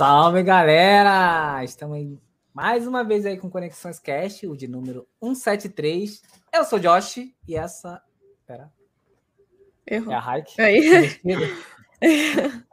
[0.00, 1.62] Salve, galera!
[1.62, 2.18] Estamos aí
[2.54, 6.22] mais uma vez aí com Conexões Cast, o de número 173.
[6.54, 8.02] Eu sou o Josh e essa.
[8.46, 8.72] Pera.
[9.86, 10.10] Errou.
[10.10, 10.58] É a Raik.
[10.58, 11.20] Aí.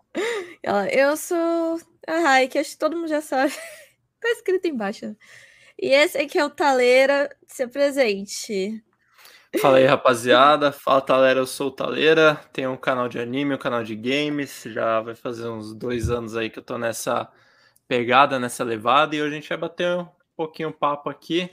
[0.89, 3.51] Eu sou a Raik, acho que todo mundo já sabe.
[4.21, 5.13] tá escrito embaixo.
[5.77, 7.29] E esse aqui é o Taleira.
[7.45, 8.81] Se presente.
[9.55, 10.71] Fala aí, rapaziada.
[10.71, 11.39] Fala, Talera.
[11.39, 12.35] Eu sou o Taleira.
[12.51, 14.63] Tenho um canal de anime, um canal de games.
[14.65, 17.31] Já vai fazer uns dois anos aí que eu tô nessa
[17.87, 19.15] pegada, nessa levada.
[19.15, 21.49] E hoje a gente vai bater um pouquinho papo aqui,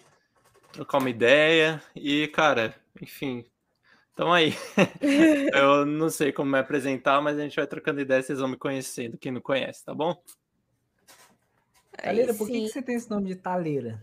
[0.73, 1.81] trocar uma ideia.
[1.95, 3.45] E, cara, enfim,
[4.13, 4.55] Então aí.
[5.55, 8.57] eu não sei como me apresentar, mas a gente vai trocando ideia, vocês vão me
[8.57, 10.21] conhecendo, quem não conhece, tá bom?
[11.97, 14.03] Taleira, por que, que você tem esse nome de Taleira?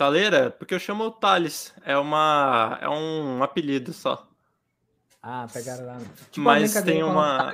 [0.00, 0.50] Taleira?
[0.50, 1.74] Porque eu chamo Thales.
[1.84, 4.26] É, uma, é um apelido só.
[5.22, 5.98] Ah, pegaram lá.
[6.30, 7.52] Tipo Mas tem uma.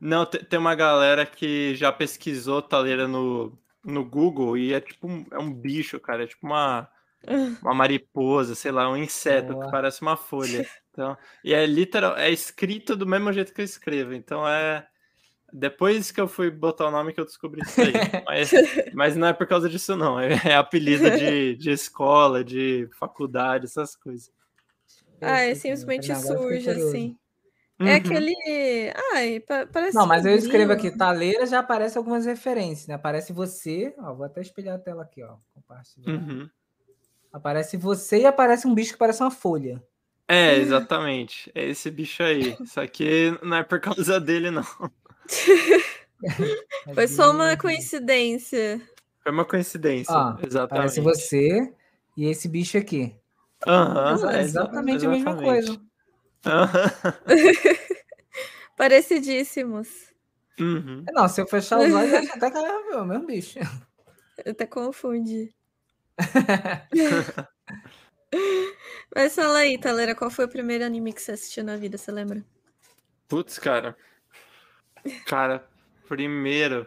[0.00, 5.24] Não, tem uma galera que já pesquisou Taleira no, no Google e é tipo um,
[5.30, 6.24] é um bicho, cara.
[6.24, 6.88] É tipo uma,
[7.62, 9.66] uma mariposa, sei lá, um inseto Boa.
[9.66, 10.68] que parece uma folha.
[10.92, 14.12] Então, e é literal, é escrito do mesmo jeito que eu escrevo.
[14.12, 14.86] Então é
[15.52, 17.92] depois que eu fui botar o nome que eu descobri isso aí.
[18.26, 18.50] mas,
[18.94, 20.18] mas não é por causa disso, não.
[20.18, 24.30] É, é apelido de, de escola, de faculdade, essas coisas.
[25.20, 27.16] Ah, é simplesmente surge, assim.
[27.78, 27.88] É uhum.
[27.88, 28.34] É aquele.
[29.14, 29.40] Ai,
[29.72, 29.94] parece.
[29.94, 32.94] Não, mas eu escrevo aqui, taleira já aparece algumas referências, né?
[32.94, 33.94] Aparece você.
[33.98, 35.36] Ó, vou até espelhar a tela aqui, ó.
[35.54, 36.12] Compartilhar.
[36.12, 36.48] Uhum.
[37.32, 39.82] Aparece você e aparece um bicho que parece uma folha.
[40.28, 41.50] É, exatamente.
[41.54, 42.56] É esse bicho aí.
[42.60, 44.64] Isso aqui não é por causa dele, não.
[46.94, 48.80] Foi só uma coincidência.
[49.22, 50.68] Foi uma coincidência, Ó, exatamente.
[50.68, 51.72] Parece você
[52.16, 53.14] e esse bicho aqui.
[53.66, 55.72] Uhum, é exatamente, exatamente, a mesma coisa.
[55.72, 55.88] Uhum.
[58.76, 59.88] Parecidíssimos.
[60.58, 61.04] Uhum.
[61.12, 63.58] Não, se eu fechar os olhos, acho até que é o mesmo bicho.
[64.44, 65.54] Eu até confundi.
[69.14, 72.10] Mas fala aí, Talera, qual foi o primeiro anime que você assistiu na vida, você
[72.10, 72.42] lembra?
[73.28, 73.96] Putz, cara.
[75.26, 75.66] Cara,
[76.08, 76.86] primeiro.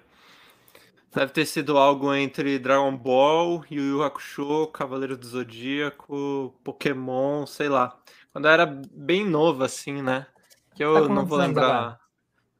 [1.13, 7.69] Deve ter sido algo entre Dragon Ball, Yu Yu Hakusho, Cavaleiro do Zodíaco, Pokémon, sei
[7.69, 7.97] lá.
[8.33, 10.27] Quando eu era bem novo, assim, né?
[10.75, 12.01] Que eu tá não vou lembrar.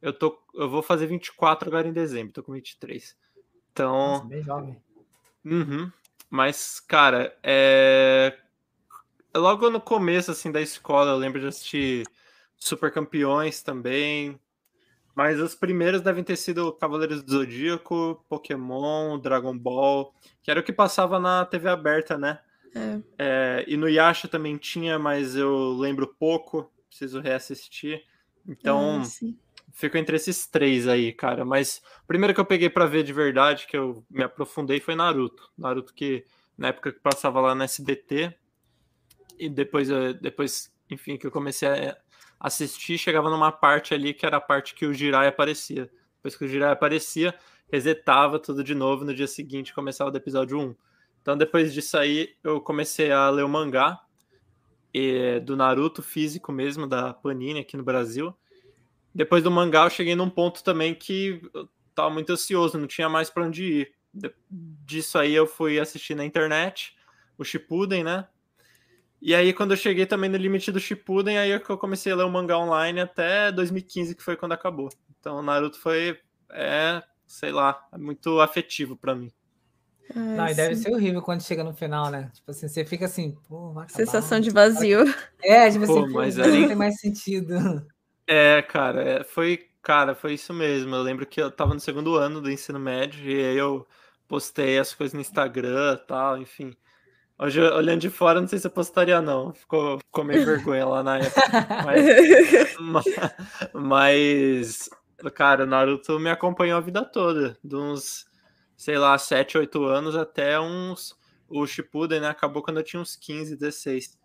[0.02, 3.18] Eu, tô, eu vou fazer 24 agora em dezembro, tô com 23.
[3.74, 3.92] Então.
[3.92, 4.82] Nossa, bem jovem.
[5.44, 5.92] Uhum.
[6.30, 8.38] Mas, cara, é.
[9.36, 12.08] Logo no começo, assim, da escola, eu lembro de assistir
[12.56, 14.40] Super Campeões também,
[15.16, 20.64] mas os primeiros devem ter sido Cavaleiros do Zodíaco, Pokémon, Dragon Ball, que era o
[20.64, 22.40] que passava na TV aberta, né?
[22.76, 23.00] É.
[23.18, 28.04] É, e no Yasha também tinha, mas eu lembro pouco, preciso reassistir.
[28.46, 29.28] Então, ah,
[29.72, 31.46] fico entre esses três aí, cara.
[31.46, 34.96] Mas o primeiro que eu peguei para ver de verdade, que eu me aprofundei, foi
[34.96, 35.50] Naruto.
[35.58, 36.26] Naruto que
[36.58, 38.36] na época que passava lá no SBT.
[39.40, 39.88] E depois,
[40.22, 41.98] depois enfim, que eu comecei a
[42.46, 45.90] assistir, chegava numa parte ali que era a parte que o Jirai aparecia.
[46.18, 47.34] Depois que o Jirai aparecia,
[47.72, 50.76] resetava tudo de novo no dia seguinte, começava do episódio 1.
[51.24, 54.00] Então depois disso aí, eu comecei a ler o mangá
[54.94, 58.32] e, do Naruto físico mesmo, da Panini aqui no Brasil.
[59.14, 63.10] Depois do mangá, eu cheguei num ponto também que eu tava muito ansioso, não tinha
[63.10, 63.92] mais para onde ir.
[64.14, 66.96] De, disso aí eu fui assistir na internet,
[67.40, 68.28] o Shippuden, né?
[69.22, 72.12] E aí, quando eu cheguei também no limite do Shippuden, aí é que eu comecei
[72.12, 74.90] a ler o mangá online até 2015, que foi quando acabou.
[75.20, 76.20] Então, Naruto foi,
[76.52, 79.32] é, sei lá, é muito afetivo para mim.
[80.14, 82.30] Ah, não, e deve ser horrível quando chega no final, né?
[82.34, 83.98] Tipo assim, você fica assim, pô, vai acabar.
[83.98, 85.00] Sensação de vazio.
[85.42, 86.62] É, tipo assim, pô, mas aí...
[86.62, 87.56] não tem mais sentido.
[88.28, 90.96] É, cara, é, foi, cara, foi isso mesmo.
[90.96, 93.88] Eu lembro que eu tava no segundo ano do ensino médio e aí eu
[94.28, 96.76] postei as coisas no Instagram e tal, enfim.
[97.38, 99.54] Hoje, olhando de fora, não sei se eu postaria, não.
[99.54, 101.42] Ficou, ficou meio vergonha lá na época.
[101.84, 102.76] Mas,
[103.74, 104.90] mas,
[105.34, 107.58] cara, o Naruto me acompanhou a vida toda.
[107.62, 108.26] De uns,
[108.78, 111.18] sei lá, 7, 8 anos até uns.
[111.50, 112.30] O Shippuden, né?
[112.30, 114.18] Acabou quando eu tinha uns 15, 16.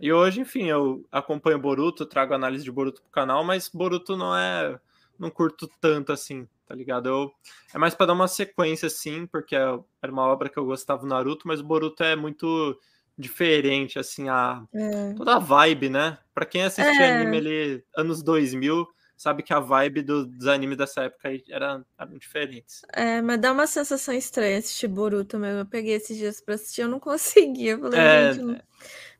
[0.00, 4.34] E hoje, enfim, eu acompanho Boruto, trago análise de Boruto pro canal, mas Boruto não
[4.34, 4.80] é.
[5.18, 7.08] Não curto tanto assim tá ligado?
[7.08, 7.32] Eu,
[7.74, 11.02] é mais para dar uma sequência, assim, porque é, era uma obra que eu gostava
[11.02, 12.78] do Naruto, mas o Boruto é muito
[13.16, 15.14] diferente, assim, a, é.
[15.14, 16.18] toda a vibe, né?
[16.34, 17.16] Para quem assistia é.
[17.20, 22.18] anime ali, anos 2000, sabe que a vibe do, dos animes dessa época era, eram
[22.18, 22.82] diferentes.
[22.92, 25.60] É, mas dá uma sensação estranha assistir Boruto mesmo.
[25.60, 27.72] Eu peguei esses dias pra assistir, eu não conseguia.
[27.72, 28.60] Eu falei, é, gente, não,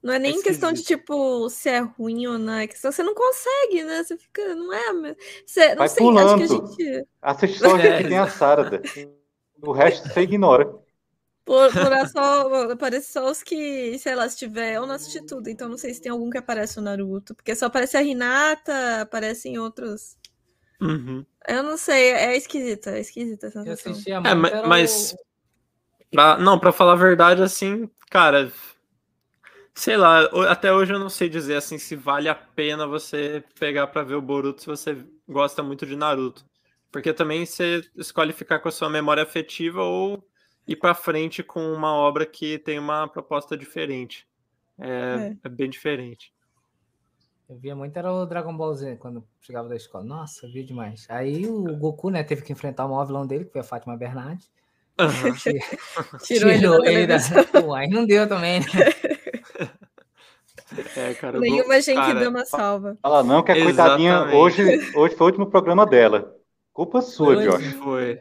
[0.02, 2.54] não é nem é questão de, tipo, se é ruim ou não.
[2.54, 4.02] É questão você não consegue, né?
[4.02, 5.16] Você fica, não é...
[5.46, 6.42] Você, não Vai sei, pulando.
[6.42, 7.08] acho que a gente...
[7.22, 8.82] Assiste só é, que tem a Sarada.
[9.62, 10.83] O resto você ignora.
[11.44, 15.50] Por, por só, aparece só os que, sei lá, se tiver, eu não assisti tudo,
[15.50, 19.02] então não sei se tem algum que aparece no Naruto, porque só aparece a Hinata,
[19.02, 20.16] aparecem outros.
[20.80, 21.24] Uhum.
[21.46, 23.92] Eu não sei, é esquisita, é esquisita essa sensação.
[23.92, 25.16] Eu assistia é, mas, mas
[26.10, 28.50] pra, não, pra falar a verdade, assim, cara,
[29.74, 33.88] sei lá, até hoje eu não sei dizer assim se vale a pena você pegar
[33.88, 34.96] para ver o Boruto se você
[35.28, 36.44] gosta muito de Naruto.
[36.90, 40.24] Porque também você escolhe ficar com a sua memória afetiva ou
[40.66, 44.26] ir para frente com uma obra que tem uma proposta diferente.
[44.78, 45.36] É, é.
[45.44, 46.32] é, bem diferente.
[47.48, 50.04] Eu via muito era o Dragon Ball Z quando chegava da escola.
[50.04, 51.06] Nossa, eu via demais.
[51.10, 53.96] Aí o Goku, né, teve que enfrentar o maior vilão dele, que foi a Fátima
[53.96, 54.50] Bernardes.
[54.98, 55.34] Uhum.
[56.18, 57.18] Tirou, Tirou ele, da
[57.60, 58.66] Pô, aí não deu também, né?
[60.96, 62.98] É, cara, Nenhuma gente cara, uma salva.
[63.00, 64.62] Fala não, que a coitadinha hoje,
[64.96, 66.34] hoje foi o último programa dela.
[66.72, 67.72] Culpa sua, hoje Josh.
[67.74, 68.18] Foi.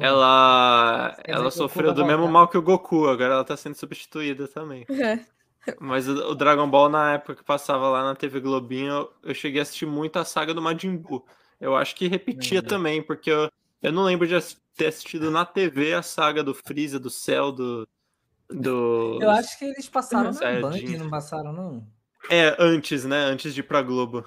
[0.00, 4.86] Ela, ela sofreu do mesmo mal que o Goku, agora ela tá sendo substituída também.
[5.66, 5.76] É.
[5.78, 9.34] Mas o, o, Dragon Ball, na época que passava lá na TV Globinho, eu, eu
[9.34, 11.22] cheguei a assistir muito a saga do Majin Buu.
[11.60, 13.50] Eu acho que repetia também, porque eu,
[13.82, 14.34] eu não lembro de
[14.74, 17.86] ter assistido na TV a saga do Freeza, do Cell, do.
[18.48, 19.18] do...
[19.20, 21.86] Eu acho que eles passaram na Band, não passaram, não?
[22.30, 23.24] É, antes, né?
[23.24, 24.24] Antes de ir pra Globo.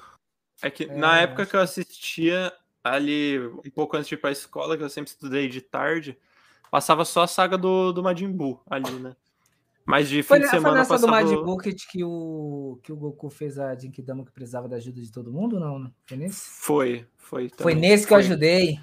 [0.62, 4.32] É que é, na época que eu assistia, ali um pouco antes de ir pra
[4.32, 6.18] escola, que eu sempre estudei de tarde,
[6.70, 9.16] passava só a saga do, do Majin Buu ali, né?
[9.86, 11.08] Mas de fim foi, de semana foi nessa passava...
[11.08, 14.78] do Majin Buu que, que, o, que o Goku fez a Jinkidama que precisava da
[14.78, 15.92] ajuda de todo mundo, não?
[16.06, 16.42] Foi nesse?
[16.62, 17.50] Foi, foi.
[17.50, 17.64] Também.
[17.64, 18.18] Foi nesse que foi.
[18.18, 18.80] eu ajudei.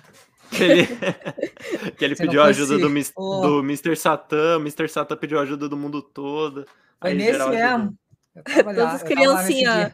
[0.50, 0.86] Que ele,
[1.96, 3.40] que ele pediu ajuda do, oh.
[3.40, 3.96] do Mr.
[3.96, 4.88] Satan, o Mr.
[4.88, 6.66] Satan pediu ajuda do mundo todo.
[7.00, 7.96] Foi nesse mesmo.
[8.64, 9.92] Todas criancinhas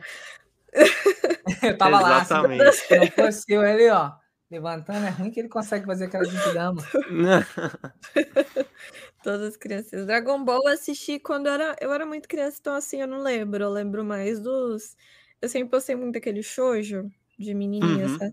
[1.63, 2.63] eu tava Exatamente.
[2.63, 2.73] lá.
[2.73, 4.13] Se não fosse eu, ele, ó,
[4.51, 6.83] levantando, é ruim que ele consegue fazer aquela dama.
[9.23, 10.07] Todas as crianças.
[10.07, 13.23] Dragon Ball eu assisti quando eu era, eu era muito criança, então assim, eu não
[13.23, 13.65] lembro.
[13.65, 14.97] Eu lembro mais dos.
[15.41, 18.33] Eu sempre postei muito aquele shoujo de menininha, uhum.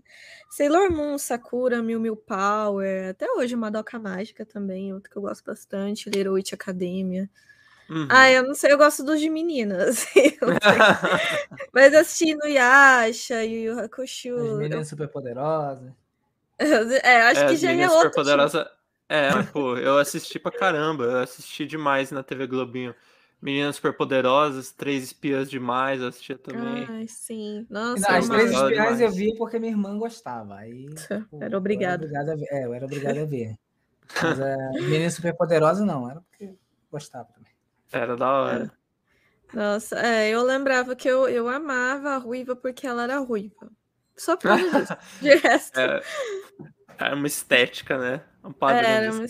[0.50, 5.44] Sailor Moon, Sakura, Mil Mil Power, até hoje Madoka Mágica também, outro que eu gosto
[5.44, 7.28] bastante, Little Witch Academia.
[7.88, 8.08] Uhum.
[8.10, 10.06] Ah, eu não sei, eu gosto dos de meninas.
[11.72, 14.36] Mas assisti no Yasha e o Hakushu.
[14.36, 15.92] As meninas super poderosas.
[17.02, 18.12] É, acho é, que já é outro.
[18.12, 18.70] Poderosa...
[19.08, 21.04] É, pô, eu assisti pra caramba.
[21.04, 22.94] Eu assisti demais na TV Globinho.
[23.42, 26.86] Meninas Superpoderosas, Três Espiãs Demais, eu assistia também.
[26.88, 27.66] Ai, sim.
[27.68, 30.56] Nossa, não, as Três Espiãs eu vi porque minha irmã gostava.
[30.56, 30.86] Aí,
[31.30, 32.08] pô, era obrigada.
[32.50, 33.54] É, eu era obrigada a ver.
[34.22, 36.54] Mas a Meninas Superpoderosas não, era porque
[36.90, 37.43] gostava também.
[37.94, 38.72] Era da hora.
[39.52, 39.56] É.
[39.56, 43.70] Nossa, é, eu lembrava que eu, eu amava a ruiva porque ela era ruiva.
[44.16, 44.96] Só por isso.
[45.22, 45.78] De resto.
[45.78, 46.02] É,
[46.98, 48.20] é uma estética, né?
[48.42, 49.26] Um padrão era uma,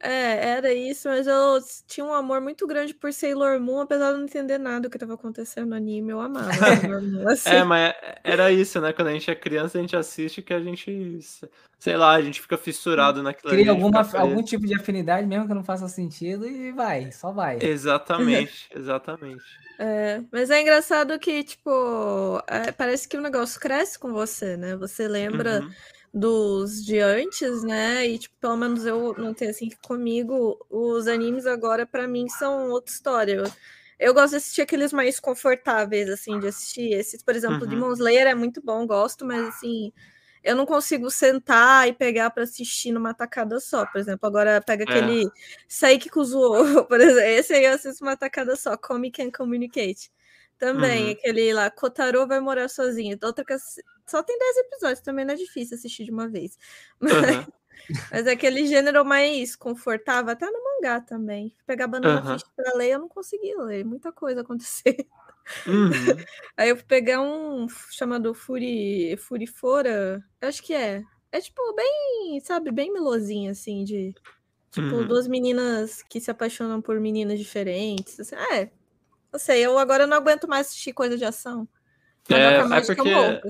[0.00, 4.18] é, era isso, mas eu tinha um amor muito grande por Sailor Moon, apesar de
[4.18, 7.50] não entender nada do que estava acontecendo no anime, eu amava Sailor Moon, assim.
[7.50, 8.92] É, mas era isso, né?
[8.92, 11.18] Quando a gente é criança, a gente assiste que a gente,
[11.78, 15.54] sei lá, a gente fica fissurado naquilo Cria alguma, algum tipo de afinidade, mesmo que
[15.54, 17.58] não faça sentido, e vai, só vai.
[17.60, 19.44] Exatamente, exatamente.
[19.78, 24.76] É, mas é engraçado que, tipo, é, parece que o negócio cresce com você, né?
[24.76, 25.60] Você lembra...
[25.60, 25.70] Uhum
[26.12, 28.06] dos de antes, né?
[28.06, 32.70] E tipo, pelo menos eu não tenho assim comigo, os animes agora para mim são
[32.70, 33.32] outra história.
[33.34, 33.44] Eu,
[33.98, 36.92] eu, gosto de assistir aqueles mais confortáveis assim de assistir.
[36.92, 37.68] Esses, por exemplo, uhum.
[37.68, 39.92] Demon Slayer é muito bom, gosto, mas assim,
[40.42, 43.84] eu não consigo sentar e pegar para assistir numa tacada só.
[43.86, 44.90] Por exemplo, agora pega é.
[44.90, 45.30] aquele
[45.68, 50.10] Saiki Kuzuo, por exemplo, esse aí eu assisto uma tacada só, Come Can Communicate.
[50.58, 51.12] Também, uhum.
[51.12, 53.16] aquele lá, Kotaro vai morar sozinho.
[53.22, 53.56] Outra que
[54.06, 56.58] só tem 10 episódios, também não é difícil assistir de uma vez.
[57.00, 57.46] Mas, uhum.
[58.10, 61.54] mas é aquele gênero mais confortável, até no mangá também.
[61.64, 62.38] Pegar Banana uhum.
[62.38, 63.84] Fish pra ler, eu não consegui ler.
[63.84, 64.96] Muita coisa aconteceu.
[65.64, 65.90] Uhum.
[66.56, 71.04] Aí eu fui pegar um chamado Furi, Furifora, acho que é.
[71.30, 74.14] É tipo bem, sabe, bem melosinho, assim, de.
[74.70, 75.06] Tipo, uhum.
[75.06, 78.18] duas meninas que se apaixonam por meninas diferentes.
[78.20, 78.70] Assim, é,
[79.32, 81.68] não sei, eu agora não aguento mais assistir coisa de ação.
[82.28, 83.40] É, é porque...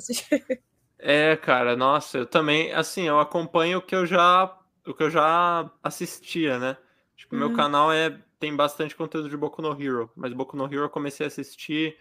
[1.01, 5.11] É, cara, nossa, eu também, assim, eu acompanho o que eu já, o que eu
[5.11, 6.77] já assistia, né?
[7.17, 7.41] Tipo, uhum.
[7.41, 10.91] meu canal é tem bastante conteúdo de Boku no Hero, mas Boku no Hero eu
[10.91, 11.97] comecei a assistir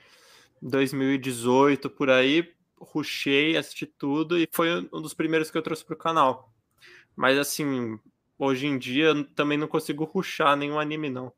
[0.62, 5.84] em 2018 por aí, rushei, assisti tudo e foi um dos primeiros que eu trouxe
[5.84, 6.54] pro canal.
[7.16, 8.00] Mas assim,
[8.38, 11.34] hoje em dia também não consigo ruxar nenhum anime, não.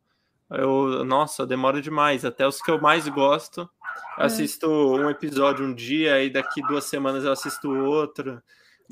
[0.51, 2.25] Eu, nossa, demora demais.
[2.25, 3.61] Até os que eu mais gosto,
[4.17, 4.25] eu é.
[4.25, 8.41] assisto um episódio um dia e daqui duas semanas eu assisto outro.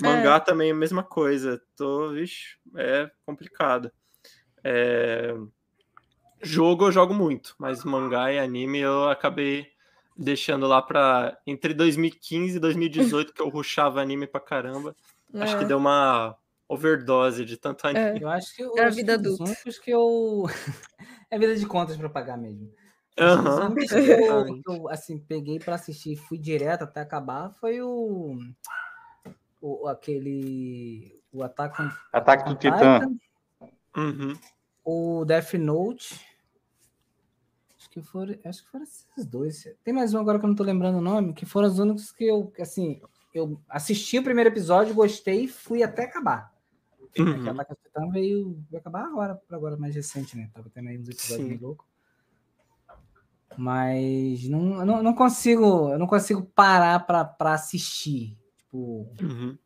[0.00, 0.40] Mangá é.
[0.40, 1.60] também é a mesma coisa.
[1.76, 3.90] Tô, vixe, é complicado.
[4.62, 5.34] É...
[6.40, 9.66] Jogo eu jogo muito, mas mangá e anime eu acabei
[10.16, 14.94] deixando lá para entre 2015 e 2018 que eu ruxava anime pra caramba.
[15.34, 15.42] É.
[15.42, 15.66] Acho que é.
[15.66, 16.36] deu uma
[16.68, 17.90] overdose de tanto é.
[17.90, 18.20] anime.
[18.20, 18.22] É.
[18.22, 19.42] Eu acho que eu, é a vida adulta.
[19.44, 20.44] Os únicos que eu
[21.30, 22.70] é vida de contas para pagar mesmo.
[23.18, 23.74] Uhum.
[23.74, 28.38] que, eu, que eu assim peguei para assistir, fui direto até acabar foi o,
[29.60, 31.82] o aquele o ataque
[32.12, 33.00] Ataque do Titã.
[33.96, 34.38] Uhum.
[34.84, 36.28] O Death Note
[37.76, 39.64] Acho que foram, acho que foram esses dois.
[39.82, 42.12] Tem mais um agora que eu não tô lembrando o nome, que foram os únicos
[42.12, 43.00] que eu, assim,
[43.32, 46.52] eu assisti o primeiro episódio, gostei e fui até acabar.
[47.18, 47.42] Uhum.
[47.42, 50.50] Que Ataque Titã veio, veio acabar agora, agora mais recente, né?
[50.52, 51.86] Tava tendo aí uns episódios meio loucos.
[53.56, 58.36] Mas não, não, não, consigo, eu não consigo parar para assistir.
[58.56, 59.58] Tipo, uhum.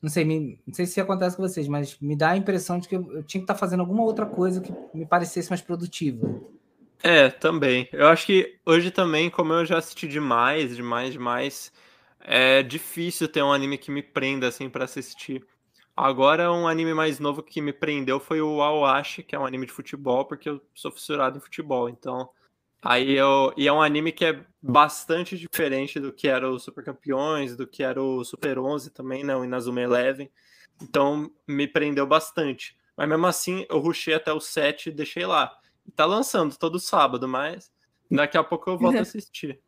[0.00, 2.88] não sei, me, não sei se acontece com vocês, mas me dá a impressão de
[2.88, 5.60] que eu, eu tinha que estar tá fazendo alguma outra coisa que me parecesse mais
[5.60, 6.28] produtiva.
[7.02, 7.88] É, também.
[7.92, 11.72] Eu acho que hoje também, como eu já assisti demais, demais, demais,
[12.20, 15.44] é difícil ter um anime que me prenda assim para assistir.
[15.96, 19.64] Agora, um anime mais novo que me prendeu foi o Aoashi, que é um anime
[19.64, 21.88] de futebol, porque eu sou fissurado em futebol.
[21.88, 22.28] Então,
[22.82, 23.54] aí eu.
[23.56, 27.66] E é um anime que é bastante diferente do que era o Super Campeões, do
[27.66, 29.34] que era o Super 11 também, né?
[29.34, 30.30] O Inazuma Eleven.
[30.82, 32.76] Então, me prendeu bastante.
[32.94, 35.56] Mas mesmo assim, eu rushei até o 7 e deixei lá.
[35.94, 37.72] Tá lançando todo sábado, mas
[38.10, 39.60] daqui a pouco eu volto a assistir.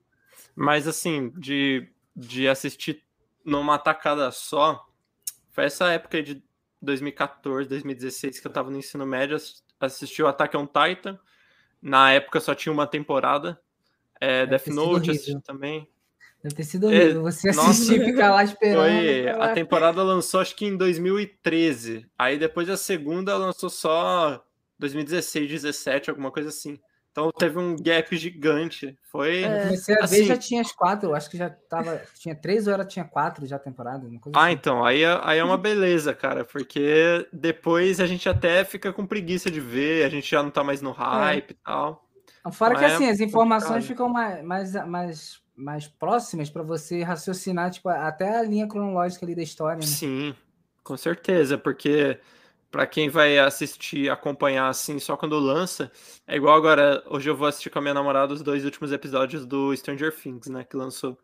[0.54, 3.02] Mas assim, de, de assistir
[3.44, 4.87] numa tacada só,
[5.58, 6.40] foi essa época de
[6.80, 9.36] 2014, 2016 que eu tava no ensino médio,
[9.80, 11.18] assisti o Attack on Titan.
[11.82, 13.60] Na época só tinha uma temporada.
[14.20, 15.88] É, Death Note assisti também.
[16.44, 17.26] Deve ter sido horrível.
[17.26, 18.84] É, você assistir e ficar lá esperando.
[18.84, 22.06] Foi, a temporada lançou acho que em 2013.
[22.16, 24.46] Aí depois a segunda lançou só
[24.78, 26.78] 2016, 17, alguma coisa assim.
[27.18, 28.96] Então teve um gap gigante.
[29.10, 29.42] Foi.
[29.42, 32.00] É, comecei a assim, ver já tinha as quatro, acho que já tava.
[32.14, 34.08] Tinha três ou era tinha quatro já temporada.
[34.32, 34.52] ah, assim.
[34.52, 39.04] então, aí, é, aí é uma beleza, cara, porque depois a gente até fica com
[39.04, 40.94] preguiça de ver, a gente já não tá mais no é.
[40.94, 41.52] hype é.
[41.52, 42.04] e tal.
[42.52, 47.02] Fora Mas que assim, é as informações ficam mais, mais, mais, mais próximas para você
[47.02, 49.80] raciocinar, tipo, até a linha cronológica ali da história.
[49.80, 49.82] Né?
[49.82, 50.34] Sim,
[50.84, 52.18] com certeza, porque
[52.70, 55.90] para quem vai assistir, acompanhar assim só quando lança,
[56.26, 59.46] é igual agora, hoje eu vou assistir com a minha namorada os dois últimos episódios
[59.46, 61.18] do Stranger Things, né, que lançou.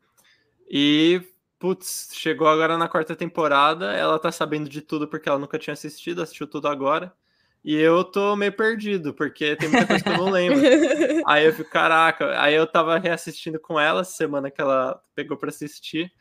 [0.69, 1.21] E
[1.59, 5.75] putz, chegou agora na quarta temporada, ela tá sabendo de tudo porque ela nunca tinha
[5.75, 7.13] assistido, assistiu tudo agora.
[7.65, 10.61] E eu tô meio perdido, porque tem muita coisa que eu não lembro.
[11.27, 15.49] aí eu fico, caraca, aí eu tava reassistindo com ela semana que ela pegou para
[15.49, 16.13] assistir.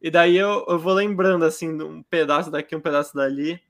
[0.00, 3.60] E daí eu, eu vou lembrando, assim, um pedaço daqui, um pedaço dali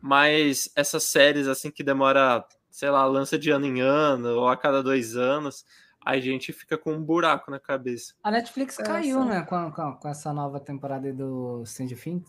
[0.00, 4.56] mas essas séries assim que demora, sei lá, lança de ano em ano ou a
[4.56, 5.64] cada dois anos,
[6.04, 8.14] a gente fica com um buraco na cabeça.
[8.22, 12.24] A Netflix caiu, né, com, com, com, essa nova temporada do Stranger Things.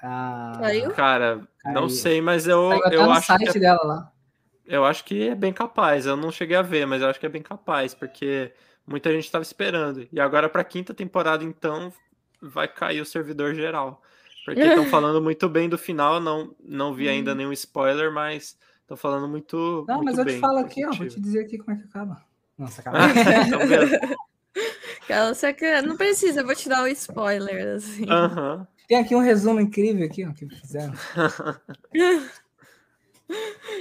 [0.00, 0.90] Ah, caiu?
[0.92, 1.74] Cara, caiu.
[1.74, 4.12] não sei, mas eu, eu acho site que é, dela lá.
[4.64, 6.06] Eu acho que é bem capaz.
[6.06, 8.54] Eu não cheguei a ver, mas eu acho que é bem capaz, porque
[8.86, 10.08] muita gente estava esperando.
[10.12, 11.92] E agora para a quinta temporada, então,
[12.40, 14.00] vai cair o servidor geral.
[14.44, 17.34] Porque estão falando muito bem do final, não, não vi ainda hum.
[17.36, 19.84] nenhum spoiler, mas estão falando muito.
[19.88, 21.86] Não, muito mas eu te falo aqui, ó, vou te dizer aqui como é que
[21.88, 22.22] acaba.
[22.58, 22.98] Nossa, acaba.
[25.04, 28.04] então, você não precisa, eu vou te dar o um spoiler, assim.
[28.04, 28.66] Uhum.
[28.88, 30.92] Tem aqui um resumo incrível aqui, ó, que fizeram.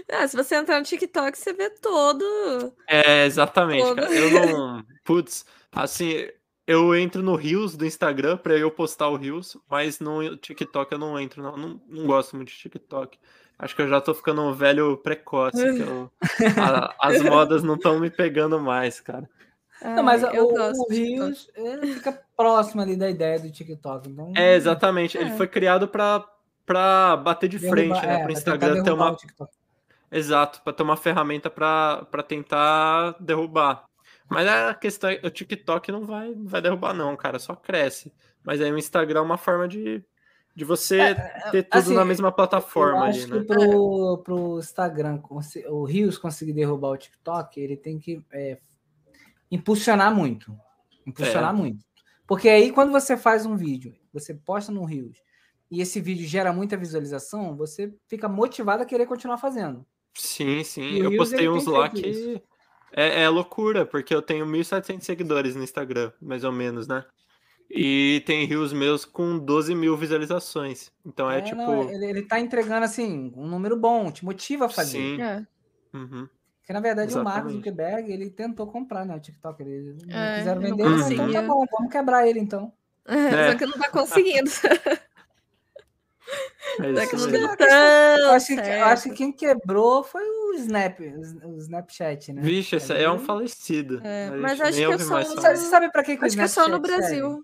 [0.09, 2.73] Ah, se você entrar no TikTok, você vê todo.
[2.87, 3.83] É, exatamente.
[3.83, 4.01] Todo...
[4.01, 4.85] Eu não.
[5.03, 6.27] Putz, assim,
[6.71, 10.99] eu entro no Rios do Instagram para eu postar o Rios, mas no TikTok eu
[10.99, 11.57] não entro, não.
[11.57, 11.81] não.
[11.87, 13.17] Não, gosto muito de TikTok.
[13.59, 15.61] Acho que eu já tô ficando um velho precoce.
[15.61, 16.11] Eu,
[16.57, 19.29] a, as modas não estão me pegando mais, cara.
[19.83, 21.49] Não, mas o, o Rios
[21.81, 24.09] fica próximo ali da ideia do TikTok.
[24.09, 24.31] Então...
[24.35, 25.17] É, exatamente.
[25.17, 25.21] É.
[25.21, 26.25] Ele foi criado para
[26.65, 28.13] para bater de derrubar, frente, né?
[28.13, 29.17] É, para o Instagram ter uma.
[30.09, 33.85] Exato, para ter uma ferramenta para tentar derrubar.
[34.31, 38.13] Mas a questão é o TikTok não vai, não vai derrubar, não, cara, só cresce.
[38.41, 40.01] Mas aí o Instagram é uma forma de,
[40.55, 41.15] de você é,
[41.51, 42.99] ter tudo assim, na mesma plataforma.
[42.99, 43.39] Eu acho ali, né?
[43.39, 45.19] que pro, pro Instagram,
[45.67, 48.57] o Rios conseguir derrubar o TikTok, ele tem que é,
[49.51, 50.57] impulsionar muito.
[51.05, 51.57] Impulsionar é.
[51.57, 51.83] muito.
[52.25, 55.17] Porque aí, quando você faz um vídeo, você posta no Rios,
[55.69, 59.85] e esse vídeo gera muita visualização, você fica motivado a querer continuar fazendo.
[60.13, 60.99] Sim, sim.
[60.99, 62.41] Eu Reels, postei uns lá que
[62.93, 67.03] é, é, loucura, porque eu tenho 1.700 seguidores no Instagram, mais ou menos, né?
[67.69, 70.91] E tem rios meus com 12 mil visualizações.
[71.05, 71.55] Então é, é tipo.
[71.55, 74.97] Não, ele, ele tá entregando, assim, um número bom, te motiva a fazer.
[74.97, 75.21] Sim.
[75.21, 75.45] É.
[75.93, 76.27] Uhum.
[76.59, 77.39] Porque, na verdade, Exatamente.
[77.39, 79.61] o Mark Zuckerberg, ele tentou comprar, né, o TikTok.
[79.61, 82.71] Ele não é, quiseram vender, não então tá bom, vamos quebrar ele, então.
[83.05, 84.49] É, só que não tá conseguindo.
[86.79, 90.99] É tão eu acho, que, eu acho que quem quebrou foi o Snap,
[91.43, 92.41] o Snapchat, né?
[92.41, 93.99] Vixe, esse é um falecido.
[94.03, 95.21] É, mas acho que eu só.
[95.23, 97.43] Você sabe pra que, que acho o Snapchat que é só no Brasil.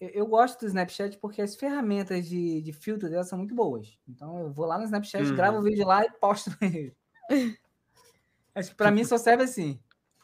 [0.00, 3.98] Eu, eu, gosto do Snapchat porque as ferramentas de, de filtro dela são muito boas.
[4.08, 5.36] Então eu vou lá no Snapchat, uhum.
[5.36, 6.94] gravo o vídeo lá e posto ele.
[8.54, 9.78] acho que pra mim só serve assim.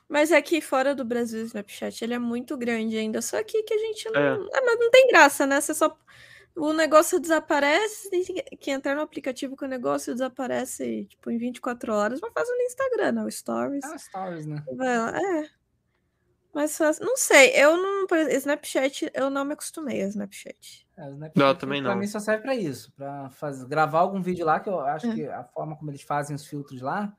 [0.08, 3.20] Mas é que fora do Brasil o Snapchat ele é muito grande ainda.
[3.22, 4.20] Só aqui que a gente não.
[4.20, 4.34] É.
[4.54, 5.60] Ah, mas não tem graça, né?
[5.60, 5.96] Você só
[6.56, 11.92] o negócio desaparece, tem que entrar no aplicativo que o negócio desaparece, tipo, em 24
[11.92, 13.24] horas, mas faz no Instagram, né?
[13.24, 13.84] O Stories.
[13.84, 14.62] Ah, Stories, né?
[14.76, 15.50] Vai lá, é.
[16.54, 18.06] Mas não sei, eu não.
[18.30, 20.86] Snapchat, eu não me acostumei a Snapchat.
[20.96, 21.90] É, Snapchat não, também não.
[21.90, 25.08] Pra mim só serve pra isso, pra fazer, gravar algum vídeo lá, que eu acho
[25.08, 25.14] é.
[25.14, 27.12] que a forma como eles fazem os filtros lá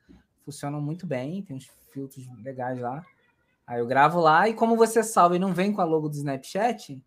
[0.46, 3.04] funcionam muito bem, tem uns filtros legais lá.
[3.68, 6.16] Aí eu gravo lá e como você salva e não vem com a logo do
[6.16, 7.04] Snapchat,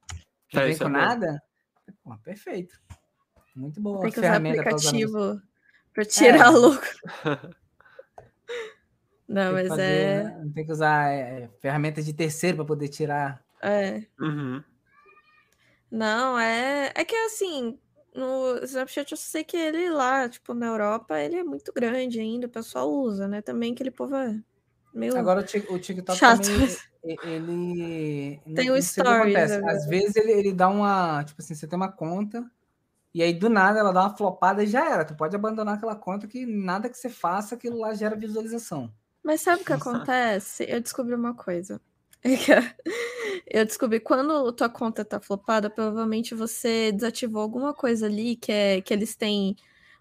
[0.52, 1.42] não é, vem com é nada,
[2.02, 2.80] Pô, perfeito.
[3.54, 4.00] Muito boa.
[4.00, 5.40] Tem que usar aplicativo
[5.92, 6.50] para tirar é.
[6.50, 6.80] logo.
[9.28, 10.24] Não, mas fazer, é.
[10.24, 10.50] Né?
[10.54, 13.44] Tem que usar é, ferramentas de terceiro para poder tirar.
[13.60, 14.02] É.
[14.18, 14.62] Uhum.
[15.90, 16.92] Não, é.
[16.94, 17.78] É que assim,
[18.14, 22.46] no Snapchat eu sei que ele lá, tipo, na Europa, ele é muito grande ainda,
[22.46, 23.42] o pessoal usa, né?
[23.42, 24.40] Também aquele povo é
[24.94, 25.16] meio.
[25.16, 26.42] Agora o TikTok chato.
[26.42, 26.68] também
[27.04, 28.40] ele.
[28.54, 29.50] Tem o stories.
[29.50, 31.24] É Às vezes ele, ele dá uma.
[31.24, 32.48] Tipo assim, você tem uma conta.
[33.14, 35.04] E aí, do nada, ela dá uma flopada e já era.
[35.04, 38.92] Tu pode abandonar aquela conta que nada que você faça, aquilo lá gera visualização.
[39.22, 40.64] Mas sabe o que acontece?
[40.68, 41.80] Eu descobri uma coisa.
[43.46, 48.80] Eu descobri quando tua conta tá flopada, provavelmente você desativou alguma coisa ali que é
[48.80, 49.56] que eles têm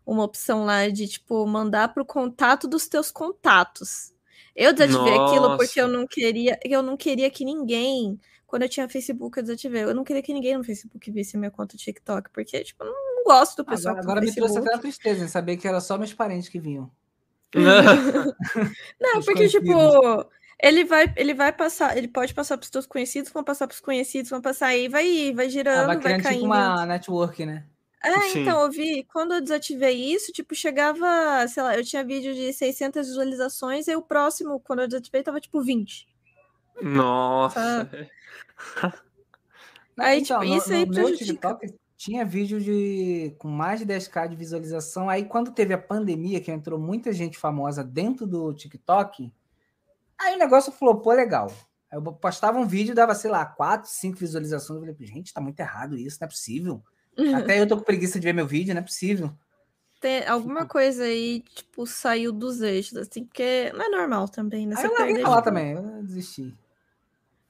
[0.05, 4.13] uma opção lá de tipo mandar pro contato dos teus contatos.
[4.57, 5.35] Eu desativei Nossa.
[5.35, 9.43] aquilo porque eu não queria, eu não queria que ninguém, quando eu tinha Facebook, eu
[9.43, 9.83] desativei.
[9.83, 13.23] Eu não queria que ninguém no Facebook visse minha conta TikTok, porque tipo, eu não
[13.23, 13.93] gosto do pessoal.
[13.93, 16.59] Agora, agora me trouxe até a tristeza em saber que era só meus parentes que
[16.59, 16.89] vinham.
[18.99, 19.71] não, porque tipo,
[20.59, 23.75] ele vai, ele vai passar, ele pode passar para os seus conhecidos, vão passar para
[23.75, 26.41] os conhecidos, vão passar aí, vai, vai girando, ah, vai, vai caindo.
[26.41, 27.63] Tipo uma network, né?
[28.07, 28.41] É, Sim.
[28.41, 32.53] então, eu vi, quando eu desativei isso, tipo, chegava, sei lá, eu tinha vídeo de
[32.53, 36.07] 600 visualizações, e o próximo, quando eu desativei, tava tipo 20.
[36.81, 37.89] Nossa.
[39.97, 41.25] aí, então, tipo, isso no, aí no prejudica.
[41.25, 45.09] TikTok tinha vídeo de com mais de 10k de visualização.
[45.09, 49.33] Aí, quando teve a pandemia, que entrou muita gente famosa dentro do TikTok,
[50.17, 51.51] aí o negócio flopou legal.
[51.91, 54.79] Eu postava um vídeo, dava, sei lá, 4, 5 visualizações.
[54.79, 56.83] Eu falei, gente, tá muito errado isso, não é possível.
[57.35, 59.31] Até eu tô com preguiça de ver meu vídeo, não é possível.
[59.99, 64.67] Tem alguma tipo coisa aí, tipo, saiu dos eixos, assim, porque não é normal também,
[64.67, 64.75] né?
[64.75, 66.55] Você ah, eu lá também, eu desisti.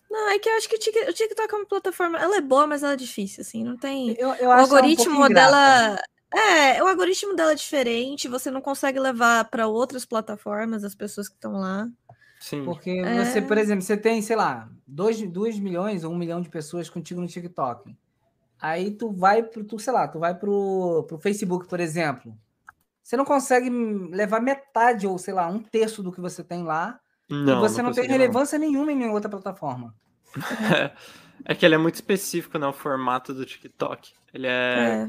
[0.09, 2.83] Não, é que eu acho que o TikTok é uma plataforma, ela é boa, mas
[2.83, 4.15] ela é difícil, assim, não tem...
[4.17, 5.99] Eu, eu o algoritmo um dela...
[6.33, 11.27] É, o algoritmo dela é diferente, você não consegue levar para outras plataformas as pessoas
[11.27, 11.87] que estão lá.
[12.39, 12.63] Sim.
[12.63, 13.25] Porque é...
[13.25, 16.89] você, por exemplo, você tem, sei lá, 2 milhões ou 1 um milhão de pessoas
[16.89, 17.95] contigo no TikTok.
[18.59, 22.37] Aí tu vai pro, tu, sei lá, tu vai pro, pro Facebook, por exemplo.
[23.03, 26.99] Você não consegue levar metade ou, sei lá, um terço do que você tem lá.
[27.29, 28.67] Não, e você não, não tem relevância não.
[28.67, 29.95] nenhuma em nenhuma outra plataforma.
[31.45, 32.67] É, que ele é muito específico, né?
[32.67, 34.11] O formato do TikTok.
[34.33, 35.07] Ele é.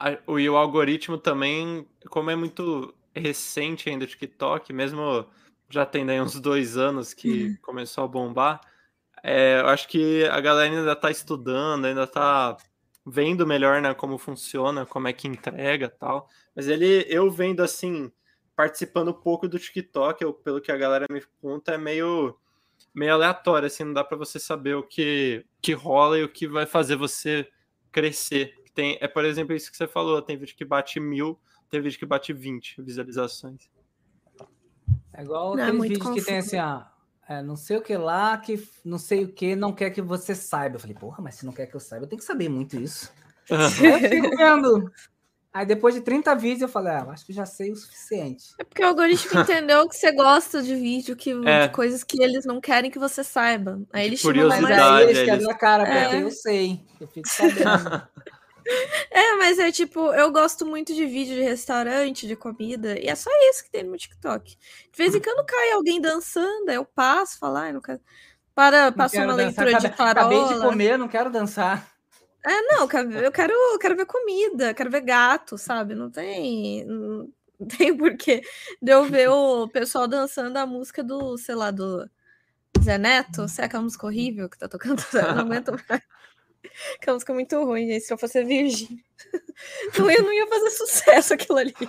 [0.00, 0.18] é.
[0.26, 5.24] O, e o algoritmo também, como é muito recente ainda o TikTok, mesmo
[5.68, 8.60] já tem aí uns dois anos que começou a bombar,
[9.26, 12.58] é, eu acho que a galera ainda está estudando, ainda está
[13.06, 16.28] vendo melhor né, como funciona, como é que entrega tal.
[16.54, 18.12] Mas ele, eu vendo assim,
[18.54, 22.36] participando um pouco do TikTok, eu, pelo que a galera me conta, é meio,
[22.94, 26.46] meio aleatório, assim, não dá para você saber o que, que rola e o que
[26.46, 27.48] vai fazer você
[27.90, 28.52] crescer.
[28.74, 31.98] Tem, é, por exemplo, isso que você falou, tem vídeo que bate mil, tem vídeo
[31.98, 33.70] que bate 20 visualizações.
[35.14, 36.82] É igual não, aqueles é vídeos que tem assim, ó,
[37.28, 40.34] é, não sei o que lá, que não sei o que, não quer que você
[40.34, 40.76] saiba.
[40.76, 42.76] Eu falei, porra, mas se não quer que eu saiba, eu tenho que saber muito
[42.76, 43.12] isso.
[43.48, 44.92] eu fico vendo.
[45.52, 48.54] Aí depois de 30 vídeos eu falei, ah, acho que já sei o suficiente.
[48.58, 51.68] É porque o algoritmo entendeu que você gosta de vídeo, que, é.
[51.68, 53.80] de coisas que eles não querem que você saiba.
[53.92, 56.20] Aí eles chamam mais aí eles querem na cara, é.
[56.20, 56.80] eu sei.
[57.00, 58.02] Eu fico sabendo.
[59.10, 63.14] é, mas é tipo, eu gosto muito de vídeo de restaurante, de comida, e é
[63.14, 64.56] só isso que tem no TikTok.
[64.56, 68.00] De vez em quando cai alguém dançando, aí eu passo, falar, não quero.
[68.54, 70.10] Para, passo uma leitura de farola.
[70.12, 71.94] Acabei de comer, não quero dançar.
[72.46, 75.94] É, não, eu quero, eu quero, ver comida, quero ver gato, sabe?
[75.94, 76.84] Não tem.
[76.84, 77.32] Não
[77.78, 78.42] tem porquê
[78.82, 82.08] de eu ver o pessoal dançando a música do, sei lá, do
[82.82, 83.48] Zé Neto.
[83.48, 86.02] Se é aquela música horrível que tá tocando, não aguento mais.
[86.96, 88.04] Aquela música é muito ruim, gente.
[88.04, 89.04] Se eu fosse virgem,
[89.98, 91.74] não, eu não ia fazer sucesso aquilo ali.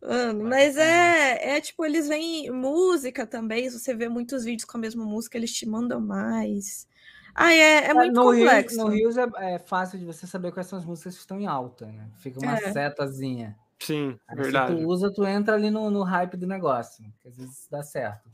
[0.00, 3.68] Mano, mas é, é tipo, eles vêm música também.
[3.68, 6.86] Se você vê muitos vídeos com a mesma música, eles te mandam mais.
[7.34, 8.76] Ah, é, é muito no complexo.
[8.76, 11.46] no Rios é, é, fácil de você saber quais são as músicas que estão em
[11.46, 12.08] alta, né?
[12.18, 12.72] Fica uma é.
[12.72, 13.56] setazinha.
[13.80, 14.74] Sim, Aí, verdade.
[14.74, 17.82] Se tu usa, tu entra ali no, no hype do negócio, que às vezes dá
[17.82, 18.30] certo.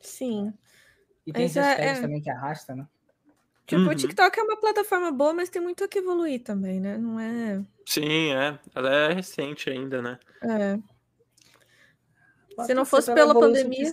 [0.00, 0.52] Sim.
[1.26, 2.86] E tem mas é, é, também que arrasta, né?
[3.72, 3.90] Tipo, uhum.
[3.90, 6.98] o TikTok é uma plataforma boa, mas tem muito que evoluir também, né?
[6.98, 7.64] Não é.
[7.86, 8.58] Sim, é.
[8.74, 10.18] Ela é recente ainda, né?
[10.42, 10.78] É.
[12.66, 13.90] Se não fosse pela pandemia.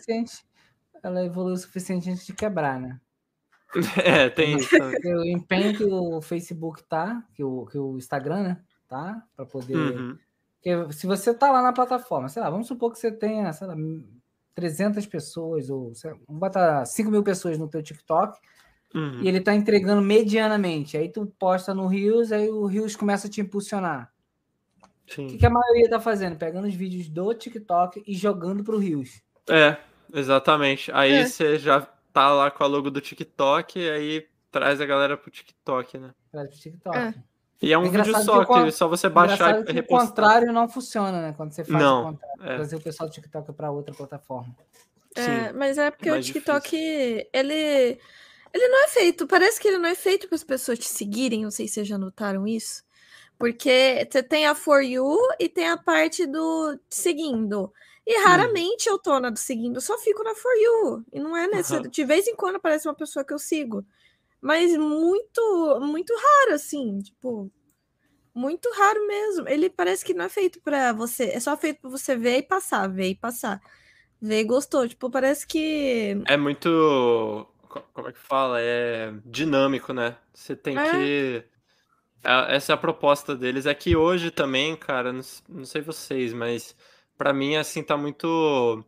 [1.01, 2.99] Ela evoluiu o suficiente antes de quebrar, né?
[4.03, 4.75] É, tem isso.
[4.75, 8.61] O empenho que o Facebook tá, que o, que o Instagram, né?
[8.85, 9.23] Tá?
[9.33, 9.77] Para poder.
[9.77, 10.17] Uhum.
[10.55, 13.65] Porque se você tá lá na plataforma, sei lá, vamos supor que você tenha, sei
[13.65, 13.75] lá,
[14.55, 15.93] 300 pessoas, ou
[16.27, 18.37] vamos botar 5 mil pessoas no teu TikTok,
[18.93, 19.21] uhum.
[19.21, 20.97] e ele tá entregando medianamente.
[20.97, 24.11] Aí tu posta no Rios, aí o Rios começa a te impulsionar.
[25.07, 25.25] Sim.
[25.25, 26.37] O que, que a maioria tá fazendo?
[26.37, 29.21] Pegando os vídeos do TikTok e jogando pro Rios.
[29.49, 29.77] É,
[30.13, 30.91] exatamente.
[30.93, 31.25] Aí é.
[31.25, 31.81] você já
[32.13, 36.11] tá lá com a logo do TikTok, e aí traz a galera pro TikTok, né?
[36.31, 36.97] Traz pro TikTok.
[36.97, 37.13] É.
[37.61, 40.05] E é um é vídeo só, que, que, só você baixar e repostar.
[40.05, 41.33] O contrário não funciona, né?
[41.35, 42.55] Quando você faz não, o contrário, é.
[42.55, 44.55] trazer o pessoal do TikTok para outra plataforma.
[45.15, 47.27] É, Sim, mas é porque o TikTok, difícil.
[47.33, 47.99] ele
[48.53, 51.43] ele não é feito, parece que ele não é feito para as pessoas te seguirem,
[51.43, 52.83] não sei se vocês já notaram isso.
[53.37, 57.71] Porque você tem a For You e tem a parte do seguindo.
[58.05, 61.05] E raramente eu tô na do seguindo, eu só fico na For You.
[61.13, 61.75] E não é nesse.
[61.75, 61.83] Uhum.
[61.83, 63.85] De vez em quando aparece uma pessoa que eu sigo.
[64.41, 66.99] Mas muito, muito raro, assim.
[66.99, 67.51] Tipo,
[68.33, 69.47] muito raro mesmo.
[69.47, 71.25] Ele parece que não é feito para você.
[71.25, 73.61] É só feito para você ver e passar, ver e passar.
[74.21, 74.87] Ver e gostou.
[74.87, 76.21] Tipo, parece que.
[76.27, 77.47] É muito.
[77.69, 78.59] Como é que fala?
[78.59, 80.17] É dinâmico, né?
[80.33, 80.91] Você tem é.
[80.91, 81.43] que.
[82.23, 83.65] Essa é a proposta deles.
[83.65, 86.75] É que hoje também, cara, não, não sei vocês, mas
[87.17, 88.83] para mim, assim, tá muito.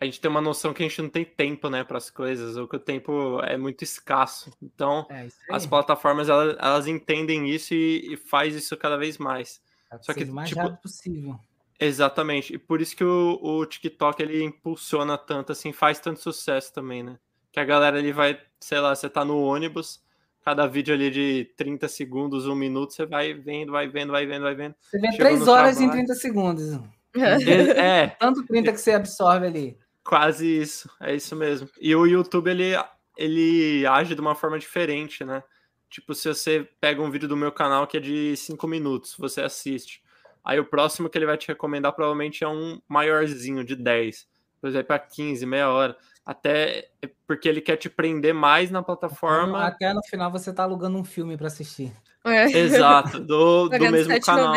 [0.00, 2.56] A gente tem uma noção que a gente não tem tempo, né, para as coisas,
[2.56, 4.52] ou que o tempo é muito escasso.
[4.60, 9.62] Então, é as plataformas elas, elas, entendem isso e, e faz isso cada vez mais.
[9.92, 11.38] É Só que o mais tipo, rápido possível.
[11.78, 12.54] Exatamente.
[12.54, 17.04] E por isso que o, o TikTok ele impulsiona tanto, assim, faz tanto sucesso também,
[17.04, 17.18] né?
[17.52, 20.02] Que a galera ele vai, sei lá, você tá no ônibus,
[20.44, 24.42] cada vídeo ali de 30 segundos, um minuto, você vai vendo, vai vendo, vai vendo,
[24.42, 24.74] vai vendo.
[24.80, 26.00] Você vê 3 horas trabalho.
[26.00, 26.80] em 30 segundos.
[27.14, 28.06] É.
[28.18, 29.78] Tanto 30 que você absorve ali.
[30.04, 31.68] Quase isso, é isso mesmo.
[31.80, 32.72] E o YouTube, ele,
[33.16, 35.44] ele age de uma forma diferente, né?
[35.88, 39.42] Tipo, se você pega um vídeo do meu canal que é de 5 minutos, você
[39.42, 40.02] assiste.
[40.44, 44.26] Aí o próximo que ele vai te recomendar provavelmente é um maiorzinho, de 10.
[44.54, 45.96] Depois vai para 15, meia hora.
[46.24, 46.90] Até
[47.26, 49.66] porque ele quer te prender mais na plataforma.
[49.66, 51.92] Até no final você tá alugando um filme para assistir.
[52.24, 52.44] É.
[52.56, 54.54] Exato, do, do mesmo canal.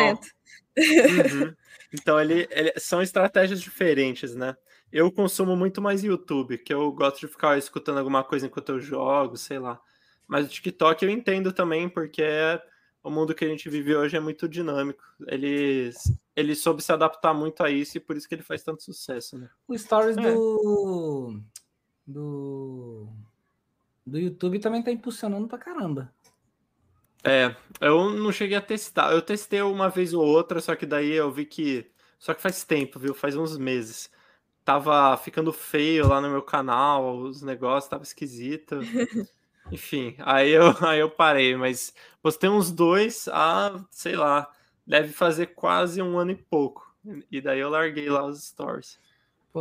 [0.78, 1.54] Uhum.
[1.92, 4.56] Então, ele, ele, são estratégias diferentes, né?
[4.92, 8.80] Eu consumo muito mais YouTube, que eu gosto de ficar escutando alguma coisa enquanto eu
[8.80, 9.80] jogo, sei lá.
[10.26, 12.60] Mas o TikTok eu entendo também, porque é,
[13.02, 15.02] o mundo que a gente vive hoje é muito dinâmico.
[15.26, 15.90] Ele,
[16.34, 19.38] ele soube se adaptar muito a isso e por isso que ele faz tanto sucesso,
[19.38, 19.48] né?
[19.66, 20.22] O Stories é.
[20.22, 21.40] do,
[22.06, 23.08] do,
[24.06, 26.12] do YouTube também tá impulsionando pra caramba.
[27.24, 29.12] É, eu não cheguei a testar.
[29.12, 31.90] Eu testei uma vez ou outra, só que daí eu vi que.
[32.18, 33.14] Só que faz tempo, viu?
[33.14, 34.10] Faz uns meses.
[34.64, 38.78] Tava ficando feio lá no meu canal, os negócios, tava esquisito.
[39.72, 41.92] Enfim, aí eu, aí eu parei, mas
[42.22, 44.48] postei uns dois a, sei lá,
[44.86, 46.86] deve fazer quase um ano e pouco.
[47.30, 48.98] E daí eu larguei lá os stories.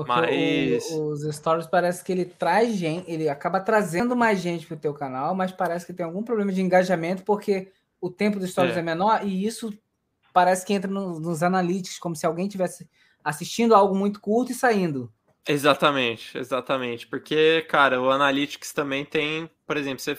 [0.03, 0.89] Porque mas...
[0.91, 4.93] o, os stories parece que ele traz gente, ele acaba trazendo mais gente pro teu
[4.93, 8.79] canal, mas parece que tem algum problema de engajamento, porque o tempo dos stories é,
[8.79, 9.73] é menor e isso
[10.33, 12.89] parece que entra no, nos analytics, como se alguém tivesse
[13.23, 15.09] assistindo algo muito curto e saindo.
[15.47, 17.07] Exatamente, exatamente.
[17.07, 20.17] Porque, cara, o Analytics também tem, por exemplo, você,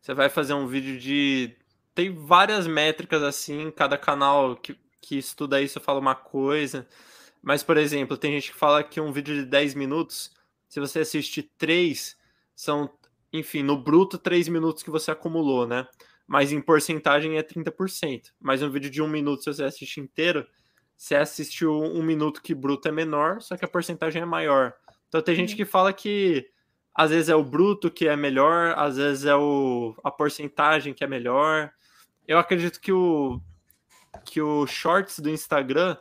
[0.00, 1.56] você vai fazer um vídeo de
[1.94, 6.86] tem várias métricas assim, cada canal que, que estuda isso fala uma coisa.
[7.42, 10.30] Mas, por exemplo, tem gente que fala que um vídeo de 10 minutos,
[10.68, 12.16] se você assistir 3,
[12.54, 12.90] são,
[13.32, 15.86] enfim, no bruto 3 minutos que você acumulou, né?
[16.26, 18.32] Mas em porcentagem é 30%.
[18.38, 20.46] Mas um vídeo de um minuto, se você assistir inteiro,
[20.96, 24.74] você assistiu um minuto que bruto é menor, só que a porcentagem é maior.
[25.08, 25.56] Então tem gente uhum.
[25.56, 26.46] que fala que
[26.94, 31.02] às vezes é o bruto que é melhor, às vezes é o, a porcentagem que
[31.02, 31.72] é melhor.
[32.28, 33.40] Eu acredito que o,
[34.24, 35.96] que o shorts do Instagram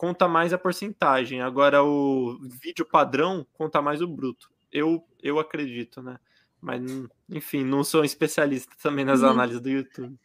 [0.00, 1.42] conta mais a porcentagem.
[1.42, 4.50] Agora o vídeo padrão conta mais o bruto.
[4.72, 6.18] Eu, eu acredito, né?
[6.58, 6.82] Mas,
[7.28, 9.28] enfim, não sou um especialista também nas uhum.
[9.28, 10.18] análises do YouTube.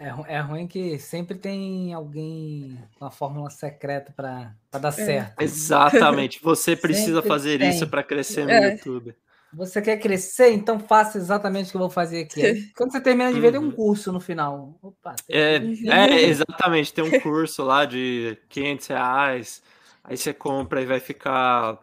[0.00, 4.92] É, é ruim que sempre tem alguém com a fórmula secreta para dar é.
[4.92, 5.38] certo.
[5.38, 6.42] Exatamente.
[6.42, 7.68] Você precisa fazer tem.
[7.68, 8.72] isso para crescer no é.
[8.72, 9.14] YouTube.
[9.56, 10.50] Você quer crescer?
[10.50, 12.70] Então faça exatamente o que eu vou fazer aqui.
[12.76, 13.72] Quando você termina de ver, tem um uhum.
[13.72, 14.78] curso no final.
[14.82, 16.92] Opa, é, é, exatamente.
[16.92, 19.62] Tem um curso lá de 500 reais.
[20.02, 21.78] Aí você compra e vai ficar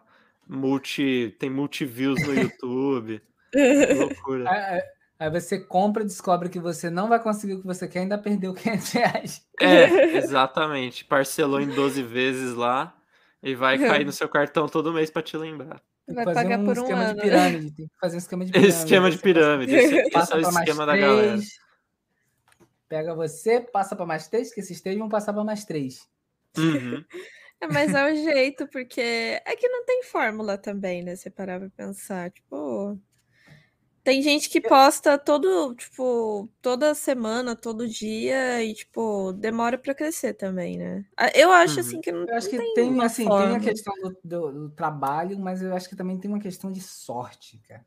[0.48, 1.34] multi.
[1.38, 3.22] Tem multi-views no YouTube.
[3.52, 4.50] que loucura.
[4.50, 4.82] Aí,
[5.18, 8.18] aí você compra, descobre que você não vai conseguir o que você quer e ainda
[8.18, 9.46] perdeu 500 reais.
[9.60, 9.84] É,
[10.18, 11.04] exatamente.
[11.04, 12.94] Parcelou em 12 vezes lá
[13.42, 15.82] e vai cair no seu cartão todo mês para te lembrar.
[16.08, 17.14] Vai pagar um por um esquema ano.
[17.14, 17.70] de pirâmide.
[17.72, 18.74] Tem que fazer um esquema de pirâmide.
[18.74, 19.74] Esquema de pirâmide.
[19.74, 21.38] Esse, esse é o esquema da galera.
[22.88, 26.06] Pega você, passa para mais três, que esses três vão passar para mais três.
[26.58, 27.02] Uhum.
[27.60, 31.16] É, mas é o jeito, porque é que não tem fórmula também, né?
[31.16, 32.30] Você parar pra pensar.
[32.30, 32.98] Tipo,
[34.04, 40.34] tem gente que posta todo, tipo, toda semana, todo dia e, tipo, demora para crescer
[40.34, 41.04] também, né?
[41.16, 42.00] Ah, eu acho, assim, uhum.
[42.00, 43.46] que não Eu acho que tem, tem assim, forma.
[43.46, 46.72] tem a questão do, do, do, trabalho, mas eu acho que também tem uma questão
[46.72, 47.84] de sorte, cara.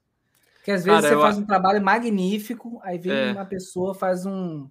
[0.55, 3.31] Porque às vezes cara, você faz um trabalho magnífico, aí vem é.
[3.31, 4.69] uma pessoa, faz um...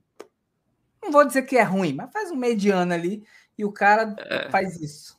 [1.02, 3.22] Não vou dizer que é ruim, mas faz um mediano ali
[3.58, 4.50] e o cara é.
[4.50, 5.18] faz isso.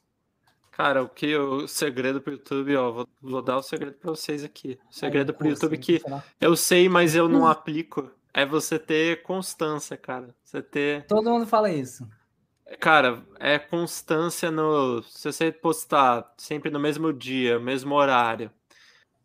[0.75, 4.43] Cara, o que o segredo pro YouTube, ó, vou, vou dar o segredo para vocês
[4.43, 4.77] aqui.
[4.91, 6.01] O segredo Aí, pro YouTube que
[6.39, 7.47] eu sei, mas eu não hum.
[7.47, 10.35] aplico, é você ter constância, cara.
[10.43, 12.05] Você ter Todo mundo fala isso.
[12.77, 18.51] Cara, é constância no se você postar sempre no mesmo dia, mesmo horário,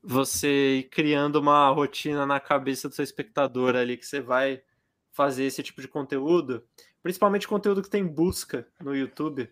[0.01, 4.63] você ir criando uma rotina na cabeça do seu espectador ali que você vai
[5.11, 6.63] fazer esse tipo de conteúdo,
[7.03, 9.51] principalmente conteúdo que tem busca no YouTube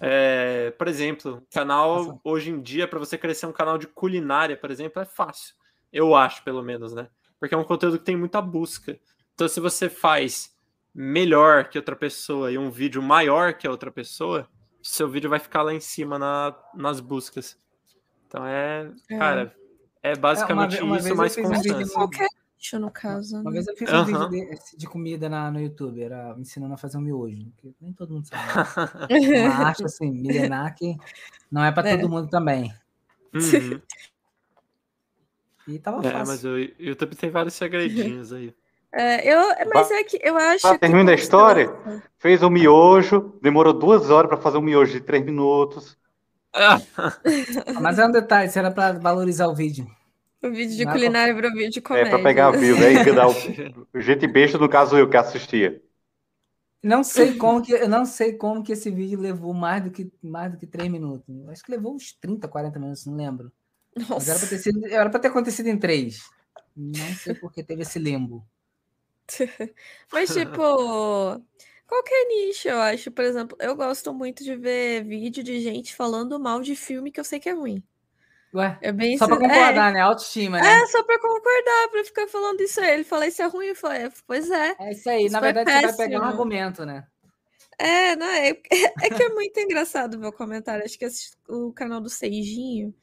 [0.00, 4.70] é, por exemplo, canal hoje em dia, para você crescer um canal de culinária, por
[4.70, 5.54] exemplo, é fácil.
[5.92, 7.08] Eu acho, pelo menos, né?
[7.38, 8.98] Porque é um conteúdo que tem muita busca.
[9.34, 10.56] Então, se você faz
[10.94, 14.48] melhor que outra pessoa e um vídeo maior que a outra pessoa,
[14.82, 17.58] seu vídeo vai ficar lá em cima na, nas buscas.
[18.26, 19.18] Então é, é.
[19.18, 19.56] cara,
[20.02, 21.36] é basicamente é, uma, uma isso, mais.
[22.78, 23.36] No caso.
[23.40, 23.54] Uma, né?
[23.54, 26.96] vez eu fiz um vídeo de, de, comida na, no YouTube, era ensinando a fazer
[26.96, 28.52] um miojo, que nem todo mundo sabe.
[29.40, 30.96] Uma arte assim, milenar que
[31.50, 31.96] não é para é.
[31.96, 32.72] todo mundo também.
[33.34, 33.80] Uhum.
[35.66, 38.52] E tava é, mas o YouTube tem vários segredinhos aí.
[38.94, 39.40] É, eu,
[39.72, 40.66] mas é que eu acho.
[40.66, 41.74] Ah, termina a história.
[42.18, 45.96] Fez o um miojo, demorou duas horas para fazer um miojo de três minutos.
[47.80, 49.86] mas é um detalhe, isso era para valorizar o vídeo.
[50.42, 52.08] O vídeo de culinária para o vídeo de comédia.
[52.08, 52.92] É para pegar view, né?
[52.92, 55.80] E dar o, gente besta, no caso eu que assistia.
[56.82, 60.12] Não sei como que eu não sei como que esse vídeo levou mais do que
[60.20, 61.24] mais do que três minutos.
[61.48, 63.52] Acho que levou uns 30, 40 minutos, não lembro.
[63.96, 64.14] Nossa.
[64.14, 66.22] Mas era para ter sido, era para ter acontecido em três.
[66.76, 68.44] Não sei porque teve esse limbo.
[70.12, 70.58] Mas tipo,
[71.86, 76.40] qualquer nicho, eu acho, por exemplo, eu gosto muito de ver vídeo de gente falando
[76.40, 77.82] mal de filme que eu sei que é ruim.
[78.54, 79.94] Ué, é bem só para concordar, é.
[79.94, 80.00] né?
[80.00, 80.82] Autoestima, né?
[80.82, 82.94] É, só para concordar, para ficar falando isso aí.
[82.94, 84.76] Ele falou, isso é ruim, eu falei, pois é.
[84.78, 85.90] É isso aí, isso na verdade péssimo.
[85.90, 87.06] você vai pegar um argumento, né?
[87.78, 90.84] É, não, é, é que é muito engraçado ver o comentário.
[90.84, 92.94] Acho que esse, o canal do Seijinho,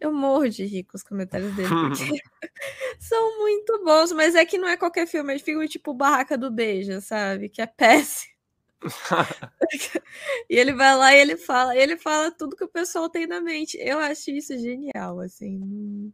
[0.00, 2.20] eu morro de rir com os comentários dele, porque
[2.98, 6.50] são muito bons, mas é que não é qualquer filme, é filme tipo Barraca do
[6.50, 7.48] Beijo, sabe?
[7.48, 8.35] Que é péssimo.
[10.50, 13.40] e ele vai lá e ele fala, ele fala tudo que o pessoal tem na
[13.40, 13.76] mente.
[13.80, 16.12] Eu acho isso genial, assim.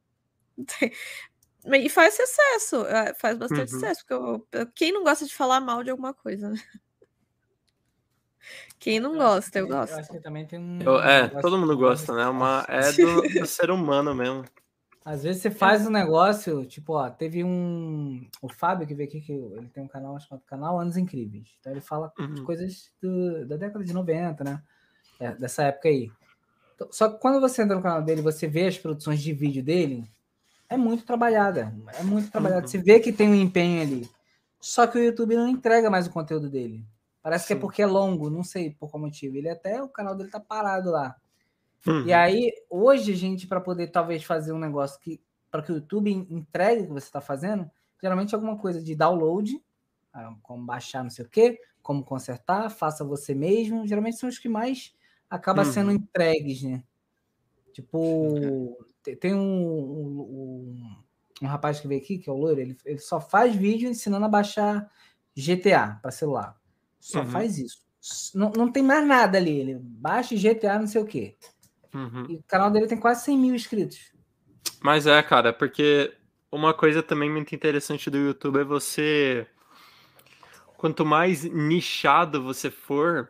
[1.65, 3.81] E faz sucesso, é, faz bastante uhum.
[3.81, 6.57] sucesso, porque eu, quem não gosta de falar mal de alguma coisa, né?
[8.81, 9.93] Quem não gosta, eu gosto.
[9.93, 10.83] Eu acho que também tem um.
[10.83, 12.27] Eu, é, todo mundo gosta, né?
[12.27, 14.45] Uma, é do, do ser humano mesmo.
[15.05, 18.25] Às vezes você faz um negócio, tipo, ó, teve um.
[18.41, 21.49] O Fábio que veio aqui, que ele tem um canal chamado Canal Anos Incríveis.
[21.59, 22.35] Então ele fala uhum.
[22.35, 24.63] de coisas do, da década de 90, né?
[25.19, 26.11] É, dessa época aí.
[26.75, 29.63] Então, só que quando você entra no canal dele você vê as produções de vídeo
[29.63, 30.09] dele,
[30.69, 31.75] é muito trabalhada.
[31.99, 32.63] É muito trabalhada.
[32.63, 32.69] Uhum.
[32.69, 34.09] Você vê que tem um empenho ali.
[34.61, 36.85] Só que o YouTube não entrega mais o conteúdo dele.
[37.21, 37.49] Parece Sim.
[37.49, 39.37] que é porque é longo, não sei por qual motivo.
[39.37, 41.17] Ele até o canal dele tá parado lá.
[41.87, 42.07] Uhum.
[42.07, 45.75] E aí, hoje, a gente, para poder talvez fazer um negócio que para que o
[45.75, 49.63] YouTube entregue o que você está fazendo, geralmente é alguma coisa de download,
[50.11, 53.87] ah, como baixar não sei o quê, como consertar, faça você mesmo.
[53.87, 54.95] Geralmente são os que mais
[55.29, 55.73] acabam uhum.
[55.73, 56.83] sendo entregues, né?
[57.73, 58.79] Tipo,
[59.21, 60.97] tem um, um,
[61.43, 64.25] um, rapaz que veio aqui, que é o loiro, ele, ele só faz vídeo ensinando
[64.25, 64.91] a baixar
[65.37, 66.57] GTA para celular.
[66.99, 67.31] Só uhum.
[67.31, 67.83] faz isso.
[68.35, 69.59] Não, não tem mais nada ali.
[69.59, 71.37] Ele baixa GTA, não sei o quê.
[71.95, 72.27] Uhum.
[72.29, 74.13] E o canal dele tem quase 100 mil inscritos.
[74.81, 76.13] Mas é, cara, porque
[76.51, 79.47] uma coisa também muito interessante do YouTube é você.
[80.77, 83.29] Quanto mais nichado você for,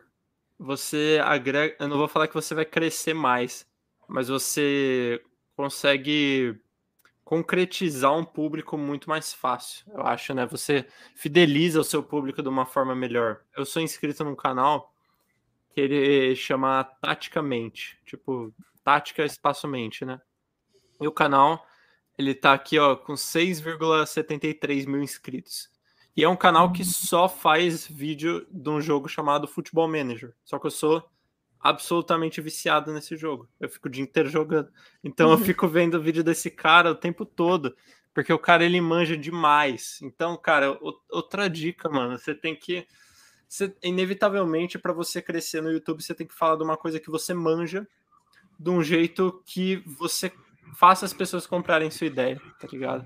[0.57, 1.75] você agrega.
[1.79, 3.65] Eu não vou falar que você vai crescer mais,
[4.07, 5.21] mas você
[5.55, 6.59] consegue
[7.23, 10.45] concretizar um público muito mais fácil, eu acho, né?
[10.47, 13.41] Você fideliza o seu público de uma forma melhor.
[13.55, 14.92] Eu sou inscrito num canal
[15.73, 20.21] que ele chama Taticamente, tipo, tática espaço-mente, né?
[21.01, 21.65] E o canal,
[22.17, 25.69] ele tá aqui, ó, com 6,73 mil inscritos.
[26.15, 30.35] E é um canal que só faz vídeo de um jogo chamado Futebol Manager.
[30.45, 31.03] Só que eu sou
[31.59, 33.49] absolutamente viciado nesse jogo.
[33.59, 34.69] Eu fico o dia inteiro jogando.
[35.03, 37.75] Então eu fico vendo o vídeo desse cara o tempo todo.
[38.13, 39.99] Porque o cara ele manja demais.
[40.03, 40.77] Então, cara,
[41.09, 42.85] outra dica, mano, você tem que.
[43.47, 47.09] Você, inevitavelmente, para você crescer no YouTube, você tem que falar de uma coisa que
[47.09, 47.87] você manja
[48.59, 50.31] de um jeito que você
[50.75, 53.05] faça as pessoas comprarem sua ideia, tá ligado?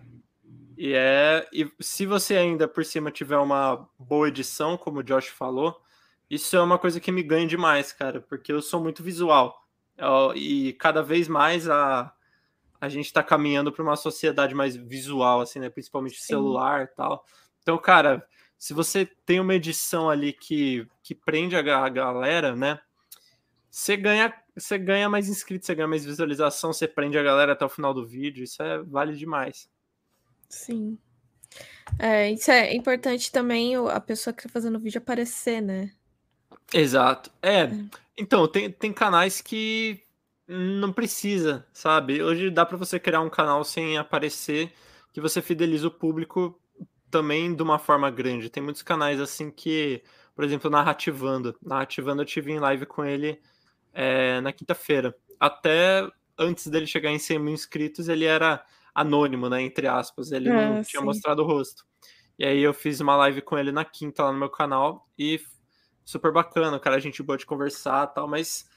[0.78, 1.47] E é.
[1.52, 5.82] E se você ainda por cima tiver uma boa edição, como o Josh falou,
[6.30, 9.65] isso é uma coisa que me ganha demais, cara, porque eu sou muito visual.
[10.36, 12.13] e cada vez mais a,
[12.80, 15.69] a gente tá caminhando para uma sociedade mais visual, assim, né?
[15.69, 16.28] Principalmente Sim.
[16.28, 17.26] celular e tal.
[17.62, 18.26] Então, cara,
[18.58, 22.80] se você tem uma edição ali que, que prende a, a galera, né?
[23.70, 27.63] Você ganha você ganha mais inscritos, você ganha mais visualização, você prende a galera até
[27.63, 29.70] o final do vídeo, isso é vale demais.
[30.50, 30.98] Sim.
[32.00, 35.91] É, isso é importante também a pessoa que tá fazendo o vídeo aparecer, né?
[36.74, 37.32] Exato.
[37.41, 37.72] É, é.
[38.17, 40.02] então, tem, tem canais que
[40.48, 42.22] não precisa, sabe?
[42.22, 44.72] Hoje dá para você criar um canal sem aparecer,
[45.13, 46.60] que você fideliza o público
[47.10, 48.50] também de uma forma grande.
[48.50, 50.02] Tem muitos canais assim que,
[50.36, 51.56] por exemplo, Narrativando.
[51.62, 53.39] Narrativando eu tive em live com ele
[53.93, 55.15] é, na quinta-feira.
[55.39, 59.62] Até antes dele chegar em 100 mil inscritos, ele era anônimo, né?
[59.62, 60.32] Entre aspas.
[60.32, 61.86] Ele é, não tinha mostrado o rosto.
[62.38, 65.39] E aí eu fiz uma live com ele na quinta lá no meu canal e
[66.06, 68.70] super bacana, cara, a gente boa de conversar tal, mas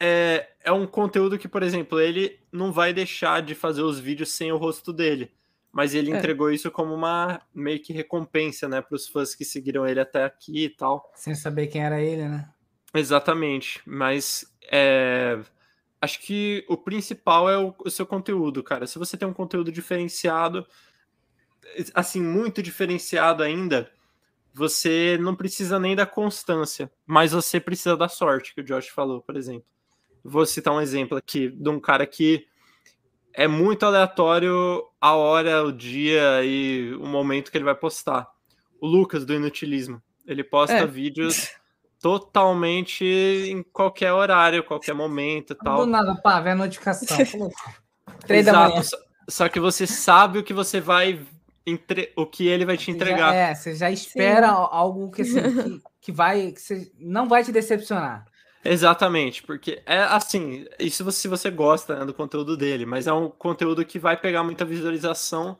[0.00, 4.32] é, é um conteúdo que, por exemplo, ele não vai deixar de fazer os vídeos
[4.32, 5.30] sem o rosto dele.
[5.72, 6.16] Mas ele é.
[6.18, 10.24] entregou isso como uma meio que recompensa, né, para os fãs que seguiram ele até
[10.24, 11.10] aqui e tal.
[11.14, 12.48] Sem saber quem era ele, né?
[12.94, 15.40] Exatamente, mas é,
[15.98, 18.86] acho que o principal é o, o, seu conteúdo, cara.
[18.86, 20.66] Se você tem um conteúdo diferenciado,
[21.94, 23.90] assim, muito diferenciado ainda,
[24.52, 29.22] você não precisa nem da constância, mas você precisa da sorte, que o Josh falou,
[29.22, 29.64] por exemplo.
[30.22, 32.46] Vou citar um exemplo aqui de um cara que
[33.34, 38.28] é muito aleatório a hora, o dia e o momento que ele vai postar.
[38.80, 40.02] O Lucas do Inutilismo.
[40.26, 40.86] Ele posta é.
[40.86, 41.50] vídeos
[42.00, 45.78] totalmente em qualquer horário, qualquer momento e tal.
[45.78, 47.16] Do nada, pá, vem a notificação.
[48.26, 48.82] Três da manhã.
[48.82, 48.96] Só,
[49.28, 51.20] só, que você sabe o que você vai.
[51.64, 52.12] Entre...
[52.16, 53.32] O que ele vai te entregar.
[53.32, 54.68] Já, é, você já espera Sim.
[54.70, 56.50] algo que, assim, que, que, vai.
[56.50, 58.26] Que você não vai te decepcionar.
[58.64, 63.28] Exatamente, porque é assim, isso se você gosta né, do conteúdo dele, mas é um
[63.28, 65.58] conteúdo que vai pegar muita visualização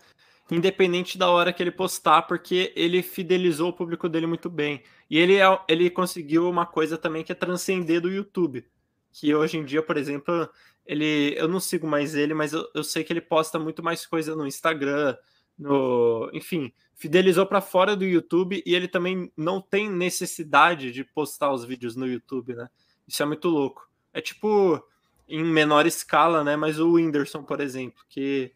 [0.51, 4.83] independente da hora que ele postar, porque ele fidelizou o público dele muito bem.
[5.09, 8.65] E ele, é, ele conseguiu uma coisa também que é transcender do YouTube.
[9.13, 10.49] Que hoje em dia, por exemplo,
[10.87, 11.35] ele.
[11.37, 14.35] Eu não sigo mais ele, mas eu, eu sei que ele posta muito mais coisa
[14.35, 15.17] no Instagram,
[15.59, 16.31] no.
[16.33, 21.65] Enfim, fidelizou para fora do YouTube e ele também não tem necessidade de postar os
[21.65, 22.69] vídeos no YouTube, né?
[23.07, 23.89] Isso é muito louco.
[24.13, 24.83] É tipo
[25.29, 26.57] em menor escala, né?
[26.57, 28.53] Mas o Whindersson, por exemplo, que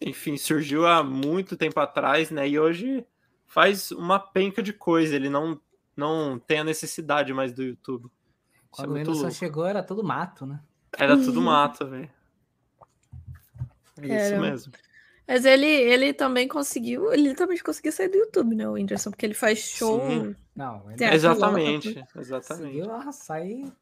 [0.00, 2.48] enfim, surgiu há muito tempo atrás, né?
[2.48, 3.06] E hoje
[3.46, 5.14] faz uma penca de coisa.
[5.14, 5.60] Ele não,
[5.96, 8.06] não tem a necessidade mais do YouTube.
[8.06, 10.60] Isso é Quando é o Whindersson chegou, era tudo mato, né?
[10.96, 12.10] Era tudo mato, velho.
[14.02, 14.26] É era.
[14.26, 14.72] isso mesmo.
[15.26, 19.26] Mas ele, ele também conseguiu, ele também conseguiu sair do YouTube, né, o Whindersson, porque
[19.26, 20.00] ele faz show.
[20.08, 20.36] Sim.
[20.54, 21.04] Não, ele...
[21.04, 22.78] exatamente, exatamente.
[22.78, 23.72] Conseguiu sair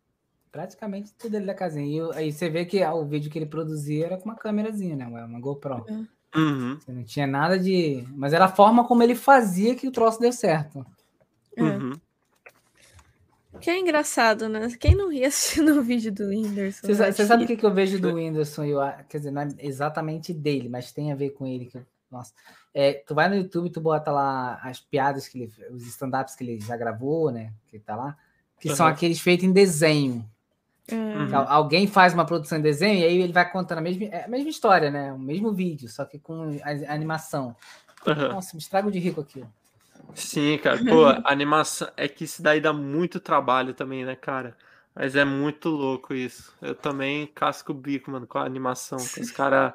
[0.55, 1.84] praticamente tudo ali da casinha.
[1.84, 4.94] E aí você vê que ah, o vídeo que ele produzia era com uma câmerazinha,
[4.94, 5.05] né?
[5.05, 5.84] Uma GoPro.
[6.32, 6.78] Uhum.
[6.86, 8.05] Não tinha nada de.
[8.14, 10.86] Mas era a forma como ele fazia que o troço deu certo.
[11.57, 11.62] É.
[11.62, 11.92] Uhum.
[13.61, 14.68] Que é engraçado, né?
[14.78, 16.86] Quem não ria assistindo o vídeo do Whindersson?
[16.86, 18.64] Você, você sabe o que, que eu vejo do Whindersson?
[18.64, 18.78] Eu,
[19.09, 21.66] quer dizer, não é exatamente dele, mas tem a ver com ele.
[21.66, 22.32] Que, nossa,
[22.72, 26.44] é, tu vai no YouTube, tu bota lá as piadas que ele, os stand-ups que
[26.44, 27.52] ele já gravou, né?
[27.66, 28.16] Que tá lá,
[28.61, 28.76] que uhum.
[28.76, 30.24] são aqueles feitos em desenho.
[30.93, 31.35] Uhum.
[31.49, 34.28] Alguém faz uma produção em desenho e aí ele vai contando a mesma, é a
[34.28, 35.12] mesma história, né?
[35.12, 37.57] O mesmo vídeo, só que com a, a animação.
[38.07, 38.28] Uhum.
[38.28, 39.51] Nossa, me estrago de rico aquilo.
[40.14, 40.78] Sim, cara.
[40.85, 41.89] Pô, animação.
[41.97, 44.57] É que isso daí dá muito trabalho também, né, cara?
[44.95, 46.55] Mas é muito louco isso.
[46.61, 48.99] Eu também casco o bico, mano, com a animação.
[48.99, 49.72] Com os caras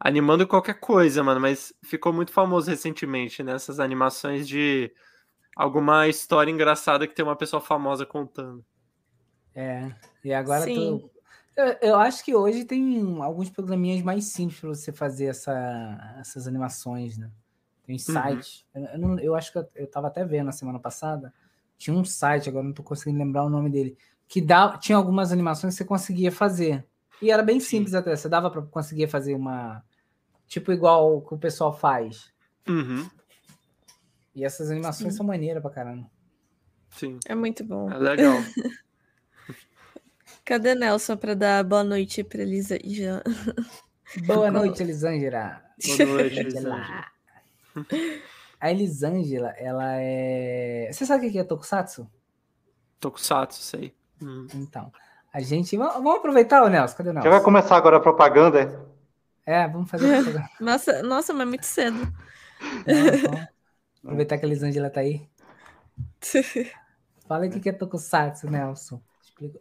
[0.00, 1.40] animando qualquer coisa, mano.
[1.40, 3.52] Mas ficou muito famoso recentemente, né?
[3.52, 4.90] Essas animações de
[5.54, 8.64] alguma história engraçada que tem uma pessoa famosa contando.
[9.54, 9.90] É,
[10.26, 10.98] e agora Sim.
[10.98, 11.10] tu...
[11.56, 16.48] eu, eu, acho que hoje tem alguns programinhas mais simples para você fazer essa, essas
[16.48, 17.30] animações, né?
[17.84, 18.00] Tem uhum.
[18.00, 18.66] site.
[18.74, 18.82] Uhum.
[18.82, 21.32] Eu, eu, não, eu, acho que eu, eu tava até vendo na semana passada.
[21.78, 23.96] Tinha um site, agora não tô conseguindo lembrar o nome dele,
[24.26, 26.84] que dá, tinha algumas animações que você conseguia fazer.
[27.22, 27.98] E era bem simples Sim.
[27.98, 28.16] até.
[28.16, 29.84] Você dava para conseguir fazer uma.
[30.48, 32.32] Tipo igual que o pessoal faz.
[32.68, 33.08] Uhum.
[34.34, 35.18] E essas animações Sim.
[35.18, 36.10] são maneiras pra caramba.
[36.90, 37.20] Sim.
[37.28, 37.88] É muito bom.
[37.88, 38.34] É legal.
[40.46, 43.20] Cadê Nelson para dar boa noite para Elisângela?
[44.24, 45.60] Boa noite, Elisângela.
[45.84, 47.04] Boa noite, Elisângela.
[48.60, 50.88] A Elisângela, ela é.
[50.92, 52.08] Você sabe o que é Tokusatsu?
[53.00, 53.92] Tokusatsu, sei.
[54.22, 54.46] Hum.
[54.54, 54.92] Então,
[55.32, 55.76] a gente.
[55.76, 56.96] Vamos aproveitar, o Nelson.
[56.96, 57.28] Cadê o Nelson?
[57.28, 58.86] Já vai começar agora a propaganda?
[59.44, 60.48] É, vamos fazer propaganda.
[60.60, 61.98] nossa, nossa, mas muito cedo.
[62.86, 63.48] Não,
[64.04, 65.28] aproveitar que a Elisângela tá aí.
[67.26, 69.02] Fala o que é Tokusatsu, Nelson.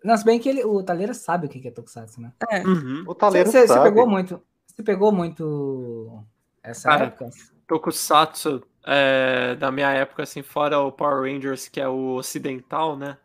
[0.04, 2.32] Não, se bem que ele, o Taleira sabe o que é Tokusatsu, né?
[2.50, 2.66] É.
[2.66, 3.04] Uhum.
[3.08, 3.68] O Taleira sabe.
[3.68, 6.24] Você pegou muito, você pegou muito
[6.64, 7.30] essa Cara, época?
[7.68, 13.18] Tokusatsu, é, da minha época, assim, fora o Power Rangers, que é o ocidental, né?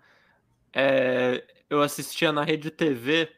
[0.72, 3.30] É, eu assistia na rede TV,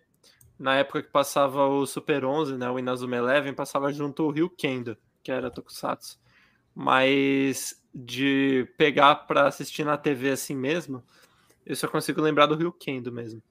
[0.59, 2.71] na época que passava o Super 11, né?
[2.71, 6.19] O Inazuma Eleven, passava junto o Rio Kendo, que era Tokusatsu.
[6.75, 11.03] Mas de pegar pra assistir na TV assim mesmo,
[11.65, 13.43] eu só consigo lembrar do Rio Kendo mesmo.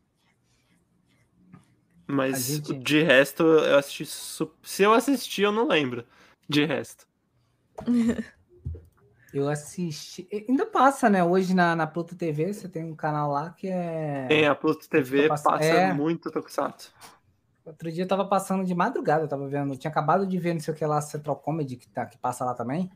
[2.07, 2.73] Mas gente...
[2.73, 4.05] de resto, eu assisti.
[4.05, 6.05] Se eu assisti, eu não lembro.
[6.47, 7.07] De resto.
[9.33, 10.27] Eu assisti.
[10.49, 11.23] Ainda passa, né?
[11.23, 14.25] Hoje na, na Pluto TV você tem um canal lá que é.
[14.27, 15.93] Tem, a Pluto TV passa é...
[15.93, 16.93] muito Tokusatsu.
[17.63, 19.73] Outro dia eu tava passando de madrugada, eu tava vendo.
[19.73, 22.17] Eu tinha acabado de ver não sei o que lá, Central Comedy, que, tá, que
[22.17, 22.91] passa lá também.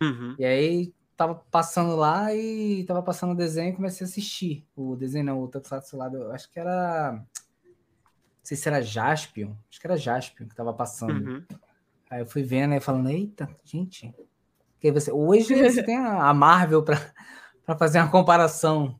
[0.00, 0.36] Uhum.
[0.38, 4.66] E aí tava passando lá e tava passando o desenho e comecei a assistir.
[4.74, 7.12] O desenho não, o Tokusatsu lá, do, acho que era.
[7.12, 7.26] Não
[8.42, 9.52] sei se era Jaspion.
[9.68, 11.30] Acho que era Jaspion que tava passando.
[11.30, 11.44] Uhum.
[12.08, 14.14] Aí eu fui vendo e falando, eita, gente.
[14.80, 18.98] Que você, hoje você tem a Marvel para fazer uma comparação.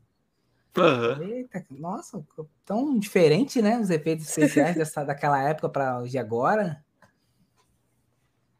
[0.77, 1.23] Uhum.
[1.23, 2.23] Eita, nossa,
[2.63, 3.79] tão diferente, né?
[3.79, 6.85] Os efeitos especiais dessa, daquela época para de agora.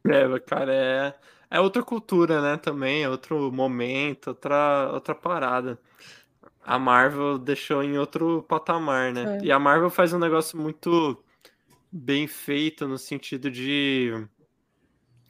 [0.03, 1.13] É, cara, é
[1.51, 2.55] é outra cultura, né?
[2.55, 5.77] Também, é outro momento, outra, outra parada.
[6.63, 9.39] A Marvel deixou em outro patamar, né?
[9.41, 9.45] É.
[9.45, 11.21] E a Marvel faz um negócio muito
[11.91, 14.25] bem feito no sentido de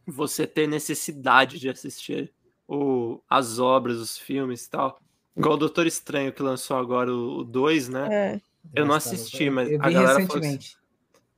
[0.05, 2.31] você ter necessidade de assistir
[2.67, 4.99] o, as obras, os filmes e tal.
[5.35, 8.07] Igual o Doutor Estranho que lançou agora o 2, né?
[8.11, 8.41] É.
[8.75, 10.73] Eu não assisti, mas a galera recentemente.
[10.73, 10.85] falou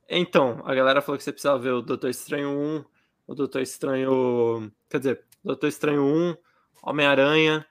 [0.06, 0.14] que...
[0.14, 2.84] Então, a galera falou que você precisava ver o Doutor Estranho 1,
[3.26, 4.70] o Doutor Estranho.
[4.88, 6.36] Quer dizer, Doutor Estranho 1,
[6.82, 7.66] Homem-Aranha,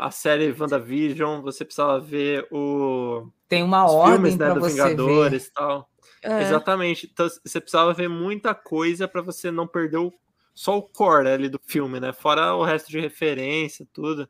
[0.00, 3.30] a série WandaVision, você precisava ver o.
[3.48, 5.88] Tem uma ordem filmes, né, do Vingadores e tal.
[6.22, 6.42] É.
[6.42, 7.08] Exatamente.
[7.10, 10.12] Então, você precisava ver muita coisa para você não perder o,
[10.54, 12.12] só o core ali do filme, né?
[12.12, 14.28] Fora o resto de referência, tudo.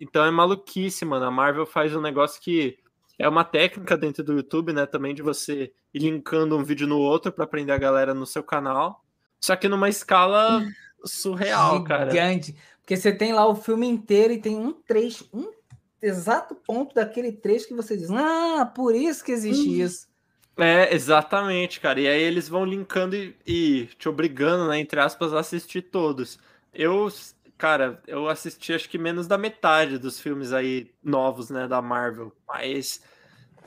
[0.00, 1.26] Então é maluquice, mano.
[1.26, 2.78] A Marvel faz um negócio que
[3.18, 4.86] é uma técnica dentro do YouTube, né?
[4.86, 8.42] Também de você ir linkando um vídeo no outro para aprender a galera no seu
[8.42, 9.04] canal.
[9.40, 10.64] Só que numa escala
[11.04, 12.10] surreal, cara.
[12.10, 12.56] Gigante.
[12.80, 15.50] Porque você tem lá o filme inteiro e tem um trecho, um
[16.00, 19.84] exato ponto daquele trecho que você diz: Ah, por isso que existe hum.
[19.84, 20.08] isso.
[20.56, 22.00] É, exatamente, cara.
[22.00, 26.36] E aí eles vão linkando e, e, te obrigando, né, entre aspas, a assistir todos.
[26.74, 27.08] Eu,
[27.56, 32.32] cara, eu assisti acho que menos da metade dos filmes aí novos, né, da Marvel.
[32.46, 33.00] Mas,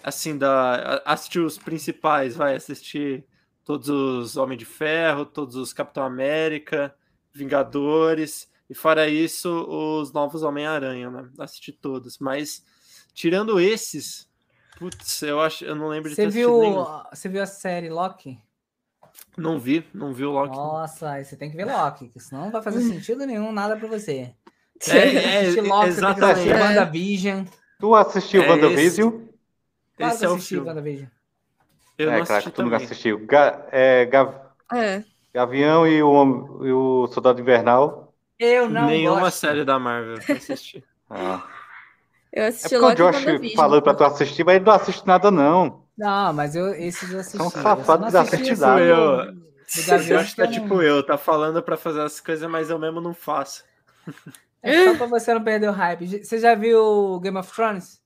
[0.03, 3.23] assim, da, assistir os principais, vai assistir
[3.63, 6.95] todos os Homem de Ferro, todos os Capitão América,
[7.33, 11.29] Vingadores, e fora isso, os novos Homem-Aranha, né?
[11.39, 12.63] Assisti todos, mas
[13.13, 14.29] tirando esses,
[14.77, 18.39] putz, eu acho, eu não lembro de você ter viu, Você viu a série Loki?
[19.37, 20.55] Não vi, não vi o Loki.
[20.55, 23.87] Nossa, aí você tem que ver Loki, senão não vai fazer sentido nenhum, nada pra
[23.87, 24.33] você.
[24.87, 26.49] É, é, Loki, exatamente.
[26.49, 27.45] Você WandaVision.
[27.79, 29.09] Tu assistiu é WandaVision?
[29.09, 29.29] Esse,
[29.97, 30.67] claro esse é o filme.
[30.67, 31.09] WandaVision.
[31.97, 33.25] Eu é, não claro que tu não assistiu.
[33.25, 34.33] Ga, é, Gav...
[34.73, 35.03] é.
[35.33, 38.13] Gavião e o, e o Soldado Invernal.
[38.37, 39.37] Eu não Nenhuma gosto.
[39.37, 40.83] série da Marvel eu assisti.
[41.09, 41.43] ah.
[42.33, 45.29] Eu assisti é porque o Josh falou pra tu assistir, mas ele não assiste nada,
[45.29, 45.85] não.
[45.97, 47.37] Não, mas eu, esses eu assisti.
[47.37, 49.41] São safados da tipo eu.
[50.09, 52.99] Eu acho que tá tipo eu, tá falando pra fazer as coisas, mas eu mesmo
[52.99, 53.63] não faço.
[54.63, 56.23] É só pra você não perder o hype.
[56.23, 58.00] Você já viu Game of Thrones?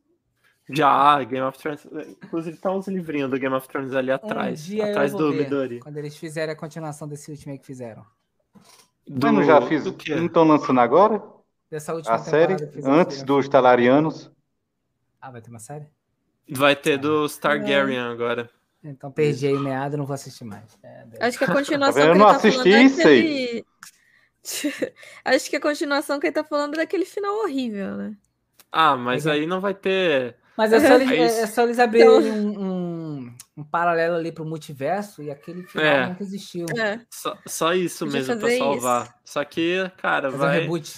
[0.70, 1.86] Já, Game of Thrones.
[2.24, 4.68] Inclusive, tá uns livrinhos do Game of Thrones ali atrás.
[4.72, 5.80] Um atrás do ver, Midori.
[5.80, 8.06] Quando eles fizerem a continuação desse último aí que fizeram.
[9.08, 9.28] Do...
[9.28, 9.86] Mas não já fiz.
[9.86, 11.22] Não estão lançando agora?
[11.70, 12.56] Dessa última a série?
[12.84, 14.32] Antes dos Talarianos.
[15.22, 15.86] Ah, vai ter uma série?
[16.50, 18.02] Vai ter dos Targaryen é.
[18.02, 18.50] agora.
[18.84, 20.78] Então perdi aí meado, não vou assistir mais.
[20.84, 22.02] É, Acho que a continuação.
[22.02, 23.66] Tá eu não tá assisti é isso aí.
[25.26, 28.16] Acho que a continuação que ele tá falando é daquele final horrível, né?
[28.72, 30.38] Ah, mas aí não vai ter.
[30.58, 32.30] Mas é só eles, é, é só eles abrirem então...
[32.30, 36.08] um, um, um, paralelo ali pro multiverso e aquele final é.
[36.08, 36.66] nunca existiu.
[36.78, 37.00] É.
[37.10, 39.04] Só, só isso mesmo pra salvar.
[39.04, 39.14] Isso.
[39.26, 40.58] Só que, cara, fazer vai.
[40.58, 40.94] Um reboot.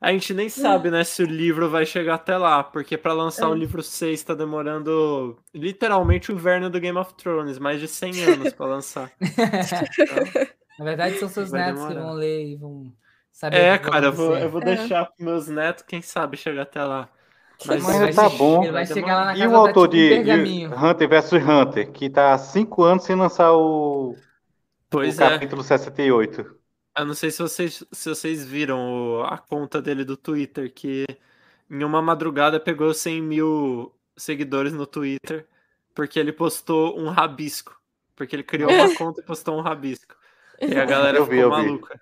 [0.00, 3.44] A gente nem sabe, né, se o livro vai chegar até lá, porque para lançar
[3.44, 3.48] é.
[3.50, 8.24] o livro 6 tá demorando literalmente o inverno do Game of Thrones, mais de 100
[8.24, 9.12] anos para lançar.
[9.20, 10.46] então,
[10.80, 11.94] Na verdade, são seus netos demorar.
[11.94, 12.90] que vão ler e vão
[13.30, 13.58] saber.
[13.58, 14.76] É, cara, eu vou, eu vou é.
[14.76, 17.06] deixar pros meus netos, quem sabe, chegar até lá.
[17.66, 18.70] Mas, Mas tá bom.
[18.72, 22.38] Vai chegar lá na e o autor de, de, Hunter vs Hunter, que tá há
[22.38, 24.16] 5 anos sem lançar o,
[24.88, 25.30] pois o é.
[25.30, 26.60] capítulo 68.
[26.98, 31.06] Eu não sei se vocês, se vocês viram a conta dele do Twitter, que
[31.70, 35.46] em uma madrugada pegou 100 mil seguidores no Twitter,
[35.94, 37.78] porque ele postou um rabisco.
[38.16, 40.14] Porque ele criou uma conta e postou um rabisco.
[40.60, 42.00] E a galera eu ficou vi, maluca.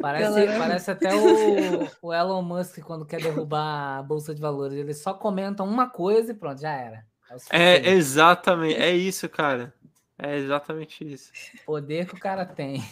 [0.00, 0.58] Parece, galera...
[0.58, 4.76] parece até o, o, Elon Musk quando quer derrubar a Bolsa de Valores.
[4.76, 7.04] Ele só comenta uma coisa e pronto, já era.
[7.50, 9.72] É, é exatamente, é isso, cara.
[10.18, 11.32] É exatamente isso.
[11.64, 12.84] Poder que o cara tem.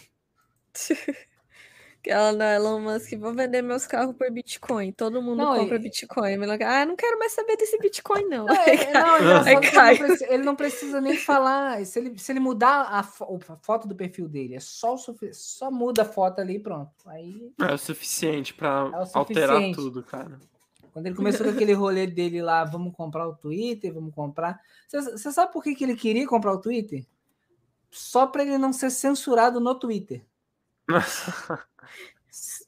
[2.06, 4.92] Ela da Elon Musk, vou vender meus carros por Bitcoin.
[4.92, 5.80] Todo mundo não, compra e...
[5.80, 6.36] Bitcoin.
[6.64, 8.46] Ah, não quero mais saber desse Bitcoin, não.
[8.46, 11.84] não, é, não, ele, não precisa, ele, não precisa, nem falar.
[11.84, 14.96] Se ele, se ele mudar a, a foto do perfil dele, é só,
[15.32, 16.90] só muda a foto ali e pronto.
[17.06, 20.38] Aí, é o suficiente para é alterar tudo, cara.
[20.92, 24.60] Quando ele começou com aquele rolê dele lá, vamos comprar o Twitter, vamos comprar.
[24.88, 27.06] Você sabe por que, que ele queria comprar o Twitter?
[27.90, 30.24] Só para ele não ser censurado no Twitter.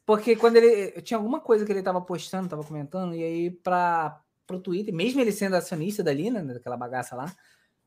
[0.05, 1.01] Porque quando ele.
[1.03, 5.21] Tinha alguma coisa que ele estava postando, estava comentando, e aí para o Twitter, mesmo
[5.21, 7.33] ele sendo acionista dali, né, daquela bagaça lá,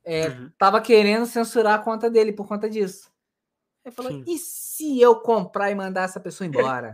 [0.03, 0.51] é, uhum.
[0.57, 3.11] tava querendo censurar a conta dele por conta disso.
[3.83, 4.23] Ele falou: Sim.
[4.27, 6.93] e se eu comprar e mandar essa pessoa embora?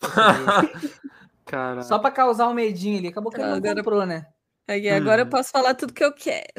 [1.46, 1.82] Cara.
[1.82, 3.08] Só para causar um medinho ali.
[3.08, 4.26] Acabou que ele não agora, comprou, né?
[4.68, 5.30] agora eu uhum.
[5.30, 6.52] posso falar tudo que eu quero.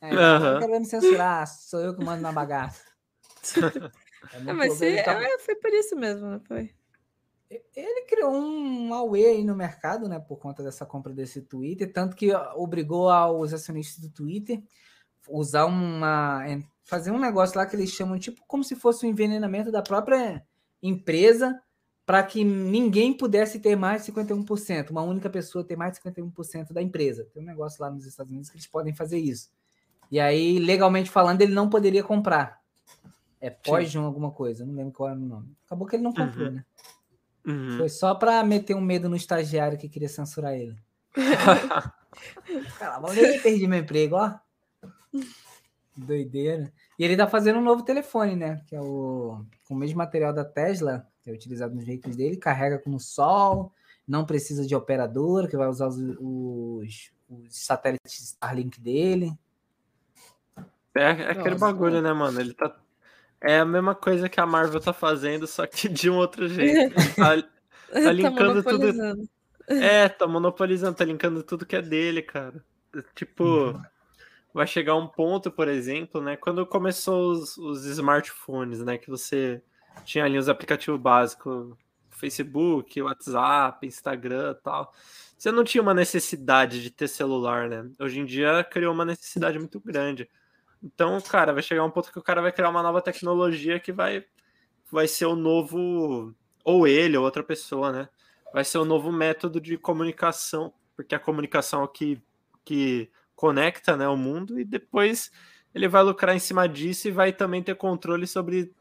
[0.00, 0.60] É, uhum.
[0.60, 2.84] querendo me censurar, sou eu que mando na bagaça.
[4.46, 5.22] É, mas se, tá...
[5.22, 6.74] é, foi por isso mesmo, não foi?
[7.74, 12.14] Ele criou um Huawei aí no mercado, né, por conta dessa compra desse Twitter, tanto
[12.14, 14.62] que obrigou aos acionistas do Twitter
[15.28, 16.44] usar uma
[16.84, 20.44] fazer um negócio lá que eles chamam tipo como se fosse um envenenamento da própria
[20.82, 21.60] empresa
[22.04, 26.72] para que ninguém pudesse ter mais de 51%, uma única pessoa ter mais de 51%
[26.72, 27.24] da empresa.
[27.32, 29.48] Tem um negócio lá nos Estados Unidos que eles podem fazer isso.
[30.10, 32.59] E aí, legalmente falando, ele não poderia comprar.
[33.40, 35.56] É pós alguma coisa, não lembro qual era o nome.
[35.64, 36.54] Acabou que ele não comprou, uhum.
[36.54, 36.64] né?
[37.46, 37.78] Uhum.
[37.78, 40.76] Foi só para meter um medo no estagiário que queria censurar ele.
[42.78, 44.38] Cara, eu perdi meu emprego, ó.
[45.96, 46.70] Doideira.
[46.98, 48.60] E ele tá fazendo um novo telefone, né?
[48.66, 52.36] Que é o com o mesmo material da Tesla, que é utilizado nos veículos dele,
[52.36, 53.72] carrega com o sol,
[54.06, 59.32] não precisa de operador, que vai usar os, os, os satélites Starlink dele.
[60.94, 62.40] É, é aquele Nossa, bagulho, né, mano?
[62.40, 62.76] Ele tá
[63.42, 66.94] é a mesma coisa que a Marvel tá fazendo, só que de um outro jeito.
[67.16, 67.42] Tá,
[67.92, 69.28] tá, tá linkando tá tudo.
[69.66, 72.64] É, tá monopolizando, tá linkando tudo que é dele, cara.
[73.14, 73.82] Tipo, uhum.
[74.52, 76.36] vai chegar um ponto, por exemplo, né?
[76.36, 78.98] Quando começou os, os smartphones, né?
[78.98, 79.62] Que você
[80.04, 81.76] tinha ali os aplicativos básicos,
[82.10, 84.92] Facebook, WhatsApp, Instagram tal.
[85.36, 87.88] Você não tinha uma necessidade de ter celular, né?
[87.98, 90.28] Hoje em dia criou uma necessidade muito grande.
[90.82, 93.92] Então, cara, vai chegar um ponto que o cara vai criar uma nova tecnologia que
[93.92, 94.24] vai,
[94.90, 96.34] vai ser o novo.
[96.64, 98.08] Ou ele, ou outra pessoa, né?
[98.52, 102.20] Vai ser o novo método de comunicação, porque a comunicação é o que,
[102.64, 105.30] que conecta né, o mundo, e depois
[105.74, 108.72] ele vai lucrar em cima disso e vai também ter controle sobre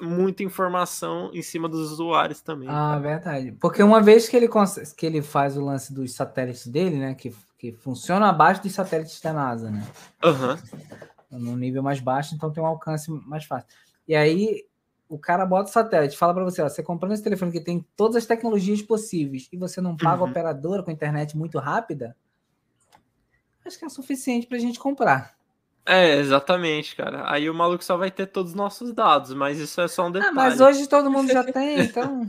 [0.00, 2.68] muita informação em cima dos usuários também.
[2.68, 2.98] Ah, cara.
[3.00, 3.52] verdade.
[3.52, 4.48] Porque uma vez que ele,
[4.96, 7.14] que ele faz o lance dos satélites dele, né?
[7.14, 9.86] Que, que funciona abaixo dos satélites da NASA, né?
[10.24, 10.56] Uhum.
[11.30, 13.68] No nível mais baixo, então tem um alcance mais fácil.
[14.06, 14.64] E aí
[15.08, 17.84] o cara bota o satélite, fala para você, ó, você comprando esse telefone que tem
[17.96, 20.30] todas as tecnologias possíveis e você não paga uhum.
[20.30, 22.16] operadora com internet muito rápida,
[23.64, 25.36] acho que é suficiente para a gente comprar.
[25.88, 27.22] É, exatamente, cara.
[27.30, 30.10] Aí o maluco só vai ter todos os nossos dados, mas isso é só um
[30.10, 30.32] detalhe.
[30.32, 32.28] Ah, mas hoje todo mundo já tem, então.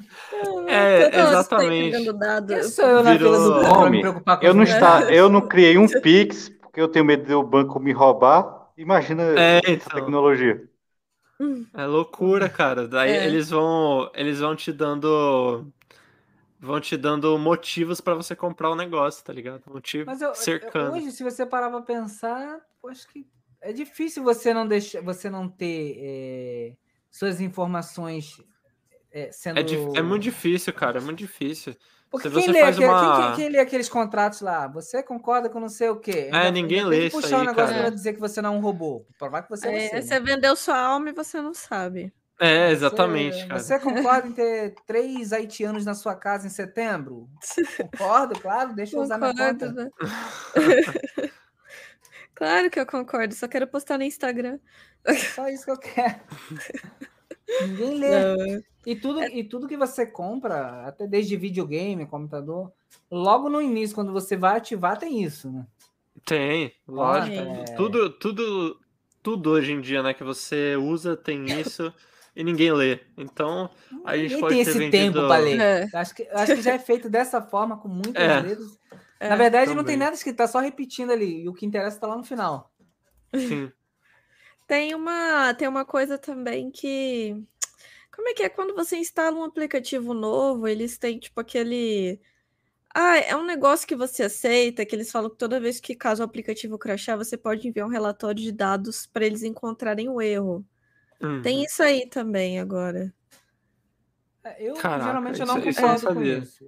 [0.67, 2.05] é, exatamente.
[2.05, 5.41] Eu sou eu na fila do pão me preocupar com eu não está, Eu não
[5.41, 8.56] criei um Pix, porque eu tenho medo do banco me roubar.
[8.77, 9.99] Imagina é, essa então.
[9.99, 10.69] tecnologia.
[11.73, 12.87] É loucura, cara.
[12.87, 13.25] Daí é.
[13.25, 15.71] eles vão, eles vão te dando
[16.59, 19.61] vão te dando motivos para você comprar o negócio, tá ligado?
[19.65, 20.95] Vão te Mas eu, cercando.
[20.95, 23.27] hoje, se você parar pra pensar, eu acho que
[23.61, 26.73] é difícil você não deixar, você não ter é,
[27.11, 28.41] suas informações
[29.11, 29.59] é, sendo.
[29.59, 30.99] É, é, muito difícil, cara.
[30.99, 31.75] É muito difícil.
[32.09, 33.27] Porque quem lê, aquele, uma...
[33.27, 34.67] quem, quem, lê, aqueles contratos lá?
[34.67, 36.29] Você concorda com não sei o quê?
[36.31, 37.87] É, ninguém lê isso puxar aí, um negócio cara.
[37.87, 39.05] pra dizer que você não é um robô.
[39.19, 40.01] Provar que você é, é você.
[40.01, 42.13] Você vendeu sua alma e você não sabe.
[42.39, 43.59] É, exatamente, você, cara.
[43.59, 47.27] Você concorda em ter três haitianos na sua casa em setembro?
[47.91, 48.73] Concordo, claro.
[48.73, 49.71] Deixa eu usar concordo, minha conta.
[49.73, 49.89] Né?
[52.35, 53.33] claro que eu concordo.
[53.33, 54.59] Só quero postar no Instagram.
[55.35, 56.19] Só isso que eu quero.
[57.61, 58.09] Ninguém lê.
[58.09, 58.61] Não.
[58.85, 59.27] E tudo, é...
[59.29, 62.71] e tudo que você compra, até desde videogame, computador,
[63.11, 65.65] logo no início, quando você vai ativar, tem isso, né?
[66.25, 67.35] Tem, lógico.
[67.35, 67.63] É...
[67.75, 68.79] Tudo, tudo,
[69.21, 71.93] tudo hoje em dia, né, que você usa tem isso
[72.35, 72.99] e ninguém lê.
[73.17, 73.69] Então,
[74.05, 74.91] a gente ninguém pode tem esse vendido...
[74.91, 75.59] tempo para ler.
[75.59, 75.89] É.
[75.93, 78.41] Acho, que, acho que já é feito dessa forma, com muitos é.
[78.41, 78.77] dedos.
[79.19, 79.75] Na verdade, também.
[79.77, 81.43] não tem nada escrito, tá só repetindo ali.
[81.43, 82.71] E o que interessa tá lá no final.
[83.35, 83.71] Sim.
[84.67, 87.41] Tem uma, tem uma coisa também que
[88.17, 92.19] como é que é quando você instala um aplicativo novo, eles têm tipo aquele.
[92.93, 96.23] Ah, é um negócio que você aceita, que eles falam que toda vez que caso
[96.23, 100.65] o aplicativo crashar, você pode enviar um relatório de dados para eles encontrarem o erro.
[101.21, 101.43] Uhum.
[101.43, 103.13] Tem isso aí também agora.
[104.43, 106.65] É, eu Caraca, geralmente eu não isso, concordo com isso.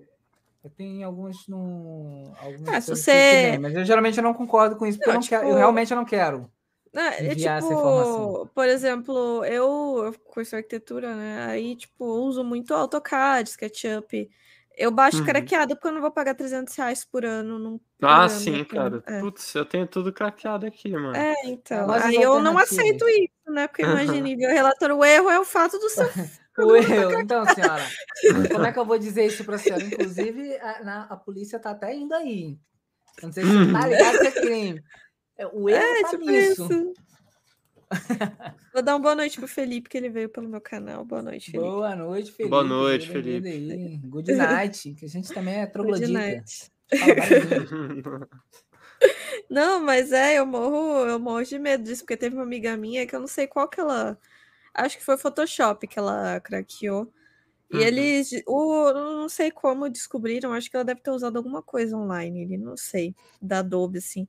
[0.64, 2.32] Eu tenho alguns no.
[2.40, 3.58] Algumas ah, se você...
[3.58, 5.36] mas eu geralmente não concordo com isso, porque não, eu, não tipo...
[5.36, 6.52] quero, eu realmente não quero.
[6.94, 11.46] É, tipo, por exemplo, eu, eu curso arquitetura, né?
[11.48, 14.30] Aí, tipo, uso muito AutoCAD, SketchUp.
[14.76, 15.26] Eu baixo uhum.
[15.26, 17.60] craqueado porque eu não vou pagar 300 reais por ano.
[17.60, 19.04] Num ah, sim, cara.
[19.06, 19.20] É.
[19.20, 21.16] Putz, eu tenho tudo craqueado aqui, mano.
[21.16, 21.86] É, então.
[21.86, 23.68] Mas aí eu não aceito isso, né?
[23.68, 26.08] Porque imagine, ver o relatório, o erro é o fato do seu.
[26.66, 27.20] o erro.
[27.20, 27.86] Então, senhora,
[28.52, 29.84] como é que eu vou dizer isso pra senhora?
[29.84, 32.58] Inclusive, a, na, a polícia tá até indo aí.
[33.22, 34.84] Não sei se você tá ligado que é crime.
[35.40, 36.66] É, o erro é, tá tipo nisso.
[36.66, 36.94] Isso.
[38.74, 41.06] Vou dar uma boa noite pro Felipe, que ele veio pelo meu canal.
[41.06, 41.70] Boa noite, Felipe.
[41.70, 42.50] Boa noite, Felipe.
[42.50, 43.98] Boa noite, Felipe.
[44.06, 46.44] Good night, que a gente também é troglodita.
[49.50, 53.08] não, mas é, eu morro, eu morro de medo disso, porque teve uma amiga minha
[53.08, 54.20] que eu não sei qual que ela.
[54.74, 57.10] Acho que foi Photoshop que ela craqueou.
[57.72, 57.82] E uhum.
[57.82, 62.42] eles, o, não sei como descobriram, acho que ela deve ter usado alguma coisa online,
[62.42, 64.28] ele não sei, da Adobe, assim.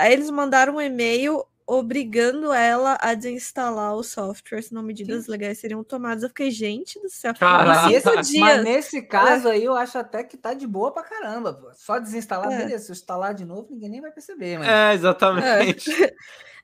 [0.00, 5.30] Aí eles mandaram um e-mail obrigando ela a desinstalar o software, senão medidas Sim.
[5.30, 6.22] legais seriam tomadas.
[6.22, 7.34] Eu fiquei, gente do céu.
[7.38, 8.02] Mas,
[8.38, 9.52] mas nesse caso é.
[9.52, 11.60] aí, eu acho até que tá de boa pra caramba.
[11.74, 12.56] Só desinstalar, é.
[12.64, 12.86] beleza.
[12.86, 14.58] Se eu instalar de novo, ninguém nem vai perceber.
[14.58, 14.68] Mas...
[14.68, 15.90] É, exatamente.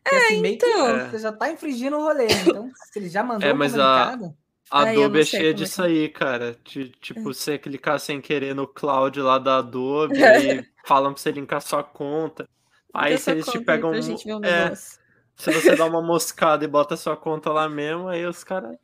[0.09, 1.11] É, é assim, então.
[1.11, 2.29] você já tá infringindo o rolê.
[2.29, 4.37] Então, se ele já mandou é, mas um comunicado...
[4.71, 5.87] A Adobe é cheia disso é.
[5.87, 6.57] aí, cara.
[6.65, 7.23] De, tipo, é.
[7.23, 11.85] você clicar sem querer no cloud lá da Adobe e falam pra você linkar sua
[11.85, 12.49] conta.
[12.97, 13.93] Aí se eles te pegam.
[13.93, 18.43] Um é, se você dá uma moscada e bota sua conta lá mesmo, aí os
[18.43, 18.77] caras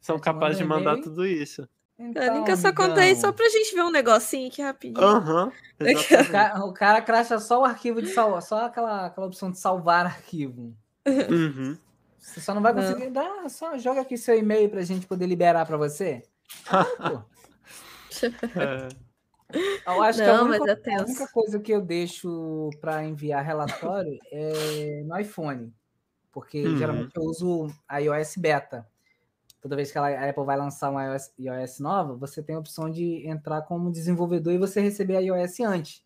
[0.00, 1.66] são capazes de mandar tudo isso.
[1.98, 5.06] Então, Linka sua conta aí só pra gente ver um negocinho aqui rapidinho.
[5.06, 5.52] Aham.
[5.80, 9.50] Uhum, o, cara, o cara cracha só o arquivo de salvar, só aquela, aquela opção
[9.50, 10.76] de salvar arquivo.
[11.06, 11.78] Uhum.
[12.18, 13.10] Você só não vai conseguir.
[13.10, 16.22] Dá, só joga aqui seu e-mail pra gente poder liberar pra você.
[16.70, 16.86] Ah,
[18.56, 18.88] é.
[19.86, 23.44] Eu acho não, que a única, é a única, coisa que eu deixo para enviar
[23.44, 25.72] relatório é no iPhone,
[26.32, 26.76] porque uhum.
[26.76, 28.86] geralmente eu uso a iOS beta.
[29.60, 32.90] Toda vez que a Apple vai lançar uma iOS, iOS nova, você tem a opção
[32.90, 36.04] de entrar como desenvolvedor e você receber a iOS antes.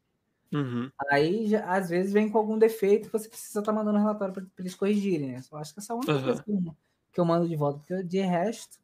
[0.52, 0.90] Uhum.
[1.10, 4.74] Aí, às vezes, vem com algum defeito você precisa estar tá mandando relatório para eles
[4.74, 5.42] corrigirem, né?
[5.50, 6.22] Eu acho que essa é a única uhum.
[6.22, 6.76] coisa que eu,
[7.12, 8.78] que eu, mando de volta, porque de resto,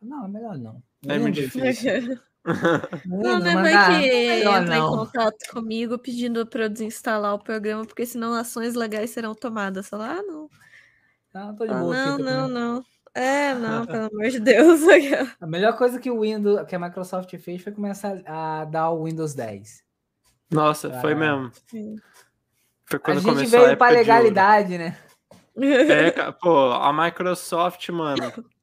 [0.00, 0.82] não, é melhor não.
[1.06, 2.18] É muito difícil.
[3.06, 8.04] Não, não vai que entra em contato comigo pedindo para eu desinstalar o programa, porque
[8.04, 9.88] senão ações legais serão tomadas.
[9.88, 10.50] Falar, ah, não.
[11.32, 11.96] Não, tô de boa.
[11.96, 12.84] Ah, não, não, não.
[13.14, 14.80] É, não, pelo amor de Deus.
[15.40, 19.04] A melhor coisa que o Windows, que a Microsoft fez foi começar a dar o
[19.04, 19.82] Windows 10.
[20.50, 21.00] Nossa, pra...
[21.00, 21.50] foi mesmo.
[21.66, 21.96] Sim.
[22.84, 24.96] Foi quando a gente começou veio para legalidade, né?
[25.56, 28.22] É, pô, a Microsoft, mano,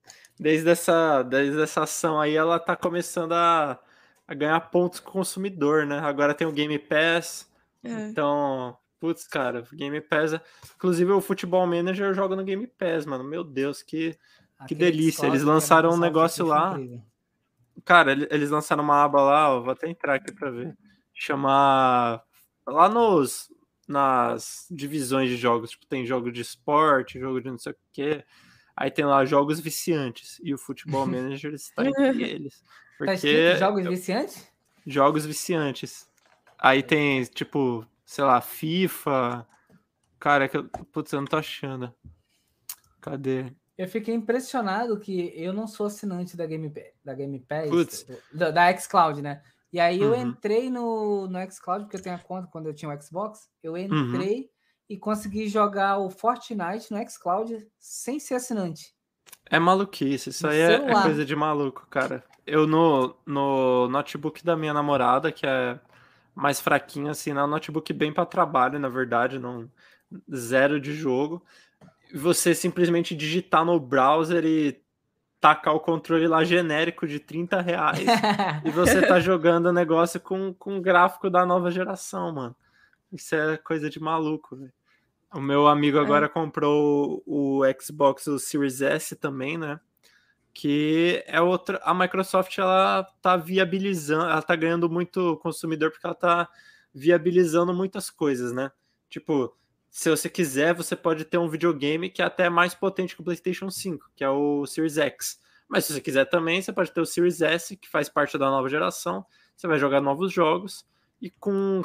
[0.41, 3.79] desde essa, desde essa ação aí, ela tá começando a,
[4.27, 5.99] a ganhar pontos com o consumidor, né?
[5.99, 7.47] Agora tem o Game Pass.
[7.83, 8.07] É.
[8.07, 10.33] Então, putz, cara, Game Pass.
[10.33, 10.41] É,
[10.75, 13.23] inclusive, o Futebol Manager joga no Game Pass, mano.
[13.23, 14.17] Meu Deus, que,
[14.67, 15.27] que delícia.
[15.27, 16.75] Eles lançaram um negócio lá.
[17.85, 20.75] Cara, eles lançaram uma aba lá, ó, vou até entrar aqui pra ver.
[21.13, 22.23] Chamar.
[22.65, 23.53] Lá nos,
[23.87, 25.69] nas divisões de jogos.
[25.69, 28.25] Tipo, tem jogo de esporte, jogo de não sei o quê.
[28.75, 30.39] Aí tem lá jogos viciantes.
[30.43, 32.61] E o Futebol Manager está entre eles.
[32.61, 33.51] Tá porque...
[33.51, 34.51] Tá jogos viciantes?
[34.85, 36.09] Jogos viciantes.
[36.57, 39.47] Aí tem, tipo, sei lá, FIFA.
[40.19, 41.93] Cara, é que eu, putz, eu não tô achando.
[42.99, 43.51] Cadê?
[43.77, 46.71] Eu fiquei impressionado que eu não sou assinante da Game,
[47.03, 49.41] da Game Pass, da, da xCloud, né?
[49.73, 50.21] E aí eu uhum.
[50.21, 53.49] entrei no, no xCloud, porque eu tenho a conta quando eu tinha o Xbox.
[53.63, 53.79] Eu uhum.
[53.79, 54.49] entrei uhum.
[54.89, 58.93] E consegui jogar o Fortnite no xCloud sem ser assinante.
[59.49, 62.23] É maluquice, isso no aí é, é, coisa de maluco, cara.
[62.45, 65.79] Eu no, no notebook da minha namorada, que é
[66.33, 67.43] mais fraquinho, assim, né?
[67.43, 69.69] Um notebook bem para trabalho, na verdade, não
[70.33, 71.43] zero de jogo.
[72.13, 74.81] Você simplesmente digitar no browser e
[75.39, 77.99] tacar o controle lá genérico de 30 reais
[78.63, 82.55] e você tá jogando o negócio com, com gráfico da nova geração, mano.
[83.11, 84.73] Isso é coisa de maluco, velho.
[85.33, 86.01] O meu amigo é.
[86.01, 86.29] agora é.
[86.29, 89.79] comprou o, o Xbox o Series S também, né?
[90.53, 91.79] Que é outra.
[91.83, 96.49] A Microsoft ela tá viabilizando, ela tá ganhando muito consumidor porque ela tá
[96.93, 98.71] viabilizando muitas coisas, né?
[99.09, 99.55] Tipo,
[99.89, 103.25] se você quiser, você pode ter um videogame que é até mais potente que o
[103.25, 105.39] PlayStation 5, que é o Series X.
[105.67, 108.49] Mas se você quiser também, você pode ter o Series S, que faz parte da
[108.49, 109.25] nova geração.
[109.55, 110.85] Você vai jogar novos jogos
[111.21, 111.81] e com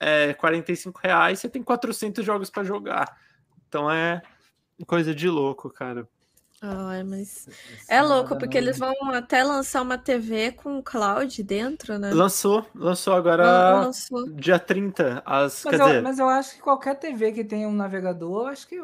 [0.00, 3.18] é, 45 reais você tem 400 jogos para jogar.
[3.68, 4.22] Então é
[4.86, 6.08] coisa de louco, cara.
[6.60, 7.48] Ai, mas
[7.88, 12.10] é louco, porque eles vão até lançar uma TV com cloud dentro, né?
[12.12, 14.30] Lançou, lançou agora lançou.
[14.30, 15.22] dia 30.
[15.24, 16.02] As, mas, quer eu, dizer...
[16.02, 18.80] mas eu acho que qualquer TV que tenha um navegador, acho que.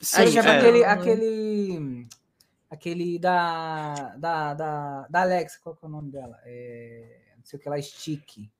[0.00, 0.38] Sim, é.
[0.38, 2.08] aquele, aquele.
[2.68, 6.36] Aquele da, da, da, da Alexa, qual é o nome dela?
[6.44, 8.50] É, não sei o que lá, Stick.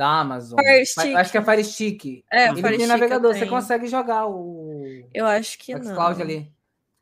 [0.00, 0.58] Da Amazon.
[0.58, 1.14] Fire Stick.
[1.14, 2.24] Acho que é Fire Stick.
[2.32, 5.06] É, Ele Fire tem navegador, você consegue jogar o.
[5.12, 6.06] Eu acho que o não.
[6.22, 6.50] ali.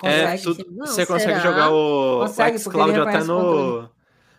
[0.03, 0.61] É, consegue.
[0.61, 1.07] É, tu, não, você será?
[1.07, 3.89] consegue jogar o, consegue, o xCloud até no.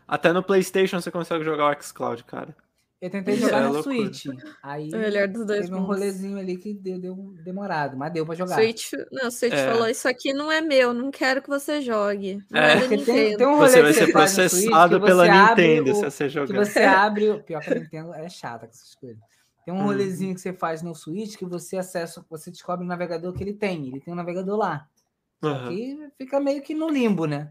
[0.06, 2.54] Até no PlayStation você consegue jogar o xCloud, cara.
[3.02, 4.26] Eu tentei jogar é no Switch.
[4.62, 8.26] Aí o melhor dos dois teve um rolezinho ali que deu, deu, demorado, mas deu
[8.26, 8.56] pra jogar.
[8.56, 9.72] Switch, não, o Switch é.
[9.72, 12.44] falou: Isso aqui não é meu, não quero que você jogue.
[12.54, 16.02] É, é tem, tem, um rolê você vai ser processado Switch, pela Nintendo o, se
[16.02, 16.48] você jogar.
[16.48, 17.40] Que você abre.
[17.44, 19.24] Pior que a Nintendo é chata com essas coisas.
[19.64, 19.86] Tem um hum.
[19.86, 23.54] rolezinho que você faz no Switch que você acessa, você descobre o navegador que ele
[23.54, 23.88] tem.
[23.88, 24.88] Ele tem um navegador lá.
[25.42, 27.50] Só que fica meio que no limbo, né?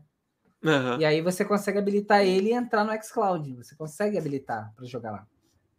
[0.62, 1.00] Uhum.
[1.00, 3.54] E aí você consegue habilitar ele e entrar no xCloud.
[3.54, 5.26] Você consegue habilitar para jogar lá.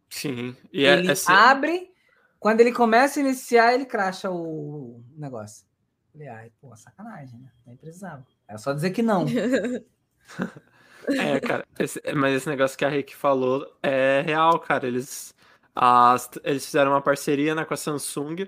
[0.10, 0.56] Sim.
[0.72, 1.32] E é, ele é, assim...
[1.32, 1.92] abre,
[2.40, 5.66] quando ele começa a iniciar, ele cracha o negócio.
[6.12, 7.50] Falei, ai, pô, sacanagem, né?
[7.66, 8.26] Nem precisava.
[8.48, 9.26] Era só dizer que não.
[11.08, 14.88] é, cara, esse, mas esse negócio que a Rick falou é real, cara.
[14.88, 15.34] Eles,
[15.76, 18.48] as, eles fizeram uma parceria né, com a Samsung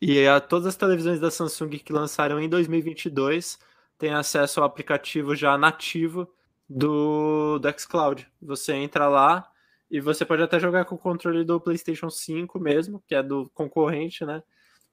[0.00, 3.58] e a todas as televisões da Samsung que lançaram em 2022
[3.98, 6.30] têm acesso ao aplicativo já nativo
[6.68, 8.30] do, do xCloud.
[8.42, 9.50] Você entra lá
[9.90, 13.50] e você pode até jogar com o controle do PlayStation 5 mesmo, que é do
[13.54, 14.42] concorrente, né?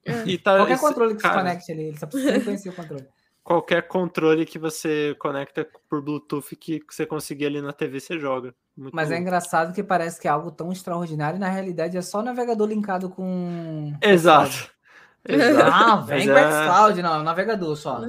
[0.05, 0.13] É.
[0.43, 3.07] Tá, Qualquer esse, controle que cara, se conecte ali, ele só precisa conhecer o controle.
[3.43, 8.55] Qualquer controle que você conecta por Bluetooth que você conseguir ali na TV, você joga.
[8.75, 12.01] Muito Mas é engraçado que parece que é algo tão extraordinário e na realidade é
[12.01, 13.93] só o navegador linkado com.
[14.01, 14.71] Exato.
[15.27, 15.71] Exato.
[15.71, 16.51] Ah, vem com é...
[16.51, 17.99] xCloud, não, é o navegador só.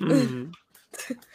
[0.00, 0.50] Uhum.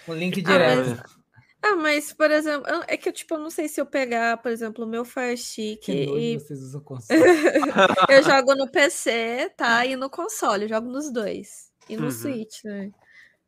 [0.07, 0.91] o link direto.
[0.91, 1.16] Ah, mas...
[1.62, 4.51] Ah, mas, por exemplo, é que eu, tipo, eu não sei se eu pegar, por
[4.51, 6.38] exemplo, o meu Fire Stick e...
[6.38, 7.20] vocês usam console.
[8.10, 9.86] eu jogo no PC, tá?
[9.86, 11.72] E no console, eu jogo nos dois.
[11.89, 12.12] E no uhum.
[12.12, 12.91] Switch, né?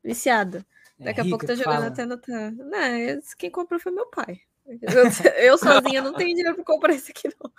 [0.03, 0.65] Viciada.
[0.99, 1.87] É Daqui é a pouco tá jogando fala.
[1.87, 2.19] até no...
[2.65, 4.41] Não, quem comprou foi meu pai.
[4.65, 4.77] Eu,
[5.43, 7.51] eu sozinha não tenho dinheiro pra comprar esse aqui, não.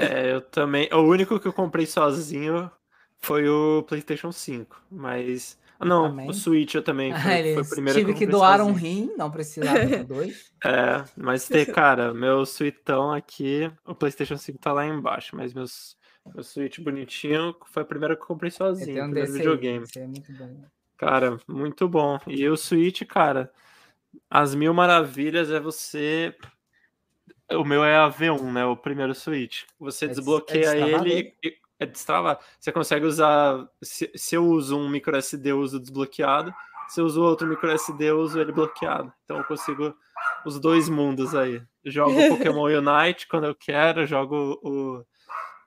[0.00, 0.88] É, eu também.
[0.92, 2.70] O único que eu comprei sozinho
[3.18, 5.58] foi o PlayStation 5, mas.
[5.78, 6.30] Ah, não, também.
[6.30, 7.12] o Switch eu também.
[7.14, 10.50] Foi, ah, foi o primeiro tive que, que doar um rim, não precisava dois.
[10.64, 15.96] É, mas tem, cara, meu Switchão aqui, o PlayStation 5 tá lá embaixo, mas meus,
[16.34, 18.98] O Switch bonitinho foi a primeira que eu comprei sozinho.
[18.98, 19.86] Eu um primeiro videogame.
[19.96, 20.64] Aí, é muito bom.
[20.96, 22.18] Cara, muito bom.
[22.26, 23.50] E o Switch, cara,
[24.30, 26.34] as mil maravilhas é você.
[27.52, 28.64] O meu é a V1, né?
[28.64, 29.64] O primeiro Switch.
[29.78, 32.38] Você é desbloqueia é ele e é destravar.
[32.58, 33.66] Você consegue usar.
[33.82, 36.52] Se, se, eu uso um micro SD, eu uso desbloqueado.
[36.88, 39.12] Se eu uso outro micro SD, eu uso ele bloqueado.
[39.24, 39.94] Então eu consigo
[40.44, 41.62] os dois mundos aí.
[41.84, 45.04] Jogo Pokémon Unite quando eu quero, jogo o,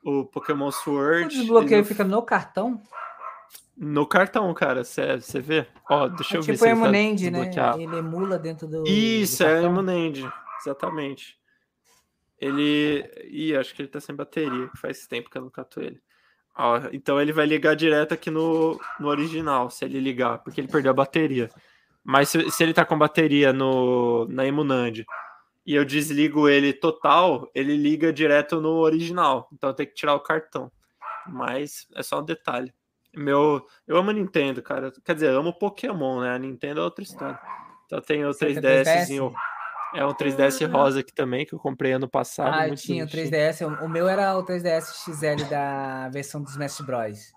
[0.04, 1.26] o Pokémon Sword.
[1.26, 1.86] O desbloqueio no...
[1.86, 2.82] fica no cartão?
[3.76, 5.68] No cartão, cara, você vê?
[5.90, 7.84] Ó, deixa é eu tipo ver se ele tá né?
[7.84, 8.84] Ele emula dentro do.
[8.88, 10.28] Isso, do é Emunend,
[10.60, 11.38] exatamente.
[12.40, 13.08] Ele.
[13.30, 16.02] Ih, acho que ele tá sem bateria, faz tempo que eu não cato ele.
[16.58, 20.68] Ó, então ele vai ligar direto aqui no, no original, se ele ligar, porque ele
[20.68, 21.50] perdeu a bateria.
[22.04, 25.04] Mas se, se ele tá com bateria no, na Emunand
[25.66, 29.48] e eu desligo ele total, ele liga direto no original.
[29.54, 30.72] Então eu tenho que tirar o cartão.
[31.28, 32.74] Mas é só um detalhe.
[33.14, 34.92] Meu, eu amo a Nintendo, cara.
[35.04, 36.34] Quer dizer, eu amo Pokémon, né?
[36.34, 37.40] A Nintendo é outra história.
[37.86, 39.34] Então tem o 3DS.
[39.98, 42.54] É um 3DS rosa aqui também, que eu comprei ano passado.
[42.54, 43.66] Ah, eu tinha o 3DS.
[43.84, 47.34] O meu era o 3DS XL da versão dos Smash Bros.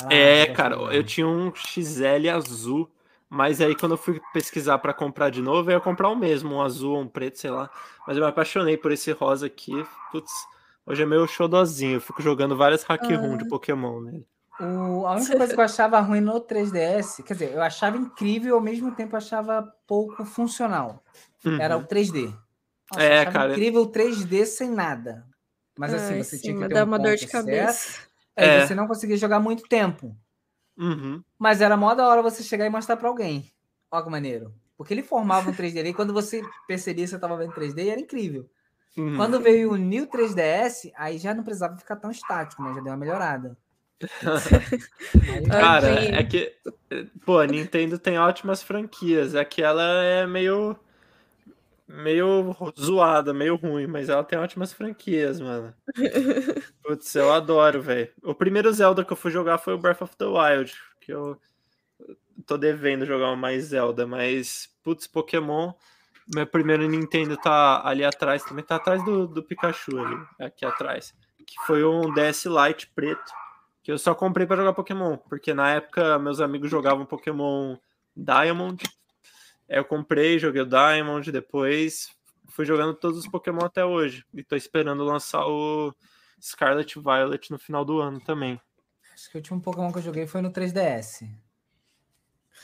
[0.00, 2.88] Ah, é, cara, eu tinha um XL azul.
[3.28, 6.54] Mas aí quando eu fui pesquisar para comprar de novo, eu ia comprar o mesmo,
[6.54, 7.68] um azul, um preto, sei lá.
[8.06, 9.72] Mas eu me apaixonei por esse rosa aqui.
[10.12, 10.30] Putz,
[10.86, 11.94] hoje é meu xodózinho.
[11.94, 14.26] Eu fico jogando várias hack room de Pokémon nele.
[14.60, 18.56] O, a única coisa que eu achava ruim no 3DS, quer dizer, eu achava incrível,
[18.56, 21.02] ao mesmo tempo achava pouco funcional.
[21.44, 21.60] Uhum.
[21.60, 22.34] Era o 3D.
[22.92, 23.52] Nossa, é, cara.
[23.52, 25.26] Incrível o 3D sem nada.
[25.78, 28.00] Mas assim, Ai, você sim, tinha que ter dá um uma dor de cabeça.
[28.36, 28.66] É, é.
[28.66, 30.16] Você não conseguia jogar muito tempo.
[30.76, 31.22] Uhum.
[31.38, 33.50] Mas era mó da hora você chegar e mostrar para alguém.
[33.90, 34.54] Olha que maneiro.
[34.76, 38.00] Porque ele formava um 3D e quando você percebia que você estava vendo 3D, era
[38.00, 38.48] incrível.
[38.96, 39.16] Uhum.
[39.16, 42.74] Quando veio o New 3DS, aí já não precisava ficar tão estático, né?
[42.74, 43.56] Já deu uma melhorada.
[45.48, 46.56] Cara, é que,
[47.24, 49.34] pô, a Nintendo tem ótimas franquias.
[49.34, 50.76] Aqui ela é meio
[51.90, 55.74] meio zoada, meio ruim, mas ela tem ótimas franquias, mano.
[56.82, 58.10] Putz, eu adoro, velho.
[58.22, 61.38] O primeiro Zelda que eu fui jogar foi o Breath of the Wild, que eu
[62.46, 65.72] tô devendo jogar mais Zelda, mas putz, Pokémon,
[66.34, 71.14] meu primeiro Nintendo tá ali atrás, também tá atrás do, do Pikachu ali, aqui atrás,
[71.46, 73.32] que foi um DS Lite preto
[73.82, 77.76] que eu só comprei para jogar Pokémon, porque na época meus amigos jogavam Pokémon
[78.16, 78.82] Diamond.
[79.70, 82.10] Eu comprei, joguei o Diamond, depois
[82.48, 84.24] fui jogando todos os Pokémon até hoje.
[84.34, 85.94] E tô esperando lançar o
[86.42, 88.60] Scarlet Violet no final do ano também.
[89.14, 91.30] Acho que o último Pokémon que eu joguei foi no 3DS.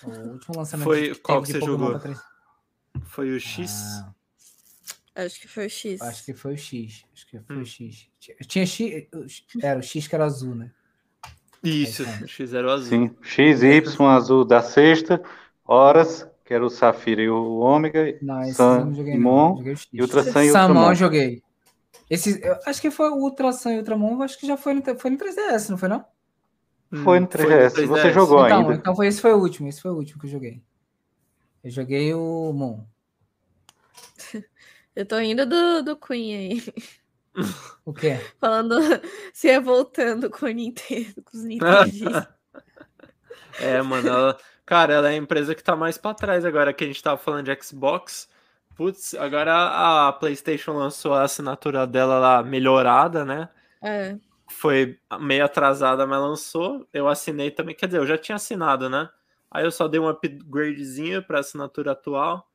[0.02, 1.98] O último lançamento foi qual que você Pokémon jogou?
[2.00, 2.20] 3...
[3.04, 3.72] Foi o X?
[4.02, 4.12] Ah.
[5.24, 6.02] Acho que foi o X.
[6.02, 7.04] Acho que foi o X.
[7.14, 7.60] Acho que foi hum.
[7.60, 8.08] o X.
[8.48, 9.08] Tinha X.
[9.62, 10.72] Era o X que era azul, né?
[11.62, 12.88] Isso, o X era o azul.
[12.88, 15.22] Sim, XY azul da sexta,
[15.64, 19.60] horas, que era o Safira e o Ômega, não, Sun, joguei, Mon,
[19.92, 20.74] e Ultrasan e Ultramon.
[20.74, 21.42] Samon joguei.
[22.08, 25.10] Esse, eu acho que foi o Ultrasan e Ultramon, acho que já foi no, foi
[25.10, 26.04] no 3DS, não foi não?
[27.02, 27.86] Foi no 3DS, hum, foi no 3DS.
[27.86, 28.74] você jogou então, ainda.
[28.74, 30.62] Então foi, esse foi o último, esse foi o último que eu joguei.
[31.64, 32.84] Eu joguei o Mon.
[34.94, 36.62] eu tô indo do, do Queen aí.
[37.84, 38.20] O quê?
[38.40, 38.76] Falando,
[39.34, 42.28] se revoltando com o Nintendo, com os Nintendo.
[43.58, 46.84] é, mano, ela, cara, ela é a empresa que tá mais para trás agora que
[46.84, 48.28] a gente tava falando de Xbox.
[48.74, 53.48] Putz, agora a PlayStation lançou a assinatura dela lá melhorada, né?
[53.82, 54.16] É.
[54.48, 56.86] Foi meio atrasada, mas lançou.
[56.92, 59.08] Eu assinei também, quer dizer, eu já tinha assinado, né?
[59.50, 62.46] Aí eu só dei um upgradezinho para assinatura atual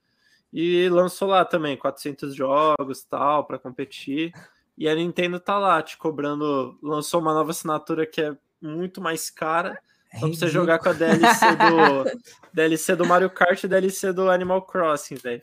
[0.54, 4.34] e lançou lá também 400 jogos, tal, para competir.
[4.78, 9.30] E a Nintendo tá lá te cobrando, lançou uma nova assinatura que é muito mais
[9.30, 9.82] cara.
[10.14, 12.20] Só pra você jogar com a DLC do
[12.54, 15.42] DLC do Mario Kart e DLC do Animal Crossing, velho.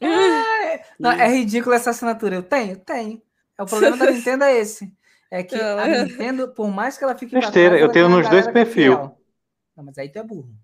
[0.00, 2.36] É, é ridículo essa assinatura.
[2.36, 3.22] Eu tenho, tenho.
[3.58, 4.92] É o problema da Nintendo é esse.
[5.30, 8.88] É que a Nintendo, por mais que ela fique Besteira, eu tenho nos dois perfis.
[8.88, 9.16] Não,
[9.76, 10.54] mas aí tu é burro.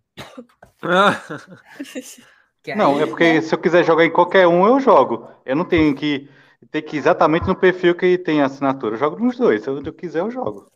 [2.77, 5.29] não, é porque se eu quiser jogar em qualquer um, eu jogo.
[5.45, 6.29] Eu não tenho que
[6.71, 8.95] tem que ir exatamente no perfil que tem a assinatura.
[8.95, 9.63] Eu jogo nos dois.
[9.63, 10.71] Se eu quiser, eu jogo.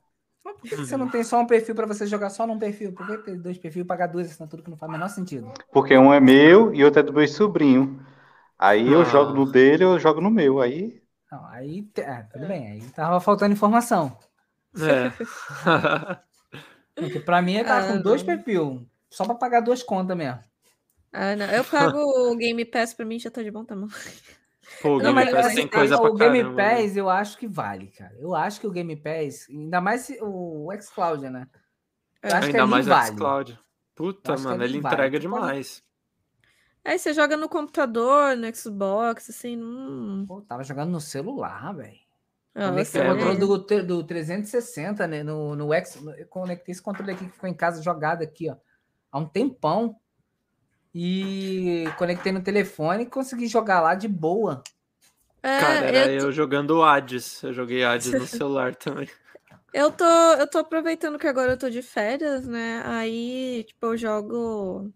[0.45, 2.93] Mas por que você não tem só um perfil para você jogar só num perfil?
[2.93, 5.51] Por que ter dois perfis e pagar duas assinaturas que não faz o menor sentido?
[5.73, 8.05] Porque um é meu e outro é do meu sobrinho.
[8.59, 8.93] Aí ah.
[8.93, 10.61] eu jogo no dele, eu jogo no meu.
[10.61, 11.03] Aí.
[11.33, 11.89] Não, aí.
[11.97, 12.73] É, tudo bem.
[12.73, 14.17] Aí tava faltando informação.
[14.77, 15.11] É.
[16.95, 18.59] Porque pra mim é estar ah, com dois perfis.
[19.11, 20.41] Só para pagar duas contas mesmo.
[21.13, 21.47] Ah, não.
[21.47, 23.93] Eu pago o Game Pass, pra mim já tá de bom tamanho.
[24.83, 26.63] Pô, o Game Pass assim, tem coisa o pra Game caramba.
[26.63, 26.77] né?
[26.83, 28.15] Pass eu acho que vale, cara.
[28.19, 31.47] Eu acho que o Game Pass, ainda mais se- o xCloud, né?
[32.23, 32.33] Eu É.
[32.33, 33.07] acho que Ainda ali mais o vale.
[33.13, 33.61] xCloud.
[33.95, 34.95] Puta, acho que mano, ele vale.
[34.95, 35.83] entrega demais.
[36.85, 40.25] Aí você joga no computador, no Xbox, assim, hum.
[40.29, 42.05] Pô, tava jogando no celular, velho.
[42.55, 43.09] Nossa, Conectei o é.
[43.09, 45.23] controle do, do 360, né?
[45.23, 45.97] No, no X.
[46.19, 48.57] Eu conectei esse controle aqui que ficou em casa jogado aqui, ó.
[49.11, 49.97] Há um tempão.
[50.95, 54.63] E conectei no telefone e consegui jogar lá de boa.
[55.43, 57.43] É, Cara, era eu, eu jogando Hades.
[57.43, 59.09] Eu joguei Hades no celular também.
[59.73, 62.81] eu tô, eu tô aproveitando que agora eu tô de férias, né?
[62.87, 64.93] Aí, tipo, eu jogo.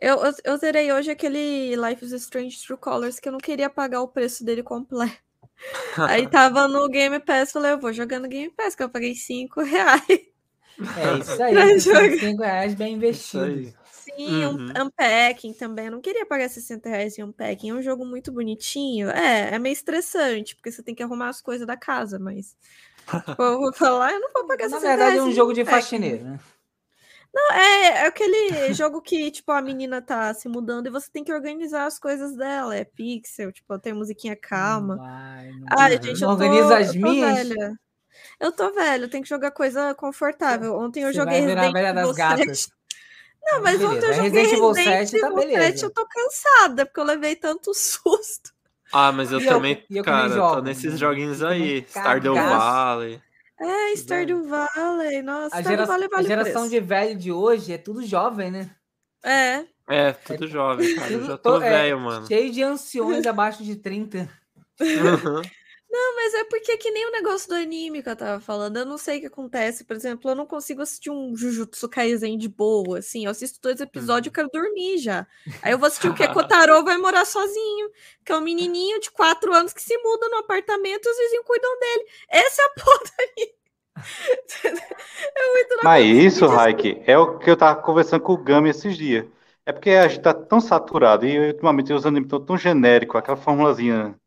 [0.00, 3.68] Eu, eu, eu zerei hoje aquele Life is Strange True Colors que eu não queria
[3.68, 5.18] pagar o preço dele completo.
[5.98, 9.16] Aí tava no Game Pass, falei, eu vou jogar no Game Pass, que eu paguei
[9.16, 10.28] 5 reais.
[10.96, 11.52] É isso aí.
[11.54, 13.77] Pra 65 reais bem Isso investido.
[14.18, 14.72] Sim, um Uhum.
[14.86, 15.86] unpacking também.
[15.86, 17.70] Eu não queria pagar 60 reais em unpacking.
[17.70, 19.08] É um jogo muito bonitinho.
[19.10, 22.56] É, é meio estressante, porque você tem que arrumar as coisas da casa, mas.
[23.38, 25.52] Eu vou falar, eu não vou pagar Na 60 verdade, é reais um em jogo
[25.52, 26.40] de faxineiro, né?
[27.32, 31.22] Não, é, é aquele jogo que, tipo, a menina tá se mudando e você tem
[31.24, 32.74] que organizar as coisas dela.
[32.74, 34.96] É pixel, tipo, tem musiquinha calma.
[34.96, 36.00] Não vai, não Ai, vai.
[36.02, 37.48] gente, Não eu tô, organiza as eu tô minhas.
[37.48, 37.72] velha.
[38.40, 40.74] Eu tô velha, tem que jogar coisa confortável.
[40.76, 42.68] Ontem eu Você joguei vai virar a Resident velha das gatas.
[43.40, 43.52] 7.
[43.52, 45.86] Não, mas Beleza, ontem eu joguei Resident Evil Resident 7 tá Evil 7, beleza.
[45.86, 48.50] eu tô cansada, porque eu levei tanto susto.
[48.92, 50.96] Ah, mas eu E também, eu cara, tô jogo, nesses mano.
[50.98, 51.84] joguinhos aí.
[51.88, 52.34] Stardew.
[52.34, 53.20] Valley.
[53.60, 56.68] É, Stardew Valley, nossa, A, Stardew gera- Valley a vale o geração preço.
[56.70, 58.70] de velho de hoje é tudo jovem, né?
[59.24, 61.12] É, É, tudo jovem, cara.
[61.12, 62.26] Eu já tô to- é, velho, mano.
[62.26, 64.28] Cheio de anciões abaixo de 30.
[64.80, 65.42] Uhum.
[65.90, 68.76] Não, mas é porque que nem o negócio do anime que eu tava falando.
[68.76, 69.84] Eu não sei o que acontece.
[69.84, 73.24] Por exemplo, eu não consigo assistir um Jujutsu Kaisen de boa, assim.
[73.24, 75.26] Eu assisto dois episódios e quero dormir já.
[75.62, 76.28] Aí eu vou assistir o que?
[76.28, 77.90] Kotaro vai morar sozinho.
[78.24, 81.46] Que é um menininho de quatro anos que se muda no apartamento e os vizinhos
[81.46, 82.04] cuidam dele.
[82.28, 83.58] Essa é a porra anime.
[85.34, 88.70] É muito na Mas isso, Raik, é o que eu tava conversando com o Gami
[88.70, 89.26] esses dias.
[89.66, 93.36] É porque a gente tá tão saturado e ultimamente os animes estão tão genéricos, aquela
[93.36, 94.18] formulazinha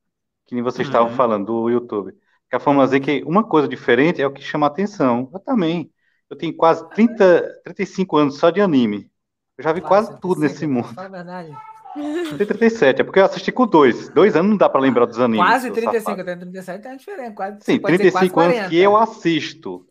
[0.51, 1.15] que nem vocês estavam Uhum.
[1.15, 2.11] falando do YouTube.
[2.49, 5.29] Que a formulazinha que uma coisa diferente é o que chama atenção.
[5.33, 5.89] Eu também.
[6.29, 9.09] Eu tenho quase 30, 35 anos só de anime.
[9.57, 10.89] Eu já vi quase tudo nesse mundo.
[10.93, 11.57] Fala a verdade.
[11.95, 14.09] Eu tenho 37, é porque eu assisti com dois.
[14.09, 15.45] Dois anos não dá pra lembrar dos animes.
[15.45, 16.21] Quase seu 35, safado.
[16.21, 17.31] eu tenho 37, tem uma diferença.
[17.31, 18.69] Quase, Sim, pode ser quase 35 anos 40.
[18.69, 19.85] que eu assisto.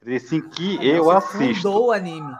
[0.00, 1.62] 35 que Ah, eu você assisto.
[1.70, 2.34] fundou o anime.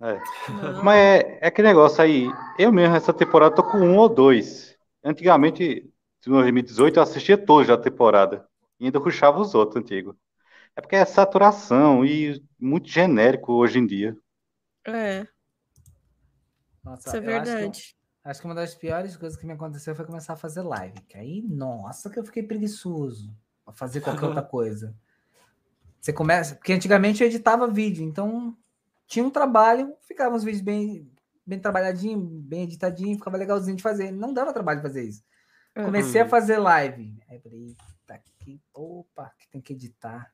[0.00, 0.20] É.
[0.62, 0.82] Não.
[0.82, 2.28] Mas é, é aquele negócio aí.
[2.58, 4.76] Eu mesmo, essa temporada, tô com um ou dois.
[5.04, 5.88] Antigamente,
[6.28, 8.46] em 2018, eu assistia todos a temporada.
[8.80, 10.14] E ainda ruxava os outros antigos.
[10.76, 14.16] É porque é saturação e muito genérico hoje em dia.
[14.86, 15.26] É,
[16.82, 17.96] Nossa, isso é eu acho que- verdade.
[18.24, 21.00] Acho que uma das piores coisas que me aconteceu foi começar a fazer live.
[21.08, 23.34] Que aí, nossa, que eu fiquei preguiçoso
[23.66, 24.94] a fazer qualquer outra coisa.
[26.00, 26.54] Você começa.
[26.54, 28.56] Porque antigamente eu editava vídeo, então
[29.06, 31.10] tinha um trabalho, ficava uns vídeos bem,
[31.46, 34.10] bem trabalhadinho, bem editadinho, ficava legalzinho de fazer.
[34.12, 35.22] Não dava trabalho fazer isso.
[35.78, 35.84] Uhum.
[35.84, 37.16] Comecei a fazer live.
[37.28, 40.32] Aí eu falei, eita, que, opa, que tem que editar.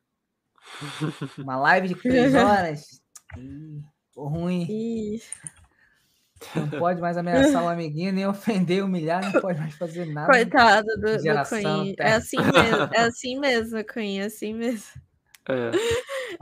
[1.38, 3.03] Uma live de três horas.
[3.36, 3.82] Ih,
[4.16, 4.66] ruim.
[4.70, 5.22] Ih,
[6.55, 10.32] Não pode mais ameaçar o amiguinho, nem ofender, humilhar, não pode mais fazer nada.
[10.32, 11.95] coitado do, do Geração Queen.
[11.95, 12.09] terra.
[12.09, 15.03] É assim mesmo, é assim mesmo, Queen, é assim mesmo.
[15.49, 15.70] É.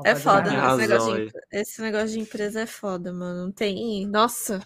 [0.05, 0.59] É foda, né?
[0.59, 3.47] Esse negócio, de, esse negócio de empresa é foda, mano.
[3.47, 4.07] Não tem.
[4.07, 4.61] Nossa.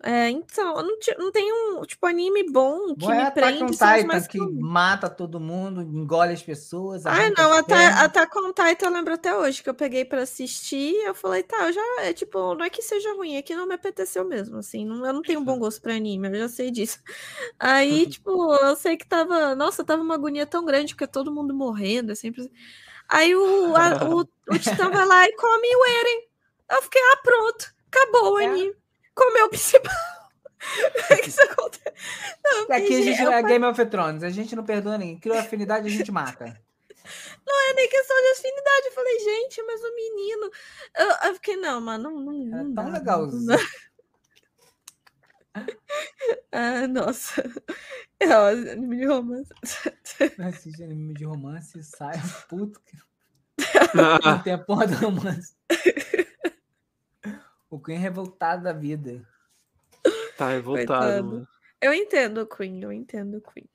[0.00, 3.64] É, então, não, não tem um tipo anime bom que é me Attack on prende
[3.64, 7.04] os Titan, mais que mata todo mundo, engole as pessoas.
[7.04, 7.86] Arranca não, até.
[7.86, 10.94] Attack on Titan eu lembro até hoje que eu peguei pra assistir.
[11.04, 11.82] Eu falei, tá, eu já.
[12.00, 14.58] É tipo, não é que seja ruim, é que não me apeteceu mesmo.
[14.58, 17.00] Assim, não, eu não tenho bom gosto pra anime, eu já sei disso.
[17.58, 19.56] Aí, tipo, eu sei que tava.
[19.56, 22.42] Nossa, tava uma agonia tão grande, porque todo mundo morrendo, é sempre.
[22.42, 22.50] assim.
[23.08, 26.28] Aí o, a- o, o Titã vai lá e come o Eren.
[26.70, 28.44] Eu fiquei, ah, pronto, acabou o É.
[29.18, 29.92] Comeu o principal.
[31.08, 31.94] É que isso acontece.
[32.44, 35.18] Não, E Aqui a gente é Game of Thrones, a gente não perdoa ninguém.
[35.18, 36.44] Criou afinidade, a gente mata.
[36.46, 38.86] é nem questão de afinidade.
[38.86, 40.50] Eu falei, gente, mas o menino.
[40.96, 43.46] Eu, eu fiquei, não, mano, não, não, É não tão dá, legalzinho.
[43.46, 43.58] não.
[46.52, 47.42] Ah, nossa.
[48.20, 49.50] É, ó, anime de romance.
[50.38, 52.14] Assiste anime de romance e sai
[52.48, 52.80] puto.
[52.84, 52.96] que
[53.94, 55.54] Não tem a porra do romance.
[57.70, 59.26] O Queen revoltado da vida.
[60.36, 61.46] Tá revoltado.
[61.80, 63.68] Eu entendo o Queen, eu entendo o Queen.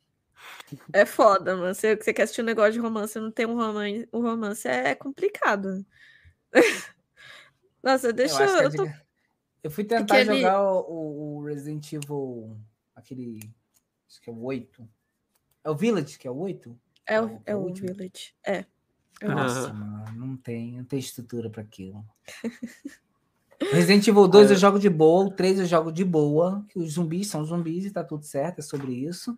[0.91, 1.73] É foda, mano.
[1.73, 4.67] Você, você quer assistir um negócio de romance e não tem um romance, um romance
[4.67, 5.85] é complicado.
[7.83, 8.85] Nossa, deixa eu, que eu.
[8.85, 8.91] tô-
[9.63, 12.57] eu fui tentar Aquele- jogar o, o- o Resident Evil,
[12.95, 13.39] aquele
[14.09, 14.89] Acho que é o 8.
[15.63, 16.79] É o Village, que é o 8?
[17.05, 18.35] É o, é o, é o Village.
[18.45, 18.65] É.
[19.23, 19.73] Nossa, uhum.
[19.73, 22.05] mano, não tem, não tem estrutura para aquilo.
[23.71, 26.93] Resident Evil 2 eu jogo de boa, o 3 eu jogo de boa, que os
[26.93, 29.37] zumbis são zumbis e tá tudo certo, é sobre isso.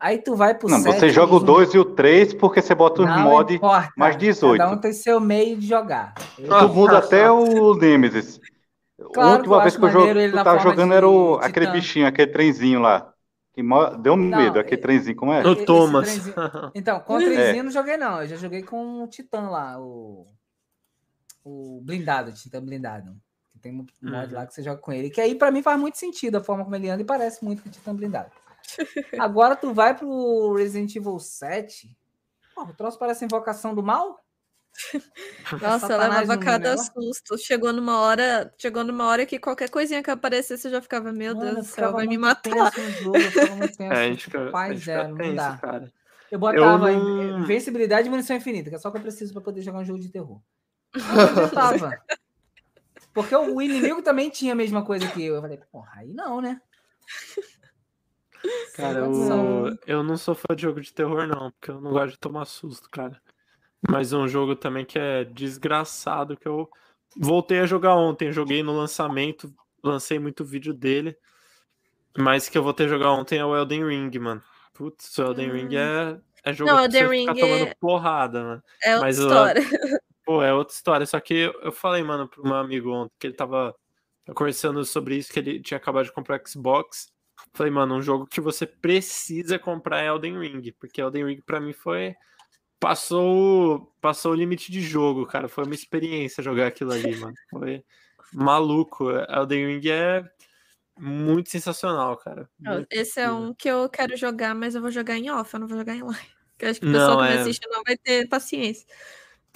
[0.00, 2.74] Aí tu vai pro Não, 7, você joga o 2 e o 3 porque você
[2.74, 3.60] bota os mod
[3.96, 4.58] mais 18.
[4.58, 6.14] Cada um tem seu meio de jogar.
[6.36, 8.40] Tu muda até o Nemesis.
[9.12, 12.30] Claro, a última vez que eu joguei, tu tava jogando era o, aquele bichinho, aquele
[12.30, 13.12] trenzinho lá.
[13.52, 13.62] Que
[14.00, 15.44] deu medo, não, aquele trenzinho, como é?
[15.44, 16.30] O Thomas.
[16.74, 17.62] Então, com o trenzinho é.
[17.64, 18.22] não joguei, não.
[18.22, 20.26] Eu já joguei com o Titã lá, o,
[21.44, 23.16] o blindado, o Titã blindado.
[23.58, 24.34] Tem um mod uhum.
[24.38, 25.10] lá que você joga com ele.
[25.10, 27.62] Que aí, para mim, faz muito sentido a forma como ele anda e parece muito
[27.62, 28.30] com o Titã blindado.
[29.18, 31.96] Agora tu vai pro Resident Evil 7.
[32.54, 34.20] Pô, o troço parece invocação do mal?
[35.60, 37.36] Nossa, eu levava cada susto.
[37.38, 41.34] Chegou numa hora, chegou numa hora que qualquer coisinha que aparecesse, você já ficava, meu
[41.34, 42.72] Mano, Deus do céu, vai me matar.
[43.02, 43.16] Jogo,
[43.80, 45.56] é, fica, Pai zero, não dá.
[45.56, 45.92] Cara.
[46.30, 47.40] Eu botava eu não...
[47.40, 49.98] invencibilidade e munição infinita, que é só que eu preciso para poder jogar um jogo
[49.98, 50.40] de terror.
[50.94, 51.98] Eu tava.
[53.22, 55.34] Porque o inimigo também tinha a mesma coisa que eu.
[55.34, 56.60] Eu falei, porra, aí não, né?
[58.76, 62.12] Cara, eu, eu não sou fã de jogo de terror, não, porque eu não gosto
[62.12, 63.20] de tomar susto, cara.
[63.90, 66.70] Mas um jogo também que é desgraçado, que eu
[67.16, 68.30] voltei a jogar ontem.
[68.30, 69.52] Joguei no lançamento,
[69.82, 71.16] lancei muito vídeo dele.
[72.16, 74.42] Mas que eu voltei a jogar ontem é o Elden Ring, mano.
[74.72, 75.54] Putz, o Elden hum.
[75.54, 77.74] Ring é, é jogo não, que você Ring fica tomando é...
[77.80, 78.62] porrada, mano.
[78.84, 79.62] É outra Mas, história.
[80.28, 81.06] Pô, é outra história.
[81.06, 83.74] Só que eu falei, mano, pro meu amigo ontem, que ele tava
[84.34, 87.10] conversando sobre isso, que ele tinha acabado de comprar Xbox.
[87.54, 91.58] Falei, mano, um jogo que você precisa comprar é Elden Ring, porque Elden Ring para
[91.58, 92.14] mim foi
[92.78, 95.48] passou passou o limite de jogo, cara.
[95.48, 97.34] Foi uma experiência jogar aquilo ali, mano.
[97.48, 97.82] Foi
[98.30, 99.10] maluco.
[99.30, 100.30] Elden Ring é
[100.98, 102.50] muito sensacional, cara.
[102.58, 105.60] Muito Esse é um que eu quero jogar, mas eu vou jogar em off, eu
[105.60, 106.36] não vou jogar em live.
[106.50, 107.34] Porque acho que o pessoal não, que é...
[107.34, 108.86] me assiste não vai ter paciência.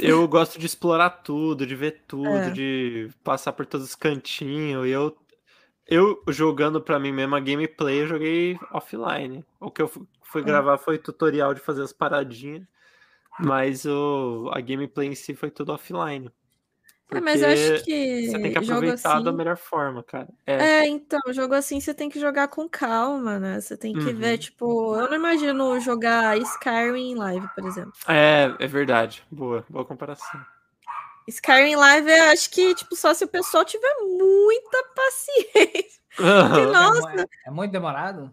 [0.02, 2.50] Eu gosto de explorar tudo, de ver tudo, é.
[2.50, 4.86] de passar por todos os cantinhos.
[4.86, 5.16] E eu,
[5.86, 9.44] eu jogando pra mim mesmo a gameplay, eu joguei offline.
[9.60, 10.44] O que eu fui é.
[10.44, 12.66] gravar foi tutorial de fazer as paradinhas.
[13.38, 16.30] Mas o, a gameplay em si foi tudo offline.
[17.18, 18.26] É, mas eu acho que.
[18.26, 19.24] Você tem que aproveitar assim...
[19.24, 20.28] da melhor forma, cara.
[20.46, 20.54] É.
[20.54, 23.60] é, então, jogo assim você tem que jogar com calma, né?
[23.60, 24.16] Você tem que uhum.
[24.16, 27.92] ver, tipo, eu não imagino jogar Skyrim em live, por exemplo.
[28.08, 29.22] É, é verdade.
[29.30, 30.40] Boa, boa comparação.
[31.28, 36.02] Skyrim Live, eu acho que, tipo, só se o pessoal tiver muita paciência.
[36.16, 37.20] Porque, nossa.
[37.20, 38.32] É, é muito demorado?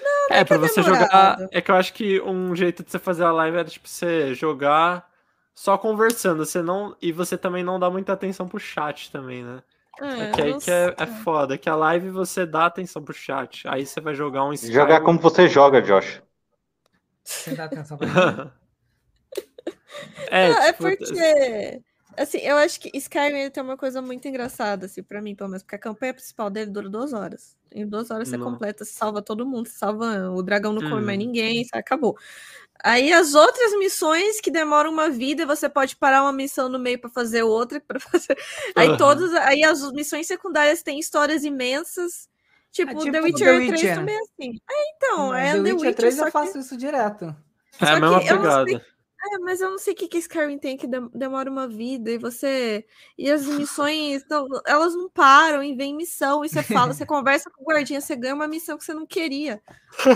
[0.00, 1.06] Não, não é, é pra é você demorado.
[1.06, 1.48] jogar.
[1.50, 4.34] É que eu acho que um jeito de você fazer a live é tipo você
[4.34, 5.10] jogar
[5.54, 9.62] só conversando, você não e você também não dá muita atenção pro chat também, né?
[10.00, 13.12] É, é que aí que é, é foda, que a live você dá atenção pro
[13.12, 14.74] chat, aí você vai jogar um Skyrim...
[14.74, 16.22] Jogar como você joga, Josh.
[17.22, 18.08] Você dá atenção pra
[20.30, 21.82] é, não, é tipo, é porque
[22.16, 25.62] assim, eu acho que Skyrim tem uma coisa muito engraçada, assim, pra mim, pelo menos,
[25.62, 27.56] porque a campanha principal dele dura duas horas.
[27.70, 28.50] Em duas horas você não.
[28.50, 31.22] completa, você salva todo mundo, você salva o dragão não come mais hum.
[31.22, 32.16] ninguém, acabou.
[32.82, 36.98] Aí as outras missões que demoram uma vida, você pode parar uma missão no meio
[36.98, 38.36] para fazer outra, para fazer.
[38.74, 38.96] Aí uhum.
[38.96, 42.28] todas, aí as missões secundárias têm histórias imensas.
[42.72, 43.94] Tipo, é tipo The Witcher The 3 Witcher.
[43.94, 44.60] também é assim.
[44.70, 47.36] É, então, é The, The Witcher, Witcher 3 eu faço isso direto.
[47.80, 48.86] É a mesma pegada.
[49.24, 52.18] É, mas eu não sei o que, que Skyrim tem que demora uma vida e
[52.18, 52.84] você.
[53.16, 57.48] E as missões, não, elas não param e vem missão, e você fala, você conversa
[57.48, 59.62] com o guardinha, você ganha uma missão que você não queria.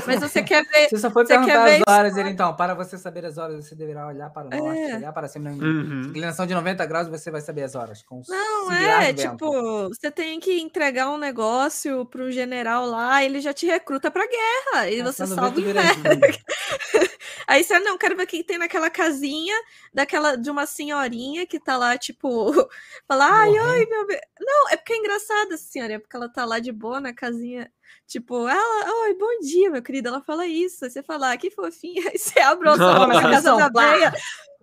[0.07, 0.89] Mas você quer ver.
[0.89, 3.75] Você só foi você perguntar as horas, ele então, para você saber as horas, você
[3.77, 4.59] deverá olhar para o é.
[4.59, 5.51] norte, olhar para cima.
[5.51, 6.07] Uhum.
[6.09, 8.03] Inclinação de 90 graus, você vai saber as horas.
[8.03, 13.41] Com não, é, tipo, você tem que entregar um negócio para o general lá, ele
[13.41, 15.63] já te recruta para guerra, e você salva o
[17.47, 19.55] Aí você, não, quero ver o que tem naquela casinha
[19.93, 22.51] daquela de uma senhorinha que tá lá, tipo,
[23.07, 24.21] falar, ai, oi, meu bebê.
[24.41, 27.13] Não, é porque é engraçada a senhora, é porque ela tá lá de boa na
[27.13, 27.71] casinha.
[28.07, 30.09] Tipo, ela, oi, bom dia, meu querido.
[30.09, 30.85] Ela fala isso.
[30.85, 32.03] Aí você fala, ah, que fofinha.
[32.09, 34.13] Aí você abre o salpão na casa da véia.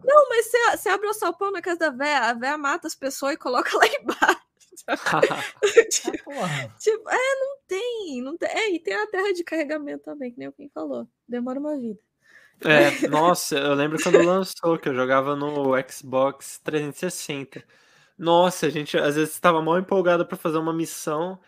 [0.03, 2.19] Não, mas você, você abre o salpão na casa da véia.
[2.21, 4.43] A véia mata as pessoas e coloca lá embaixo.
[5.89, 8.49] tipo, ah, tipo, é, não tem, não tem.
[8.49, 11.07] É, e tem a terra de carregamento também, que nem o quem falou.
[11.27, 11.99] Demora uma vida.
[12.65, 17.63] É, nossa, eu lembro quando lançou, que eu jogava no Xbox 360.
[18.17, 21.39] Nossa, a gente às vezes estava mal empolgado para fazer uma missão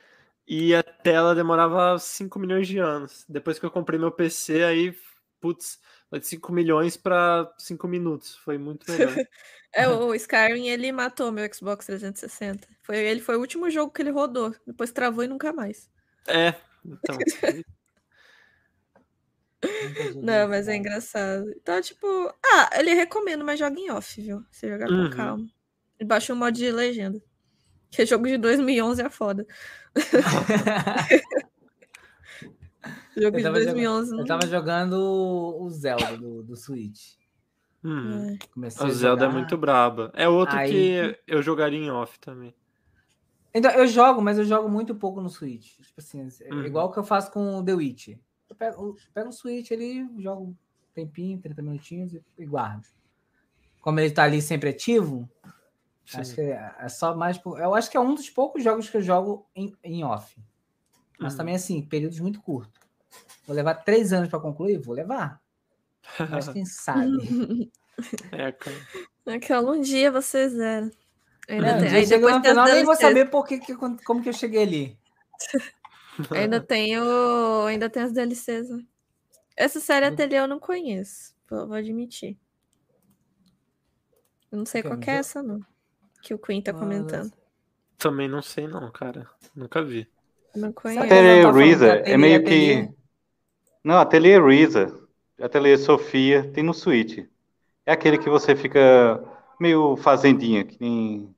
[0.48, 3.26] e a tela demorava 5 milhões de anos.
[3.28, 4.98] Depois que eu comprei meu PC, aí,
[5.40, 5.80] putz,
[6.10, 8.36] foi de 5 milhões para 5 minutos.
[8.36, 9.16] Foi muito melhor.
[9.74, 12.68] é, o Skyrim, ele matou meu Xbox 360.
[12.84, 14.54] Foi, ele foi o último jogo que ele rodou.
[14.66, 15.90] Depois travou e nunca mais.
[16.28, 16.54] É,
[16.86, 17.18] então.
[20.22, 21.52] Não, mas é engraçado.
[21.56, 22.06] Então, tipo,
[22.44, 24.44] ah, ele recomenda, mas joga em off, viu?
[24.52, 25.10] Você jogar uhum.
[25.10, 25.48] com calma.
[26.00, 27.22] E baixa o mod de legenda.
[27.90, 29.46] Que jogo de 2011 é foda.
[33.16, 34.10] jogo de 2011.
[34.10, 37.16] Jogando, eu tava jogando o Zelda do, do Switch.
[37.84, 38.36] Hum.
[38.36, 38.38] É.
[38.84, 40.12] o Zelda é muito braba.
[40.16, 40.72] É outro Aí...
[40.72, 42.54] que eu jogaria em off também.
[43.54, 45.78] Então, eu jogo, mas eu jogo muito pouco no Switch.
[45.78, 46.66] Tipo assim, é uhum.
[46.66, 48.18] igual que eu faço com o The Witch.
[48.50, 50.56] Eu pego, pego o Switch ali, jogo um
[50.94, 52.86] tempinho, 30 minutinhos e, e guardo.
[53.82, 55.30] Como ele tá ali sempre ativo,
[56.06, 56.20] Sim.
[56.20, 57.40] acho que é, é, só mais.
[57.44, 60.36] Eu acho que é um dos poucos jogos que eu jogo em, em off.
[61.20, 61.38] Mas uhum.
[61.38, 62.82] também, assim, períodos muito curtos.
[63.46, 64.80] Vou levar três anos para concluir?
[64.80, 65.42] Vou levar.
[66.30, 67.72] Mas quem sabe?
[68.32, 68.76] é, cara.
[69.26, 70.92] Naquela um dia você zera.
[71.48, 74.30] Ainda é, tem, aí depois no final, nem vou saber por que, que, como que
[74.30, 75.00] eu cheguei ali.
[76.32, 78.70] ainda tenho, ainda tem as DLCs.
[78.70, 78.84] Né?
[79.56, 82.38] Essa série Ateliê eu não conheço, vou, vou admitir.
[84.52, 85.60] Eu não sei qual é essa, não.
[86.22, 87.32] Que o Queen tá comentando.
[87.98, 89.30] Também não sei, não, cara.
[89.56, 90.08] Nunca vi.
[90.56, 91.04] Não conheço.
[91.04, 92.90] Ateliê tá Risa é meio que.
[93.84, 94.88] Não, Ateliê Risa.
[95.42, 97.26] Ateliê Sofia tem no Switch.
[97.86, 99.24] É aquele que você fica
[99.60, 101.36] meio fazendinha, que nem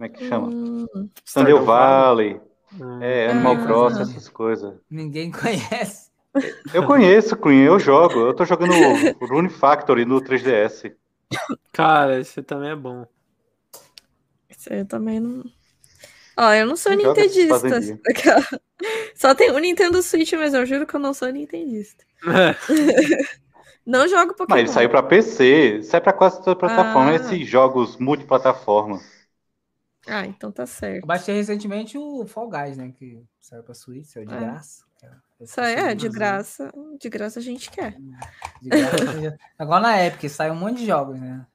[0.00, 0.48] como é que chama?
[0.48, 2.36] Hum, Stardew Valley.
[2.36, 2.49] Hum.
[3.00, 4.02] É, Animal ah, Cross, não.
[4.02, 4.74] essas coisas.
[4.90, 6.10] Ninguém conhece.
[6.72, 8.20] Eu conheço, Queen, eu jogo.
[8.20, 8.72] Eu tô jogando
[9.20, 10.92] o Rune Factory no 3DS.
[11.72, 13.04] Cara, esse também é bom.
[14.48, 15.44] Esse aí também não.
[16.36, 17.60] Ó, eu não sou nintendista.
[19.14, 22.04] Só tem o Nintendo Switch, mas eu juro que eu não sou nintendista.
[22.26, 22.56] É.
[23.84, 24.46] não jogo Pokémon.
[24.48, 27.10] Mas ele saiu pra PC, sai pra quase toda plataforma.
[27.10, 27.16] Ah.
[27.16, 29.00] Esses jogos multiplataforma.
[30.10, 31.04] Ah, então tá certo.
[31.04, 32.92] Eu baixei recentemente o Fall Guys, né?
[32.92, 34.40] Que saiu pra Switch, saiu de é.
[34.40, 34.84] graça.
[35.40, 36.70] Isso aí é, de graça.
[36.98, 37.96] De graça a gente quer.
[38.60, 41.46] De graça, Agora na Epic sai um monte de jogos, né?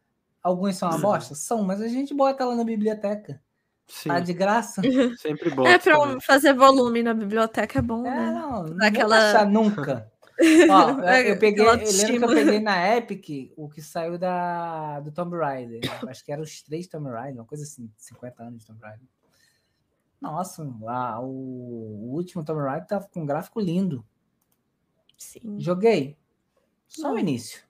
[0.42, 1.36] Alguns são uma bosta?
[1.36, 3.42] São, mas a gente bota lá na biblioteca.
[3.88, 4.10] Sim.
[4.10, 4.82] Tá de graça.
[5.22, 5.68] Sempre bom.
[5.68, 6.20] É pra também.
[6.22, 8.32] fazer volume na biblioteca é bom, é, né?
[8.32, 9.46] Não, não Daquela...
[9.46, 10.12] nunca.
[10.70, 15.00] Ó, é, eu peguei, eu lembro que eu peguei na Epic o que saiu da,
[15.00, 15.80] do Tomb Raider.
[16.08, 19.08] Acho que eram os três Tomb Raider, uma coisa assim, 50 anos de Tomb Raider.
[20.20, 24.06] Nossa, lá, o, o último Tomb Raider tava com um gráfico lindo.
[25.18, 25.60] Sim.
[25.60, 26.18] Joguei.
[26.88, 27.62] Só o início.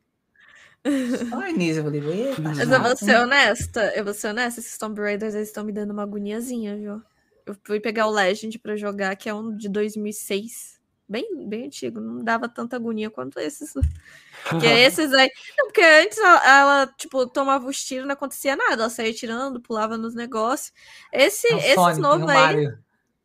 [1.29, 2.01] Só o início, eu falei,
[2.41, 5.71] Mas eu vou ser honesta, eu vou ser honesta, esses Tomb Raiders eles estão me
[5.71, 7.01] dando uma agoniazinha, viu?
[7.45, 10.74] Eu fui pegar o Legend para jogar, que é um de 2006
[11.07, 13.73] bem, bem antigo, não dava tanta agonia quanto esses.
[14.49, 15.31] Porque esses aí.
[15.57, 19.59] Não, porque antes ela, ela, tipo, tomava os tiros, não acontecia nada, ela saía tirando,
[19.59, 20.71] pulava nos negócios.
[21.11, 22.67] Esse, é esses novos aí.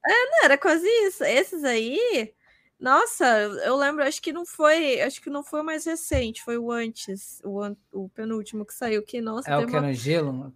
[0.06, 1.22] É, não, era quase isso.
[1.22, 2.32] Esses aí.
[2.78, 6.56] Nossa, eu lembro, acho que não foi, acho que não foi o mais recente, foi
[6.56, 9.50] o antes, o, o penúltimo que saiu, que nossa.
[9.50, 10.54] É o que é no gelo?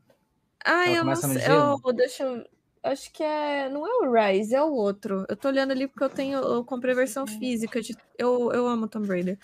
[0.65, 1.43] Ah, eu não sei.
[1.47, 2.47] Eu, deixa eu
[2.85, 3.69] Acho que é.
[3.71, 5.25] Não é o Rise, é o outro.
[5.27, 6.39] Eu tô olhando ali porque eu tenho.
[6.39, 7.81] Eu comprei a versão física.
[7.81, 9.39] De, eu, eu amo Tomb Raider.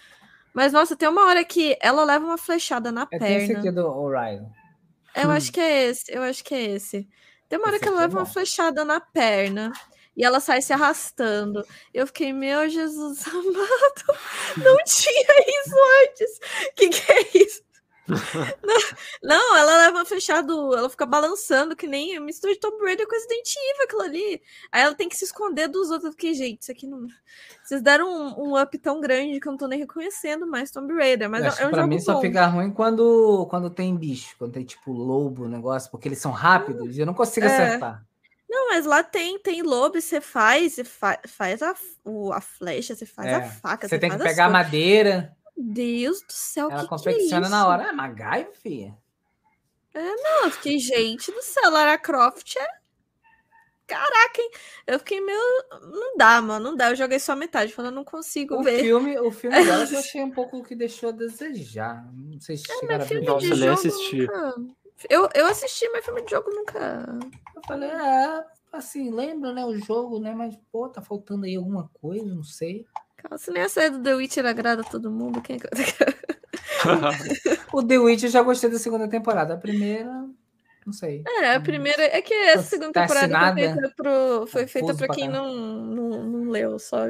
[0.53, 3.37] Mas, nossa, tem uma hora que ela leva uma flechada na é perna.
[3.37, 4.45] Esse aqui do Orion.
[5.17, 5.33] Eu hum.
[5.33, 6.13] acho que é esse.
[6.13, 7.09] Eu acho que é esse.
[7.49, 9.73] Tem uma hora esse que ela leva é uma flechada na perna.
[10.15, 11.65] E ela sai se arrastando.
[11.95, 14.21] Eu fiquei, meu Jesus amado,
[14.59, 16.39] não tinha isso antes.
[16.69, 17.63] O que, que é isso?
[19.23, 23.55] não, ela leva fechado, ela fica balançando que nem mistura de Tomb Raider com Resident
[23.57, 24.43] Evil, aquilo ali.
[24.73, 27.07] Aí ela tem que se esconder dos outros, porque, gente, isso aqui não.
[27.63, 30.93] Vocês deram um, um up tão grande que eu não tô nem reconhecendo mais Tomb
[30.95, 31.31] Raider.
[31.31, 32.03] Mas é um pra mim bom.
[32.03, 36.33] só fica ruim quando, quando tem bicho, quando tem tipo lobo, negócio, porque eles são
[36.33, 37.53] rápidos e eu não consigo é.
[37.55, 38.05] acertar.
[38.51, 41.73] Não, mas lá tem, tem lobo, você faz, você fa faz a,
[42.05, 43.35] o, a flecha, você faz é.
[43.37, 43.87] a faca.
[43.87, 45.37] Você, você tem que pegar madeira.
[45.61, 47.89] Deus do céu, Ela que confecciona que é na hora.
[47.89, 48.99] É MacGyver, filha.
[49.93, 52.81] É, não, eu fiquei, gente do céu, Lara Croft é.
[53.87, 54.51] Caraca, hein?
[54.87, 55.41] Eu fiquei meio.
[55.83, 56.91] Não dá, mano, não dá.
[56.91, 58.81] Eu joguei só metade, falando, não consigo o ver.
[58.81, 62.09] Filme, o filme dela eu achei um pouco o que deixou a desejar.
[62.15, 63.23] Não sei se é, chegaram a ver.
[63.23, 64.21] Nossa, de jogo assisti.
[64.21, 64.55] Nunca...
[65.09, 67.05] Eu, eu assisti, mas filme de jogo nunca.
[67.57, 70.35] Eu falei, é, assim, lembra, né, o jogo, né?
[70.35, 72.87] Mas, pô, tá faltando aí alguma coisa, não sei.
[73.39, 75.61] Se nem a série do The Witcher agrada todo mundo, quem é
[77.73, 79.55] O The Witcher eu já gostei da segunda temporada.
[79.55, 80.29] A primeira,
[80.85, 81.23] não sei.
[81.27, 82.03] É, a primeira.
[82.03, 85.55] É que essa segunda tá temporada assinada, foi feita, pro, foi feita pra quem não,
[85.55, 87.01] não, não leu, só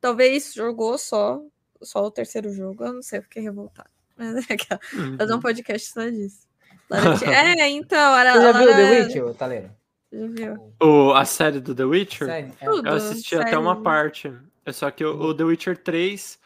[0.00, 1.40] Talvez jogou só,
[1.82, 2.84] só o terceiro jogo.
[2.84, 3.90] Eu não sei, eu fiquei revoltado.
[4.16, 4.66] Mas é que
[4.96, 5.16] uhum.
[5.16, 6.46] fazer um podcast só disso.
[6.90, 8.16] é, então.
[8.16, 9.70] Era, Você já viu The Witcher, Taleiro?
[10.12, 10.74] Já viu?
[10.80, 12.28] O, a série do The Witcher?
[12.28, 12.66] Série, é.
[12.66, 13.42] Eu assisti série.
[13.42, 14.32] até uma parte.
[14.66, 16.38] É só que o, o The Witcher 3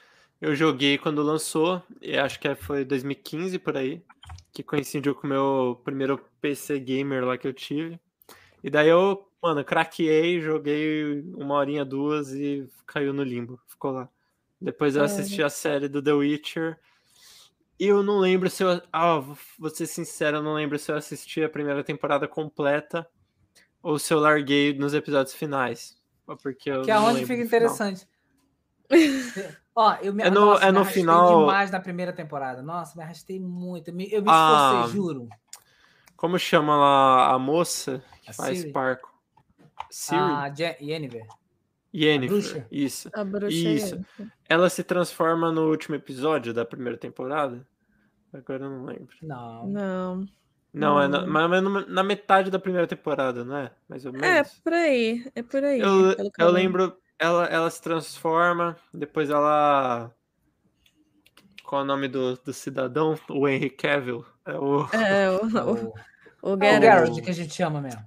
[0.42, 4.02] eu joguei quando lançou, e acho que foi 2015 por aí,
[4.52, 7.98] que coincidiu com o meu primeiro PC gamer lá que eu tive.
[8.62, 14.08] E daí eu, mano, craqueei, joguei uma horinha, duas e caiu no limbo, ficou lá.
[14.60, 16.78] Depois eu assisti a série do The Witcher.
[17.78, 18.82] E eu não lembro se eu.
[18.92, 19.18] Ah,
[19.58, 23.08] vou ser sincero, eu não lembro se eu assisti a primeira temporada completa
[23.82, 25.98] ou se eu larguei nos episódios finais.
[26.42, 28.06] Porque eu que é onde fica interessante.
[29.74, 31.40] Ó, eu me, é no, nossa, é no me final.
[31.40, 32.62] demais na primeira temporada.
[32.62, 33.88] Nossa, me arrastei muito.
[33.88, 35.28] Eu me, eu me esforcei, ah, juro.
[36.16, 38.72] Como chama lá a moça que a faz Siri.
[38.72, 39.10] Parco?
[39.88, 40.20] Siri?
[40.20, 41.26] A Yennefer.
[41.94, 43.08] Yennefer, isso.
[43.12, 44.00] A bruxa isso.
[44.48, 47.66] Ela se transforma no último episódio da primeira temporada?
[48.32, 49.16] Agora eu não lembro.
[49.22, 49.66] Não.
[49.66, 50.28] Não.
[50.72, 53.72] Não, é na, mas na metade da primeira temporada, não é?
[53.88, 54.48] Mais ou é, menos.
[54.48, 55.32] É, por aí.
[55.34, 55.80] É por aí.
[55.80, 60.10] Eu, eu lembro, ela, ela se transforma, depois ela.
[61.62, 63.16] Qual é o nome do, do cidadão?
[63.28, 64.24] O Henry Cavill.
[64.46, 64.88] É o.
[64.92, 65.92] É, o,
[66.42, 67.18] o, o, Geralt.
[67.18, 68.02] o que a gente chama mesmo.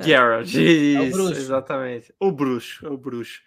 [0.00, 0.60] Geralt, é.
[0.60, 2.14] isso, é exatamente.
[2.20, 3.42] O bruxo, é o bruxo.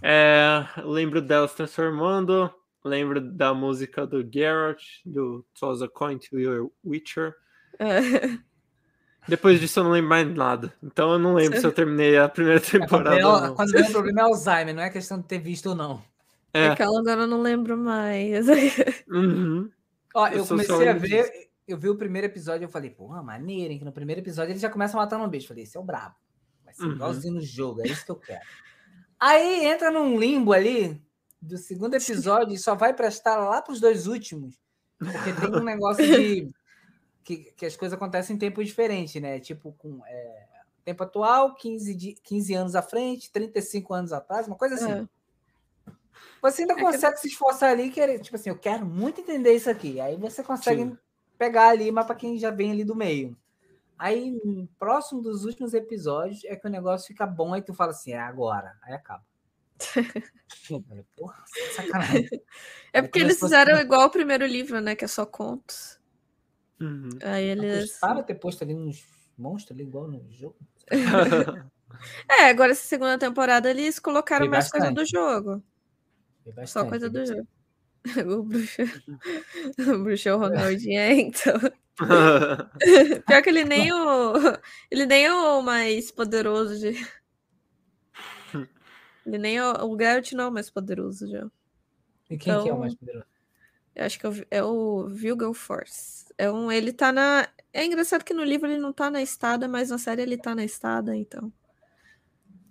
[0.00, 2.48] É, lembro dela se transformando,
[2.84, 7.34] lembro da música do Geralt, do Toss a Coin to Your Witcher.
[9.24, 9.30] É.
[9.30, 10.72] Depois disso eu não lembro mais nada.
[10.82, 13.16] Então eu não lembro se eu terminei a primeira temporada.
[13.16, 15.74] É, quando, quando vem o problema é Alzheimer, não é questão de ter visto ou
[15.74, 16.02] não.
[16.52, 16.68] É.
[16.68, 18.46] Aquela agora eu não lembro mais.
[19.08, 19.70] Uhum.
[20.14, 21.48] Ó, eu, eu comecei a ver, disso.
[21.66, 23.78] eu vi o primeiro episódio e eu falei, porra, maneiro, hein?
[23.78, 25.46] Que no primeiro episódio ele já começa matando um bicho.
[25.46, 26.14] Eu falei, esse é o brabo.
[26.64, 26.92] Vai ser uhum.
[26.92, 28.44] igualzinho no jogo, é isso que eu quero.
[29.18, 31.00] Aí entra num limbo ali
[31.42, 34.56] do segundo episódio e só vai prestar lá para os dois últimos.
[34.98, 36.48] Porque tem um negócio de
[37.24, 39.40] que, que as coisas acontecem em tempo diferente, né?
[39.40, 40.46] Tipo, com é,
[40.84, 44.92] tempo atual, 15, de, 15 anos à frente, 35 anos atrás, uma coisa assim.
[44.92, 45.94] É.
[46.42, 47.20] Você ainda é consegue que...
[47.20, 49.98] se esforçar ali, querer, tipo assim, eu quero muito entender isso aqui.
[49.98, 50.98] Aí você consegue Sim.
[51.38, 53.34] pegar ali, mas para quem já vem ali do meio.
[53.98, 54.36] Aí,
[54.78, 58.18] próximo dos últimos episódios, é que o negócio fica bom, aí tu fala assim, é
[58.18, 59.24] agora, aí acaba.
[61.16, 61.44] Porra,
[61.74, 62.28] sacanagem.
[62.92, 64.94] É porque eles fizeram igual o primeiro livro, né?
[64.94, 65.98] Que é só contos.
[66.80, 67.10] Uhum.
[67.22, 67.98] Aí eles.
[67.98, 69.04] Para ter posto ali uns
[69.36, 70.56] monstros ali igual no jogo.
[72.28, 75.62] é, agora essa segunda temporada eles colocaram mais coisa do jogo.
[76.46, 77.48] Bastante, Só coisa do jogo.
[78.26, 78.82] o bruxo.
[79.78, 81.54] o bruxo é o Ronaldinho, é, então.
[83.26, 84.34] Pior que ele nem o.
[84.90, 86.94] Ele nem é o mais poderoso de.
[89.24, 89.86] Ele nem o.
[89.86, 91.46] O Geralt não é o mais poderoso já.
[92.28, 93.33] E quem então, que é o então, mais poderoso?
[93.94, 96.24] Eu acho que é o Vilgal Force.
[96.36, 97.48] É um, ele tá na.
[97.72, 100.54] É engraçado que no livro ele não tá na estada, mas na série ele tá
[100.54, 101.52] na estada, então.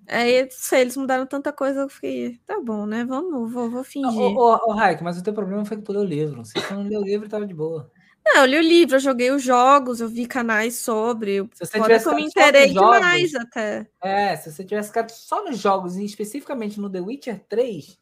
[0.07, 3.05] Aí, sei, eles mudaram tanta coisa, eu fiquei, tá bom, né?
[3.05, 4.19] Vamos, vou, vou fingir.
[4.19, 6.43] Ô, ô Raik, mas o teu problema foi que tu leu o livro.
[6.43, 7.89] Se você não leu o livro, tava de boa.
[8.25, 11.47] Não, eu li o livro, eu joguei os jogos, eu vi canais sobre.
[11.53, 13.87] Se você tivesse eu me interei demais jogos, até.
[14.01, 17.97] É, se você tivesse ficado só nos jogos, e especificamente no The Witcher 3,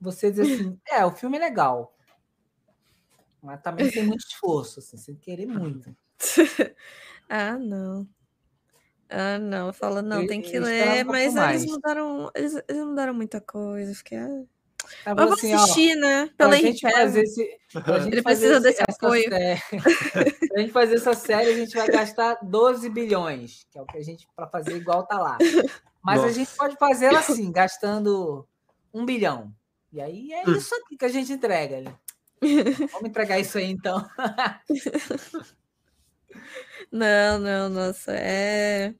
[0.00, 1.94] você diz assim: é, o filme é legal.
[3.44, 5.94] Mas também tem muito esforço, assim, sem querer muito.
[7.28, 8.08] ah, não.
[9.10, 9.70] Ah, não.
[9.70, 13.94] Fala, não, eu, tem que ler, mas eles mudaram, eles, eles mudaram muita coisa.
[13.94, 14.16] Fiquei.
[14.18, 15.10] Ah.
[15.10, 16.30] eu vou assim, assistir, ó, né?
[16.38, 17.58] Pela gente esse,
[18.10, 19.28] Ele precisa desse apoio.
[19.28, 19.60] Série,
[20.48, 23.98] pra gente fazer essa série, a gente vai gastar 12 bilhões, que é o que
[23.98, 25.36] a gente, para fazer igual tá lá.
[26.02, 26.30] Mas Nossa.
[26.30, 28.48] a gente pode fazer ela assim, gastando
[28.92, 29.54] um bilhão.
[29.92, 30.54] E aí é hum.
[30.54, 31.82] isso aqui que a gente entrega.
[31.82, 31.94] Né?
[32.92, 34.04] Vamos entregar isso aí então.
[36.90, 38.92] não, não, nossa, é.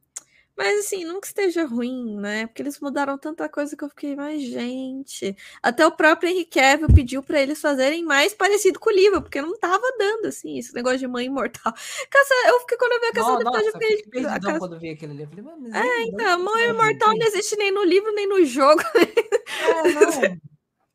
[0.56, 2.46] Mas assim, nunca esteja ruim, né?
[2.46, 5.36] Porque eles mudaram tanta coisa que eu fiquei, mais gente.
[5.60, 9.42] Até o próprio Henry Cavill pediu para eles fazerem mais parecido com o livro, porque
[9.42, 11.72] não tava dando, assim, esse negócio de mãe imortal.
[12.08, 14.58] Caça, eu fiquei, quando eu vi a Caça de eu fiquei casa...
[14.60, 15.42] quando vi aquele livro.
[15.42, 18.80] Falei, é, então, mãe imortal não existe nem no livro, nem no jogo.
[18.94, 20.53] É, não.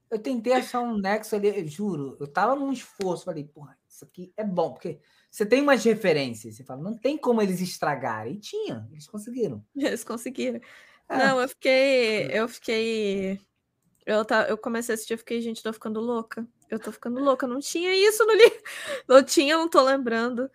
[0.09, 2.17] Eu tentei achar um nexo ali, juro.
[2.19, 4.99] Eu tava num esforço, falei, porra, isso aqui é bom, porque
[5.29, 8.33] você tem umas referências, você fala, não tem como eles estragarem.
[8.35, 9.63] E tinha, eles conseguiram.
[9.75, 10.59] Eles conseguiram.
[11.07, 11.17] É.
[11.17, 12.29] Não, eu fiquei.
[12.31, 13.39] Eu fiquei.
[14.05, 16.47] Eu, tá, eu comecei a assistir, eu fiquei, gente, tô ficando louca.
[16.69, 17.47] Eu tô ficando louca.
[17.47, 18.61] Não tinha isso no livro.
[19.07, 20.49] Não tinha, não tô lembrando.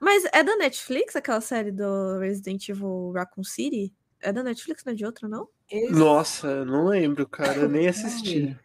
[0.00, 3.92] Mas é da Netflix aquela série do Resident Evil Raccoon City?
[4.20, 5.48] É da Netflix, não é de outra, não?
[5.90, 7.60] Nossa, não lembro, cara.
[7.60, 8.56] Eu nem assisti.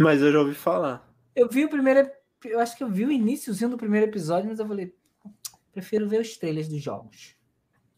[0.00, 1.08] Mas eu já ouvi falar.
[1.34, 2.10] Eu vi o primeiro.
[2.44, 4.94] Eu acho que eu vi o iníciozinho do primeiro episódio, mas eu falei,
[5.72, 7.36] prefiro ver os trailers dos jogos.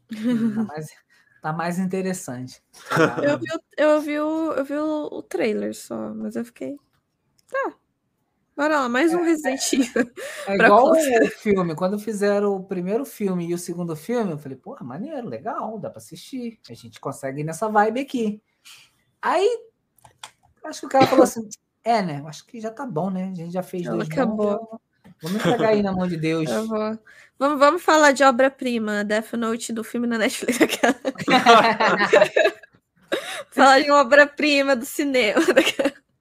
[0.09, 0.15] tá,
[0.69, 0.87] mais,
[1.43, 2.63] tá mais interessante.
[3.23, 3.47] eu vi,
[3.77, 6.77] eu vi, o, eu vi o, o trailer só, mas eu fiquei.
[7.51, 7.75] tá.
[8.57, 10.13] Bora lá, mais um é, Resident é, Evil.
[10.47, 11.75] É, é igual o filme.
[11.75, 15.91] Quando fizeram o primeiro filme e o segundo filme, eu falei, porra, maneiro, legal, dá
[15.91, 16.61] pra assistir.
[16.71, 18.41] A gente consegue ir nessa vibe aqui.
[19.21, 19.59] Aí,
[20.65, 21.49] acho que o cara falou assim,
[21.85, 22.23] é, né?
[22.27, 23.25] Acho que já tá bom, né?
[23.25, 24.81] A gente já fez dois acabou.
[25.23, 26.49] Vamos entregar aí na mão de Deus.
[27.39, 30.59] Vamos, vamos falar de obra-prima, Death Note do filme na Netflix.
[33.51, 35.41] falar de uma obra-prima do cinema.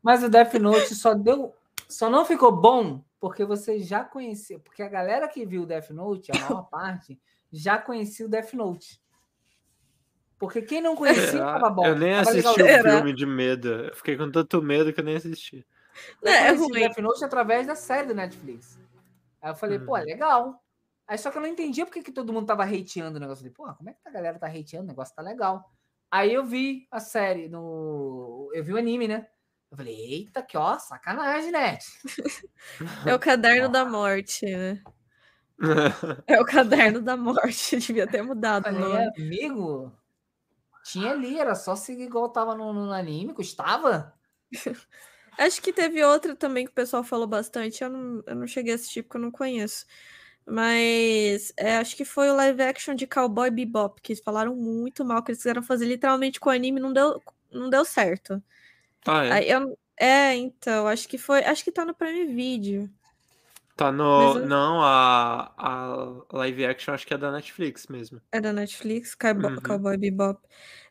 [0.02, 1.54] Mas o Death Note só deu.
[1.88, 4.60] Só não ficou bom porque você já conhecia.
[4.60, 7.20] Porque a galera que viu o Death Note, a maior parte,
[7.52, 9.02] já conhecia o Death Note.
[10.44, 11.86] Porque quem não conhecia, é, tava bom.
[11.86, 13.70] Eu nem assisti o filme de medo.
[13.70, 15.66] Eu fiquei com tanto medo que eu nem assisti.
[16.22, 18.78] Eu é, conheci o Death Note através da série do Netflix.
[19.42, 20.06] Aí eu falei, pô, é uhum.
[20.06, 20.64] legal.
[21.08, 23.48] Aí só que eu não entendia porque que todo mundo tava hateando o negócio.
[23.48, 24.84] Eu falei, pô, como é que a galera tá hateando?
[24.84, 25.72] O negócio tá legal.
[26.12, 28.52] Aí eu vi a série no.
[28.54, 29.26] Eu vi o anime, né?
[29.72, 31.78] Eu falei, eita, que ó, sacanagem, né?
[33.08, 34.84] É o caderno da morte, né?
[36.28, 38.64] É o caderno da morte, devia ter mudado.
[38.64, 39.12] Falei, nome.
[39.18, 39.94] amigo,
[40.84, 44.14] tinha ali, era só seguir igual tava no, no anime, custava.
[45.38, 47.84] Acho que teve outra também que o pessoal falou bastante.
[47.84, 49.86] Eu não, eu não cheguei a assistir porque eu não conheço.
[50.46, 55.04] Mas é, acho que foi o live action de Cowboy Bebop, que eles falaram muito
[55.04, 57.20] mal, que eles quiseram fazer literalmente com o anime não deu,
[57.50, 58.44] não deu certo.
[59.08, 59.32] Ah, é?
[59.32, 61.44] Aí eu, é, então, acho que foi.
[61.44, 62.90] Acho que tá no Prime Video.
[63.76, 64.38] Tá no.
[64.38, 64.46] Eu...
[64.46, 68.22] Não, a, a live action acho que é da Netflix mesmo.
[68.32, 69.62] É da Netflix, Cowboy, uhum.
[69.62, 70.40] Cowboy Bebop.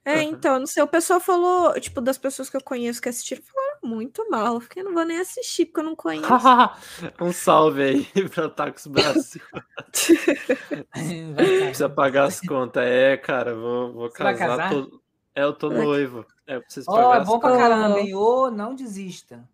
[0.04, 0.22] É, uhum.
[0.22, 3.78] então, não sei, o pessoal falou, tipo, das pessoas que eu conheço que assistiram, falaram
[3.84, 4.54] muito mal.
[4.54, 6.26] Eu fiquei, não vou nem assistir, porque eu não conheço.
[7.20, 9.42] um salve aí pra Tacos Brasil.
[11.36, 12.82] Precisa pagar as contas.
[12.84, 14.36] É, cara, vou, vou casar.
[14.36, 14.70] casar?
[14.70, 15.00] Tô...
[15.36, 16.26] É, eu tô noivo.
[16.48, 18.12] É, preciso oh, pagar é bom pra caramba, hein?
[18.14, 19.48] Ô, não desista.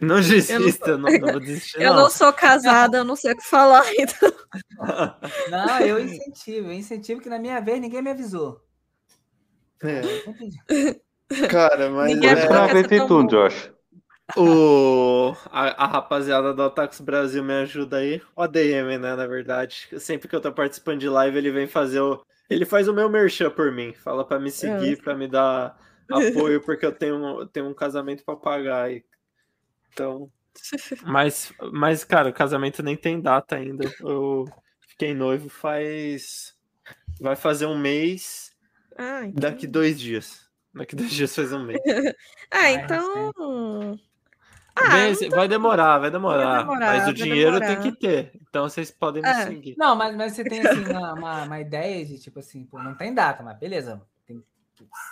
[0.00, 0.54] Não desista,
[0.90, 1.76] eu não, não, não vou desistir.
[1.82, 2.02] Eu não.
[2.02, 3.84] não sou casada, eu não sei o que falar.
[3.98, 4.32] Então...
[5.50, 8.64] Não, eu incentivo, eu incentivo que na minha vez ninguém me avisou.
[9.82, 10.00] É.
[11.48, 12.14] Cara, mas.
[12.14, 12.44] Ninguém é...
[12.44, 13.70] aproveitei tudo, Josh.
[14.36, 18.22] O, a, a, rapaziada do Atax Brasil me ajuda aí.
[18.34, 19.16] O ADM, né?
[19.16, 19.88] Na verdade.
[19.98, 22.22] Sempre que eu tô participando de live, ele vem fazer o.
[22.48, 23.92] Ele faz o meu merchan por mim.
[23.92, 24.96] Fala para me seguir, é.
[24.96, 25.78] para me dar
[26.10, 28.90] apoio, porque eu tenho, tenho um casamento para pagar.
[28.90, 29.04] E
[29.92, 30.30] então.
[31.06, 33.90] Mas, mas, cara, o casamento nem tem data ainda.
[34.00, 34.44] Eu
[34.86, 36.54] fiquei noivo faz.
[37.20, 38.52] Vai fazer um mês.
[38.98, 39.50] Ah, então...
[39.50, 40.50] Daqui dois dias.
[40.74, 41.80] Daqui dois dias faz um mês.
[42.50, 43.32] ah, então.
[44.74, 46.92] Ah, vai demorar, vai demorar, vai demorar.
[46.98, 47.76] Mas o dinheiro demorar.
[47.76, 48.32] tem que ter.
[48.48, 49.46] Então vocês podem me é.
[49.46, 49.74] seguir.
[49.76, 53.14] Não, mas, mas você tem assim, uma, uma, ideia de tipo assim, pô, não tem
[53.14, 54.00] data, mas beleza.
[54.26, 54.42] Tem,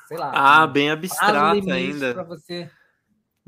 [0.06, 0.32] sei lá.
[0.34, 2.14] Ah, bem abstrato ainda.
[2.14, 2.70] Pra você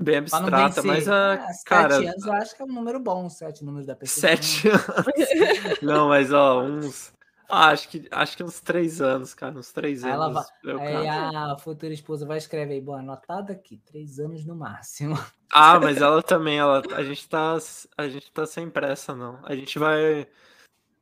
[0.02, 1.34] Bem abstrata, mas a.
[1.34, 4.28] Ah, cara, sete anos eu acho que é um número bom, sete números da pessoa.
[4.28, 5.82] Sete anos.
[5.82, 7.12] Não, mas ó, uns.
[7.46, 10.46] Ah, acho que, acho que uns três anos, cara, uns três aí anos.
[10.64, 15.18] Vai, aí a futura esposa vai escrever aí, bom, anotado aqui, três anos no máximo.
[15.52, 17.58] Ah, mas ela também, ela, a gente tá,
[17.98, 19.38] a gente tá sem pressa, não.
[19.42, 20.28] A gente vai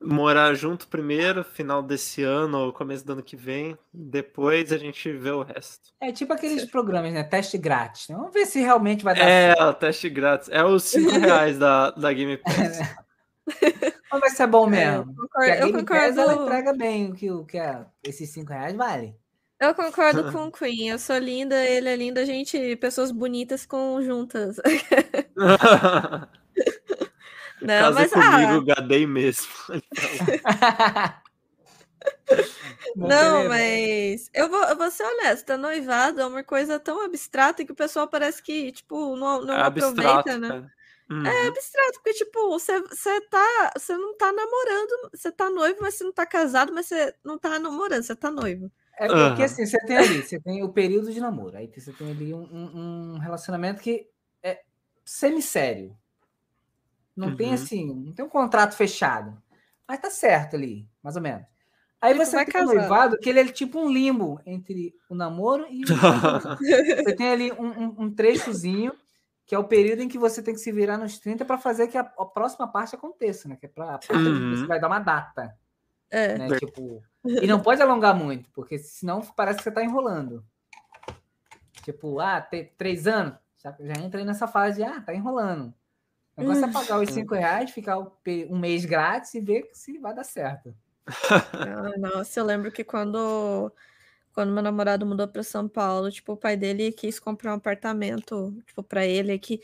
[0.00, 3.76] morar junto primeiro, final desse ano ou começo do ano que vem.
[3.92, 5.90] Depois a gente vê o resto.
[6.00, 7.24] É tipo aqueles programas, né?
[7.24, 8.08] Teste grátis.
[8.08, 8.16] Né?
[8.16, 9.62] Vamos ver se realmente vai dar É, certo.
[9.62, 10.48] o teste grátis.
[10.50, 12.78] É os 5 reais da, da Game Pass.
[14.10, 15.10] Vamos ver se é bom é, mesmo.
[15.10, 16.06] Eu concordo, a Game eu concordo.
[16.06, 19.14] Pass, ela entrega bem o que, o que é, esses 5 reais vale.
[19.60, 20.90] Eu concordo com o Queen.
[20.90, 24.56] Eu sou linda, ele é lindo, a gente, pessoas bonitas com juntas.
[27.60, 28.74] Não, Casa mas, comigo, ah...
[28.74, 29.48] gadei mesmo.
[32.96, 37.72] Não, mas eu vou, eu vou ser honesta, noivado é uma coisa tão abstrata que
[37.72, 40.70] o pessoal parece que, tipo, não, não é aproveita, né?
[41.10, 41.26] Uhum.
[41.26, 45.94] É abstrato, porque, tipo, você, você, tá, você não tá namorando, você tá noivo, mas
[45.94, 48.70] você não tá casado, mas você não tá namorando, você tá noivo.
[48.98, 49.44] É porque, uhum.
[49.44, 52.42] assim, você tem ali, você tem o período de namoro, aí você tem ali um,
[52.42, 54.06] um, um relacionamento que
[54.42, 54.60] é
[55.04, 55.96] semi-sério,
[57.18, 57.36] não uhum.
[57.36, 59.36] tem assim, não tem um contrato fechado.
[59.86, 61.44] Mas tá certo ali, mais ou menos.
[62.00, 65.66] Aí tipo, você tem um noivado que ele é tipo um limbo entre o namoro
[65.68, 65.86] e o
[67.04, 68.92] Você tem ali um, um, um, trechozinho
[69.44, 71.88] que é o período em que você tem que se virar nos 30 para fazer
[71.88, 73.56] que a, a, próxima parte aconteça, né?
[73.56, 74.54] Que é para uhum.
[74.54, 75.56] você vai dar uma data.
[76.10, 76.38] É.
[76.38, 76.58] Né?
[76.58, 80.44] Tipo, e não pode alongar muito, porque senão parece que você tá enrolando.
[81.82, 85.74] Tipo, ah, tem três anos, já, já entrei nessa fase de, ah, tá enrolando.
[86.38, 90.14] O negócio é pagar os 5 reais, ficar um mês grátis e ver se vai
[90.14, 90.74] dar certo.
[91.64, 93.72] Ah, nossa, eu lembro que quando,
[94.32, 98.54] quando meu namorado mudou para São Paulo, tipo, o pai dele quis comprar um apartamento,
[98.66, 99.60] tipo, para ele aqui.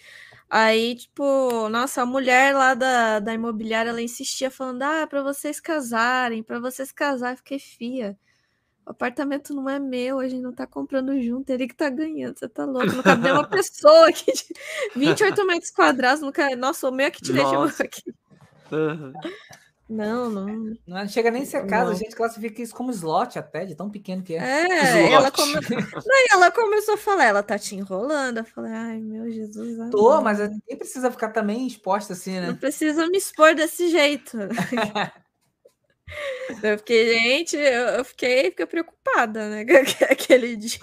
[0.50, 5.60] Aí, tipo, nossa, a mulher lá da, da imobiliária, ela insistia falando: "Ah, para vocês
[5.60, 7.36] casarem, para vocês casarem".
[7.38, 8.18] Fiquei fia.
[8.86, 12.38] O apartamento não é meu, a gente não tá comprando junto, ele que tá ganhando,
[12.38, 12.92] você tá louco.
[12.92, 14.46] Não cabe uma pessoa aqui de
[14.94, 16.56] 28 metros quadrados, não cabe...
[16.56, 18.14] Nossa, o meu é que te deixou aqui.
[18.70, 19.12] Uhum.
[19.88, 20.76] Não, não.
[20.86, 23.90] Não chega nem a ser casa, a gente classifica isso como slot até, de tão
[23.90, 24.38] pequeno que é.
[24.38, 25.52] É, ela, come...
[25.52, 28.38] não, ela começou a falar, ela tá te enrolando.
[28.38, 29.78] Eu falei, ai meu Jesus.
[29.78, 29.90] Amor.
[29.90, 32.48] Tô, mas nem precisa ficar também exposta assim, né?
[32.48, 34.38] Não precisa me expor desse jeito.
[36.62, 39.64] eu fiquei, gente, eu, fiquei, fiquei preocupada, né?
[40.10, 40.78] Aquele dia.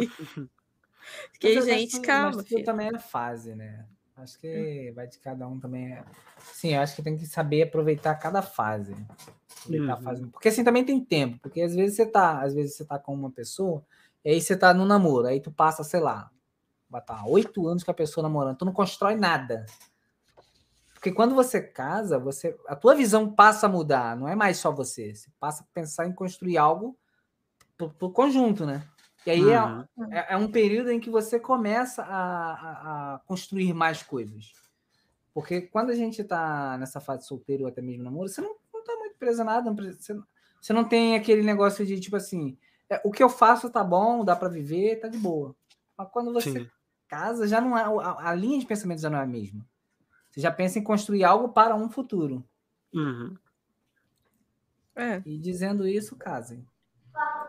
[1.33, 2.37] Fiquei, gente, calma.
[2.37, 3.85] Mas também é fase, né?
[4.17, 5.97] Acho que vai de cada um também.
[6.53, 8.95] Sim, acho que tem que saber aproveitar cada fase.
[9.59, 10.03] Aproveitar uhum.
[10.03, 10.27] fase.
[10.27, 11.39] Porque assim também tem tempo.
[11.39, 13.83] Porque às vezes você tá, às vezes você tá com uma pessoa,
[14.23, 16.29] e aí você tá no namoro, aí tu passa, sei lá,
[16.87, 19.65] botar oito anos com a pessoa namorando, tu não constrói nada.
[21.01, 24.71] Porque quando você casa, você a tua visão passa a mudar, não é mais só
[24.71, 25.15] você.
[25.15, 26.95] Você passa a pensar em construir algo
[27.75, 28.87] pro, pro conjunto, né?
[29.25, 29.85] E aí é uhum.
[30.11, 34.53] é, é, um período em que você começa a, a, a, construir mais coisas.
[35.33, 38.83] Porque quando a gente está nessa fase solteiro ou até mesmo namoro, você não, não
[38.83, 39.71] tá muito preso a nada.
[39.71, 40.15] Você,
[40.61, 42.55] você não tem aquele negócio de tipo assim,
[42.87, 45.55] é, o que eu faço tá bom, dá para viver, tá de boa.
[45.97, 46.69] Mas quando você Sim.
[47.07, 49.65] casa, já não é, a, a, linha de pensamento já não é a mesma.
[50.31, 52.43] Você já pensa em construir algo para um futuro.
[52.93, 53.35] Uhum.
[54.95, 55.21] É.
[55.25, 56.65] E dizendo isso, casem.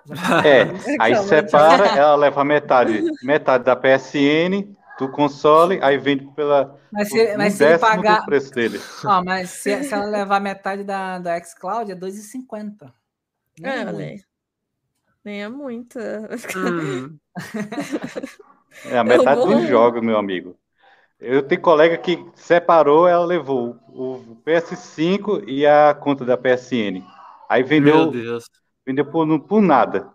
[0.44, 0.64] É,
[0.98, 6.76] aí separa, ela leva metade, metade da PSN, do console, aí vende pela.
[6.90, 8.24] Mas se, mas se ele pagar.
[8.24, 8.80] preço dele.
[9.04, 12.92] Ó, mas se, se, ela levar metade da, da Xcloud, é 2,50.
[13.60, 14.24] Nem é, é muito.
[15.24, 15.98] Nem é muito.
[16.56, 17.16] Hum.
[18.90, 20.56] é a metade dos jogos, meu amigo.
[21.22, 27.02] Eu tenho colega que separou, ela levou o PS5 e a conta da PSN.
[27.48, 27.96] Aí vendeu.
[27.96, 28.44] Meu Deus
[28.84, 30.10] Vendeu por, por nada.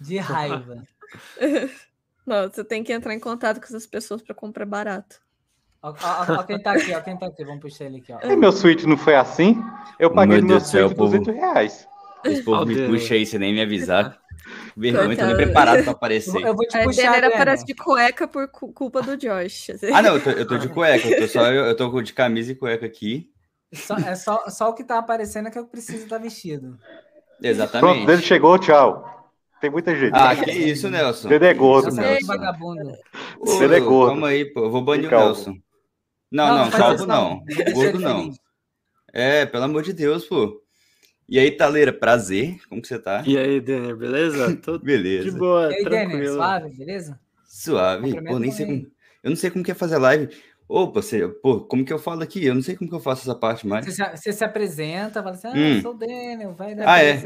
[0.00, 0.82] De raiva.
[2.26, 5.20] Não, você tem que entrar em contato com essas pessoas para comprar barato.
[5.82, 7.44] Ó, ó, ó, quem tá aqui, ó, quem tá aqui.
[7.44, 8.20] Vamos puxar ele aqui, ó.
[8.22, 9.62] E meu Switch não foi assim?
[9.98, 11.88] Eu paguei meu meu Switch 200 reais.
[12.24, 14.18] Esse povo me puxa aí sem nem me avisar.
[14.76, 16.42] Vergonha, tô nem preparado pra aparecer.
[16.42, 19.70] Eu vou te puxar, a era parece de cueca por culpa do Josh.
[19.92, 21.08] Ah, não, eu tô, eu tô de cueca.
[21.08, 23.30] Eu tô, só, eu, tô de camisa e cueca aqui.
[23.72, 26.78] Só, é só, só o que tá aparecendo é que eu preciso estar vestido.
[27.42, 27.80] Exatamente.
[27.80, 29.32] Pronto, Dedo chegou, tchau.
[29.60, 30.12] Tem muita gente.
[30.14, 31.28] Ah, que isso, Nelson.
[31.28, 31.94] Dedo é gordo.
[31.94, 32.26] Nelson.
[32.26, 32.92] vagabundo.
[33.58, 34.12] Dedo é gordo.
[34.12, 34.64] Calma aí, pô.
[34.64, 35.56] Eu vou banir o Nelson.
[36.30, 37.44] Não, não, não calvo não.
[37.74, 38.30] Gordo não.
[39.12, 40.59] É, pelo amor de Deus, pô.
[41.30, 42.58] E aí, Taleira, prazer.
[42.68, 43.22] Como que você tá?
[43.24, 44.56] E aí, Denner, beleza?
[44.60, 45.30] Tudo beleza.
[45.30, 46.10] De boa, e aí, tranquilo.
[46.10, 47.20] Denner, suave, beleza?
[47.46, 48.22] Suave.
[48.24, 48.86] Pô, nem sei como...
[49.22, 50.28] Eu não sei como que é fazer live.
[50.68, 52.44] Opa, você, pô, como que eu falo aqui?
[52.44, 53.86] Eu não sei como que eu faço essa parte mais.
[53.86, 55.74] Você, você se apresenta, fala assim, ah, hum.
[55.76, 57.22] eu sou o Daniel, vai dar Ah, é?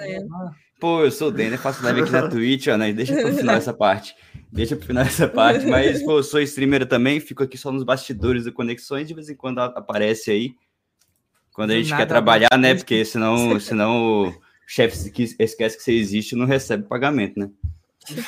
[0.79, 2.93] Pô, eu sou o Daniel, faço live aqui na Twitch, ó, né?
[2.93, 4.15] Deixa pro final essa parte.
[4.53, 5.65] Deixa pro final essa parte.
[5.67, 9.31] Mas, pô, eu sou streamer também, fico aqui só nos bastidores do Conexões, de vez
[9.31, 10.55] em quando aparece aí.
[11.55, 12.75] Quando a gente Nada quer trabalhar, né?
[12.75, 14.35] Porque senão, senão o
[14.67, 17.49] chefe esquece que você existe e não recebe pagamento, né?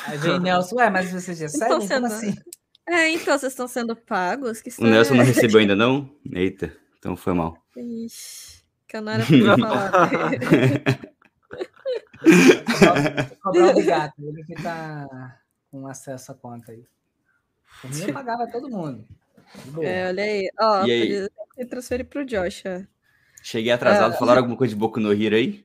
[0.07, 1.87] Aí vem Nelson, ué, mas você já sabe?
[1.87, 2.33] Como assim?
[2.89, 4.61] É, então, vocês estão sendo pagos?
[4.61, 6.09] Que o Nelson não recebeu ainda, não?
[6.31, 7.61] Eita, então foi mal.
[7.75, 10.09] Ixi, que eu não era pra falar.
[13.43, 15.37] Cobrar o gato, ele que tá
[15.69, 16.85] com acesso à conta aí.
[17.83, 19.05] O meu pagava todo mundo.
[19.81, 20.49] É, olha aí.
[20.57, 20.91] Ó, e
[21.57, 21.65] aí?
[21.65, 22.63] transferir pro Josh.
[22.67, 22.96] Ó.
[23.49, 25.63] Cheguei atrasado, é, falaram alguma coisa de Boku no Hero aí?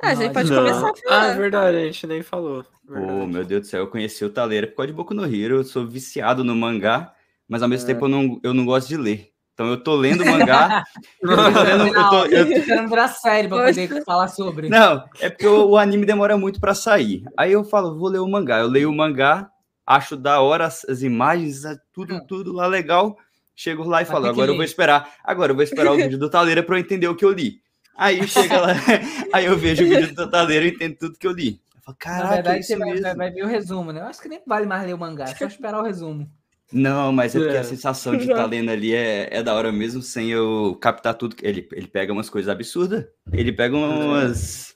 [0.00, 0.58] Ah, a gente pode não.
[0.58, 1.20] começar a falar.
[1.20, 2.64] Ah, é verdade, a gente nem falou.
[2.88, 3.12] Verdade.
[3.12, 5.56] Oh, meu Deus do céu, eu conheci o Taleira por causa de Boku no Hero,
[5.56, 7.12] eu sou viciado no mangá,
[7.48, 7.92] mas ao mesmo é.
[7.92, 9.32] tempo eu não, eu não gosto de ler.
[9.52, 10.84] Então eu tô lendo mangá.
[11.20, 14.68] eu tô lendo, eu tô, eu virar série pra poder falar sobre.
[14.68, 17.24] Não, é porque o, o anime demora muito para sair.
[17.36, 18.60] Aí eu falo, vou ler o mangá.
[18.60, 19.50] Eu leio o mangá,
[19.84, 23.18] acho da hora as, as imagens, tudo, tudo lá legal.
[23.56, 25.14] Chego lá e falo, agora eu vou esperar.
[25.24, 27.60] Agora eu vou esperar o vídeo do Taleira para eu entender o que eu li.
[27.96, 28.74] Aí chega lá,
[29.32, 31.58] aí eu vejo o vídeo do Totaleiro e entendo tudo que eu li.
[31.74, 34.02] Eu falo, caraca, Na verdade, você vai, vai, ver o resumo, né?
[34.02, 36.30] Eu acho que nem vale mais ler o mangá, é só esperar o resumo.
[36.70, 37.60] Não, mas é porque é.
[37.60, 41.14] a sensação de estar tá lendo ali é, é da hora mesmo, sem eu captar
[41.14, 41.36] tudo.
[41.40, 43.06] Ele, ele pega umas coisas absurdas.
[43.32, 44.75] Ele pega umas.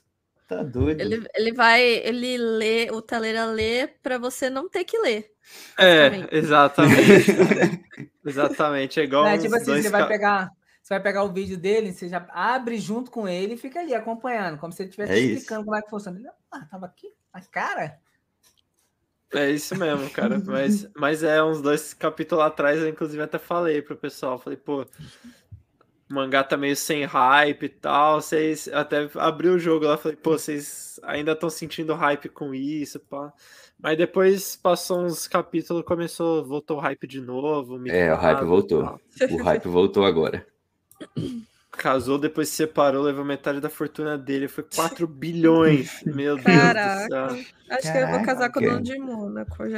[0.51, 0.99] Tá doido.
[0.99, 5.31] Ele, ele vai, ele lê, o Taleira lê para você não ter que ler.
[5.79, 7.31] É, exatamente.
[8.25, 8.99] exatamente.
[8.99, 9.25] É igual.
[9.25, 10.51] É, tipo assim, você vai pegar
[10.83, 13.95] você vai pegar o vídeo dele, você já abre junto com ele e fica ali
[13.95, 16.19] acompanhando, como se ele estivesse é explicando como é que funciona.
[16.19, 17.13] Ele, ah, tava aqui.
[17.31, 17.97] A cara?
[19.33, 20.37] É isso mesmo, cara.
[20.45, 24.37] Mas, mas é uns dois capítulos atrás, eu inclusive até falei pro pessoal.
[24.37, 24.85] Falei, pô,
[26.11, 28.21] o mangá tá meio sem hype e tal.
[28.21, 32.99] Vocês até abriu o jogo lá, falei, pô, vocês ainda estão sentindo hype com isso,
[32.99, 33.33] pá.
[33.81, 37.81] Mas depois passou uns capítulos, começou, voltou o hype de novo.
[37.87, 38.99] É, o hype voltou.
[39.31, 40.45] O hype voltou agora.
[41.71, 44.47] Casou, depois se separou, levou metade da fortuna dele.
[44.47, 46.03] Foi 4 bilhões.
[46.05, 47.07] Meu Caraca.
[47.07, 47.45] Deus do céu.
[47.71, 47.91] Acho Caraca.
[47.91, 49.69] que eu vou casar com o dono de Mônaco.
[49.69, 49.77] Já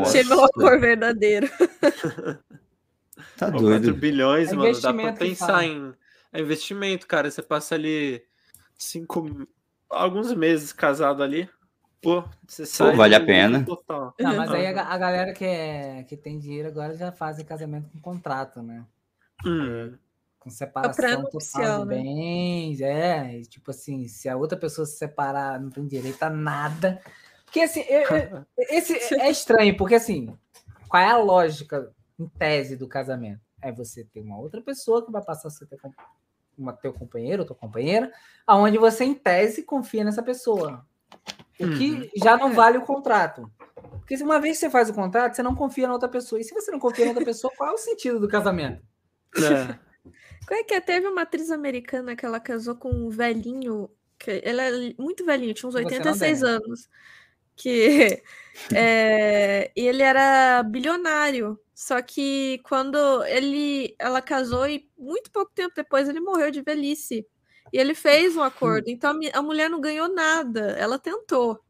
[0.00, 0.36] achei uh -huh.
[0.36, 1.50] meu cor verdadeiro.
[3.36, 3.84] Tá Pô, doido.
[3.84, 4.80] 4 bilhões, é mano.
[4.80, 5.92] Dá pra pensar em.
[6.32, 7.30] É investimento, cara.
[7.30, 8.22] Você passa ali
[8.76, 9.46] cinco,
[9.90, 11.48] alguns meses casado ali.
[12.00, 12.90] Pô, você sai.
[12.90, 13.64] Pô, vale a pena.
[13.64, 14.14] Total.
[14.18, 17.90] Não, mas aí a, a, galera que, é, que tem dinheiro agora já faz casamento
[17.90, 18.84] com contrato, né?
[19.44, 19.94] Hum.
[20.38, 21.96] Com separação total de né?
[21.96, 22.80] bens.
[22.80, 27.00] É, tipo assim, se a outra pessoa se separar, não tem direito a nada.
[27.44, 30.36] Porque assim, eu, eu, esse é estranho, porque assim,
[30.88, 33.40] qual é a lógica em tese do casamento?
[33.60, 35.78] É você ter uma outra pessoa que vai passar a ser teu,
[36.56, 38.12] uma, teu companheiro ou tua companheira,
[38.46, 40.86] aonde você, em tese, confia nessa pessoa.
[41.58, 42.08] O que uhum.
[42.16, 43.50] já não vale o contrato.
[43.74, 46.40] Porque se uma vez que você faz o contrato, você não confia na outra pessoa.
[46.40, 48.82] E se você não confia na outra pessoa, qual é o sentido do casamento?
[49.36, 49.78] É.
[50.46, 50.80] Qual é que é?
[50.80, 55.54] Teve uma atriz americana que ela casou com um velhinho, que ela é muito velhinho,
[55.54, 56.88] tinha uns 86 anos.
[57.56, 58.22] Que
[58.74, 61.58] é, ele era bilionário.
[61.74, 67.26] Só que quando ele, ela casou e muito pouco tempo depois ele morreu de velhice.
[67.72, 68.88] E ele fez um acordo.
[68.88, 70.72] Então a mulher não ganhou nada.
[70.78, 71.60] Ela tentou.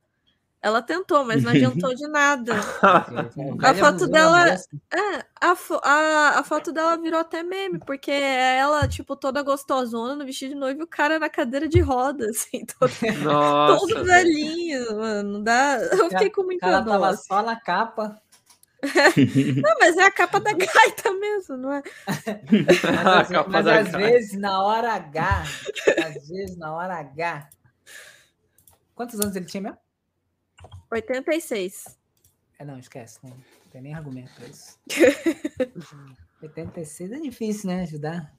[0.66, 2.54] Ela tentou, mas não adiantou de nada.
[3.62, 4.48] a foto dela.
[4.48, 10.16] É, a, a, a foto dela virou até meme, porque é ela, tipo, toda gostosona
[10.16, 12.90] no vestido de noivo e o cara na cadeira de rodas, assim, todo,
[13.22, 15.40] Nossa, todo velhinho, mano.
[15.44, 15.76] Dá...
[15.76, 18.20] Eu fiquei com muita Ela tava só na capa.
[19.62, 21.82] não, mas é a capa da gaita mesmo, não é?
[22.56, 22.84] mas,
[23.30, 25.44] assim, mas às vezes, na hora H,
[26.04, 27.50] às vezes, na hora H.
[28.96, 29.85] Quantos anos ele tinha mesmo?
[30.90, 31.98] 86.
[32.58, 33.18] É, não, esquece.
[33.22, 33.36] Não,
[33.70, 34.78] tem nem argumento pra isso.
[36.42, 37.82] 86 é difícil, né?
[37.82, 38.34] Ajudar.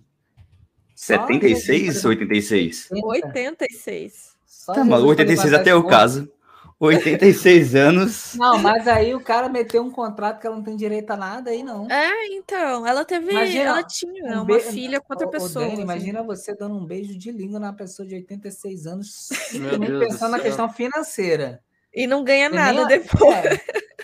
[0.96, 2.90] 76 ou 86?
[2.92, 4.36] 86.
[4.46, 6.32] Só tá, mas 86 até o caso.
[6.80, 8.34] 86 anos.
[8.36, 11.52] Não, mas aí o cara meteu um contrato que ela não tem direito a nada
[11.52, 11.90] aí, não.
[11.90, 13.32] É, então, ela teve.
[13.32, 15.66] Imagina, ela tinha um uma filha com outra pessoa.
[15.66, 15.82] Dani, assim.
[15.84, 19.30] Imagina você dando um beijo de língua na pessoa de 86 anos,
[20.00, 21.62] pensando na questão financeira.
[21.94, 23.46] E não ganha nada nem, depois.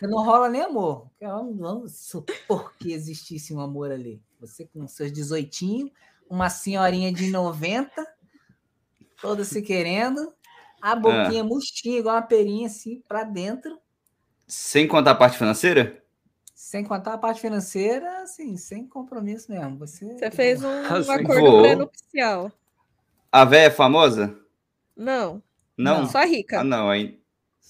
[0.02, 1.10] É, não rola nem amor.
[1.20, 4.22] Vamos supor que existisse um amor ali.
[4.40, 5.92] Você com seus 18,
[6.30, 7.92] uma senhorinha de 90,
[9.22, 10.34] toda se querendo,
[10.82, 11.44] a boquinha é.
[11.44, 13.80] murchinha, igual uma perinha assim, para dentro.
[14.46, 16.04] Sem contar a parte financeira?
[16.54, 19.78] Sem contar a parte financeira, assim, sem compromisso mesmo.
[19.78, 22.52] Você, Você fez um, um acordo pré-nupcial.
[23.32, 24.38] A véia é famosa?
[24.96, 25.42] Não.
[25.78, 26.02] Não?
[26.02, 26.60] Não, só rica.
[26.60, 26.90] Ah, não.
[26.90, 27.20] Aí,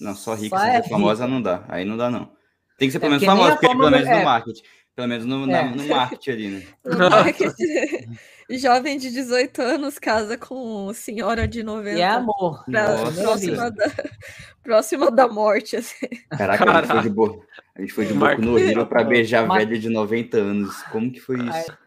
[0.00, 1.64] não, só rica, só é famosa não dá.
[1.68, 2.32] Aí não dá, não.
[2.78, 4.24] Tem que ser é pelo menos famosa, porque pelo menos no é.
[4.24, 4.62] marketing.
[4.94, 5.64] Pelo menos no, é.
[5.70, 6.62] no marketing ali, né?
[6.84, 8.18] No marketing.
[8.50, 11.98] Jovem de 18 anos casa com senhora de 90.
[11.98, 12.64] E é amor.
[12.64, 13.90] Pra, próxima, da,
[14.62, 16.06] próxima da morte, assim.
[16.30, 16.78] Caraca, Caraca.
[16.78, 17.44] a gente foi de, bo...
[17.74, 19.58] a gente foi de boca no Rio pra beijar Mar...
[19.58, 20.82] velha de 90 anos.
[20.84, 21.78] Como que foi isso?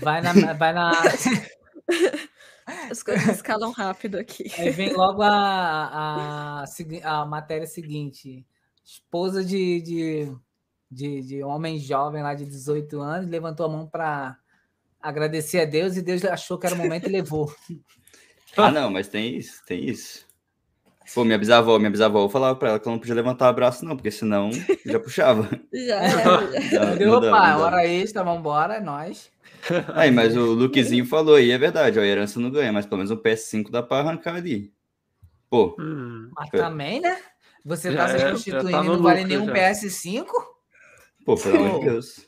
[0.00, 0.32] Vai na...
[0.54, 0.92] Vai na...
[2.66, 4.44] As coisas escalam rápido aqui.
[4.58, 6.64] Aí vem logo a, a,
[7.04, 8.44] a matéria seguinte:
[8.84, 10.36] esposa de, de,
[10.90, 14.36] de, de um homem jovem lá de 18 anos levantou a mão para
[15.00, 17.54] agradecer a Deus e Deus achou que era o momento e levou.
[18.58, 20.25] Ah, não, mas tem isso, tem isso.
[21.14, 23.54] Pô, minha bisavó, minha bisavó, eu falava pra ela que ela não podia levantar o
[23.54, 24.50] braço, não, porque senão
[24.84, 25.48] já puxava.
[25.72, 26.60] Já era.
[26.68, 26.94] Já.
[26.96, 29.30] Não, Opa, hora extra, vambora, é nóis.
[29.94, 32.98] Aí, mas o Luquezinho falou aí, é verdade, ó, a herança não ganha, mas pelo
[32.98, 34.72] menos um PS5 dá pra arrancar ali.
[35.50, 35.76] Pô.
[35.78, 37.18] Hum, mas também, né?
[37.64, 39.52] Você tá se substituindo tá e não vale nenhum já.
[39.52, 40.26] PS5?
[41.24, 42.26] Pô, pelo amor de Deus.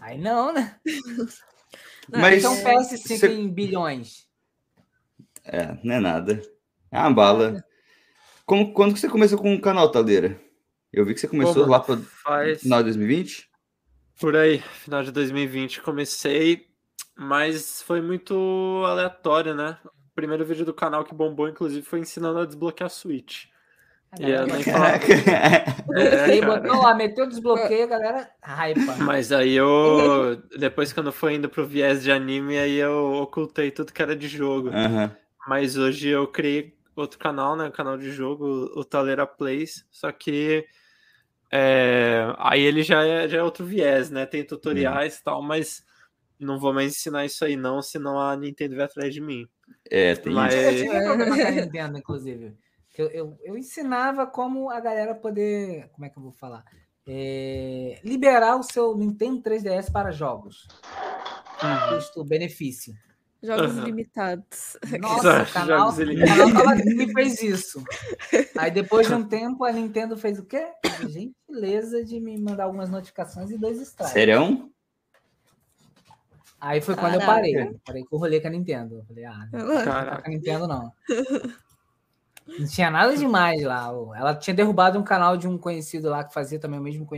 [0.00, 0.74] Aí não, né?
[2.10, 3.28] Não, mas então PS5 cê...
[3.28, 4.26] em bilhões.
[5.44, 6.42] É, não é nada.
[6.90, 7.64] É uma bala.
[8.50, 10.36] Como, quando que você começou com o canal, Taldeira?
[10.92, 12.62] Eu vi que você começou Pô, lá para faz...
[12.62, 13.48] final de 2020?
[14.20, 16.66] Por aí, final de 2020 comecei,
[17.16, 19.78] mas foi muito aleatório, né?
[19.84, 23.44] O primeiro vídeo do canal que bombou, inclusive, foi ensinando a desbloquear a Switch.
[24.18, 24.64] E eu nem
[26.40, 28.96] é, botou lá, meteu desbloqueio, galera, hypa.
[28.98, 33.92] Mas aí eu, depois quando foi indo pro viés de anime, aí eu ocultei tudo
[33.92, 34.70] que era de jogo.
[34.70, 35.08] Uhum.
[35.46, 37.70] Mas hoje eu criei outro canal, né?
[37.70, 40.66] Canal de jogo, o Taleira Plays, só que
[41.50, 44.24] é, aí ele já é, já é outro viés, né?
[44.24, 45.84] Tem tutoriais e tal, mas
[46.38, 49.46] não vou mais ensinar isso aí, não, senão a Nintendo vai atrás de mim.
[49.90, 50.64] É, tem Mas isso.
[50.64, 52.56] eu tive problema com a Nintendo, inclusive.
[52.96, 55.88] Eu, eu, eu ensinava como a galera poder.
[55.92, 56.64] Como é que eu vou falar?
[57.06, 60.66] É, liberar o seu Nintendo 3DS para jogos.
[61.90, 62.94] Custo-benefício.
[63.42, 63.84] Jogos Aham.
[63.84, 64.76] limitados.
[65.00, 67.82] Nossa, o canal, canal tava, me fez isso.
[68.56, 70.72] Aí depois de um tempo, a Nintendo fez o quê?
[70.84, 74.12] A gentileza de me mandar algumas notificações e dois strikes.
[74.12, 74.70] Serão?
[76.60, 77.40] Aí foi quando eu Caraca.
[77.40, 77.80] parei.
[77.86, 78.96] Parei com o rolê com a Nintendo.
[78.96, 80.22] Eu falei, ah, não Caraca.
[80.22, 80.92] com a Nintendo, não.
[82.58, 83.86] Não tinha nada demais lá.
[84.14, 87.08] Ela tinha derrubado um canal de um conhecido lá que fazia também o mesmo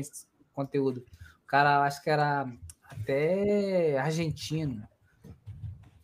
[0.52, 1.04] conteúdo.
[1.42, 2.46] O cara, acho que era
[2.88, 4.86] até argentino.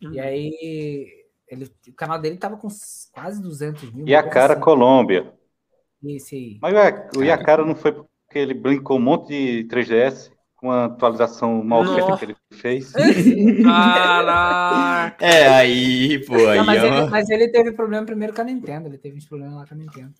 [0.03, 0.13] Uhum.
[0.13, 2.67] E aí, ele, o canal dele tava com
[3.11, 4.07] quase 200 mil.
[4.07, 5.21] E a cara coisa Colômbia.
[5.21, 6.15] assim.
[6.15, 6.59] Esse aí.
[6.61, 6.73] Mas
[7.17, 11.83] o Iacara não foi porque ele brincou um monte de 3DS com a atualização mal
[11.83, 12.93] feita que ele fez.
[13.63, 15.25] Caraca!
[15.25, 18.87] É, aí, pô, aí Não, mas, ele, mas ele teve problema primeiro com a Nintendo.
[18.87, 20.13] Ele teve uns problemas lá com a Nintendo.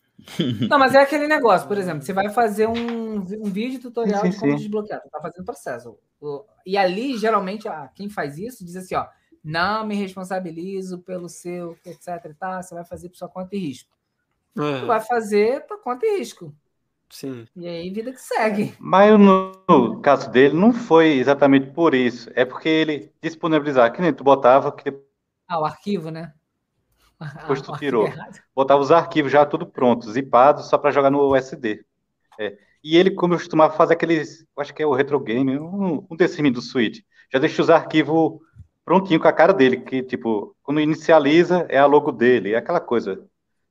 [0.70, 4.30] Não, mas é aquele negócio, por exemplo, você vai fazer um, um vídeo tutorial Sim,
[4.30, 4.58] de como sim.
[4.58, 5.98] desbloquear, você tá fazendo processo.
[6.20, 9.06] O- E ali, geralmente, a- quem faz isso diz assim, ó,
[9.50, 13.60] não me responsabilizo pelo seu, etc e tal, você vai fazer por sua conta e
[13.60, 13.98] risco.
[14.80, 16.56] Tu É, vai fazer por conta e risco.
[17.10, 17.48] sim.
[17.56, 18.76] E aí, vida que segue.
[18.78, 22.30] Mas no, no caso dele, não foi exatamente por isso.
[22.34, 24.90] É porque ele disponibilizava, que nem tu botava, que
[25.48, 26.34] Ah, o arquivo, né?
[27.42, 28.08] Depois tu arquivo tirou.
[28.08, 28.40] errado.
[28.56, 31.84] botava os arquivos já tudo pronto, zipados, só para jogar no USD.
[32.40, 32.58] É.
[32.84, 36.16] E ele, como eu costumava fazer aqueles, acho que é o Retro Game, um, um
[36.16, 37.00] desses do Switch,
[37.32, 38.40] já deixa os arquivos
[38.90, 42.80] prontinho com a cara dele, que tipo, quando inicializa é a logo dele, é aquela
[42.80, 43.24] coisa.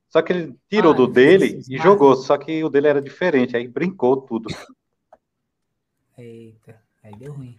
[0.09, 2.87] Só que ele tirou Ah, do dele isso, e mas- jogou, só que o dele
[2.87, 4.49] era diferente, aí brincou tudo.
[6.17, 7.57] Eita, aí deu ruim.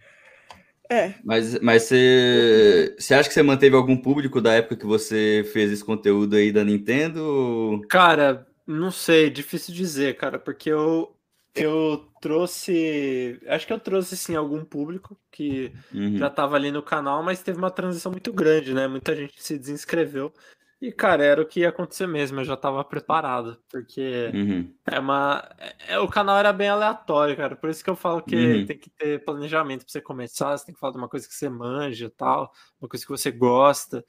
[0.90, 1.14] É.
[1.22, 5.70] Mas, mas você, você acha que você manteve algum público da época que você fez
[5.70, 7.22] esse conteúdo aí da Nintendo?
[7.22, 11.14] ou- Cara, não sei, difícil dizer, cara, porque eu
[11.54, 16.16] eu trouxe, acho que eu trouxe sim algum público que Uhum.
[16.18, 18.86] já tava ali no canal, mas teve uma transição muito grande, né?
[18.88, 20.32] Muita gente se desinscreveu.
[20.80, 24.74] E, cara, era o que ia acontecer mesmo, eu já tava preparado, porque Uhum.
[24.90, 25.46] é uma.
[25.88, 27.54] É, o canal era bem aleatório, cara.
[27.56, 28.66] Por isso que eu falo que Uhum.
[28.66, 30.56] tem que ter planejamento pra você começar.
[30.56, 32.50] Você tem que falar de uma coisa que você manja e tal,
[32.80, 34.04] uma coisa que você gosta.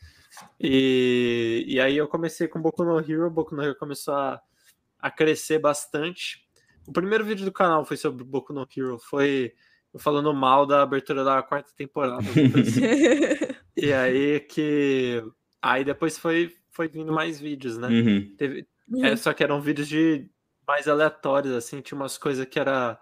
[0.59, 3.30] E, e aí eu comecei com Boku no Hero.
[3.31, 4.41] Boku no Hero começou a,
[4.99, 6.47] a crescer bastante.
[6.87, 8.97] O primeiro vídeo do canal foi sobre Boku no Hero.
[8.99, 9.53] Foi
[9.93, 12.19] eu falando mal da abertura da quarta temporada.
[12.19, 12.81] assim.
[13.75, 15.23] e aí que.
[15.61, 17.87] Aí depois foi, foi vindo mais vídeos, né?
[17.87, 18.35] Uhum.
[18.37, 18.67] Teve,
[19.03, 20.29] é, só que eram vídeos de
[20.67, 22.99] mais aleatórios, assim, tinha umas coisas que era.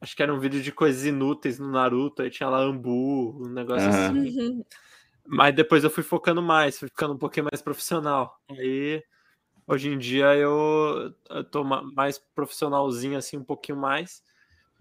[0.00, 3.48] Acho que era um vídeo de coisas inúteis no Naruto, aí tinha lá Ambu, um
[3.48, 4.18] negócio assim.
[4.18, 4.64] Uhum.
[5.26, 8.36] Mas depois eu fui focando mais, fui ficando um pouquinho mais profissional.
[8.50, 9.02] Aí,
[9.66, 14.22] hoje em dia, eu, eu tô ma- mais profissionalzinho, assim, um pouquinho mais.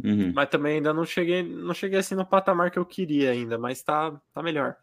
[0.03, 0.31] Uhum.
[0.33, 3.83] Mas também ainda não cheguei, não cheguei assim no patamar que eu queria ainda, mas
[3.83, 4.75] tá, tá melhor.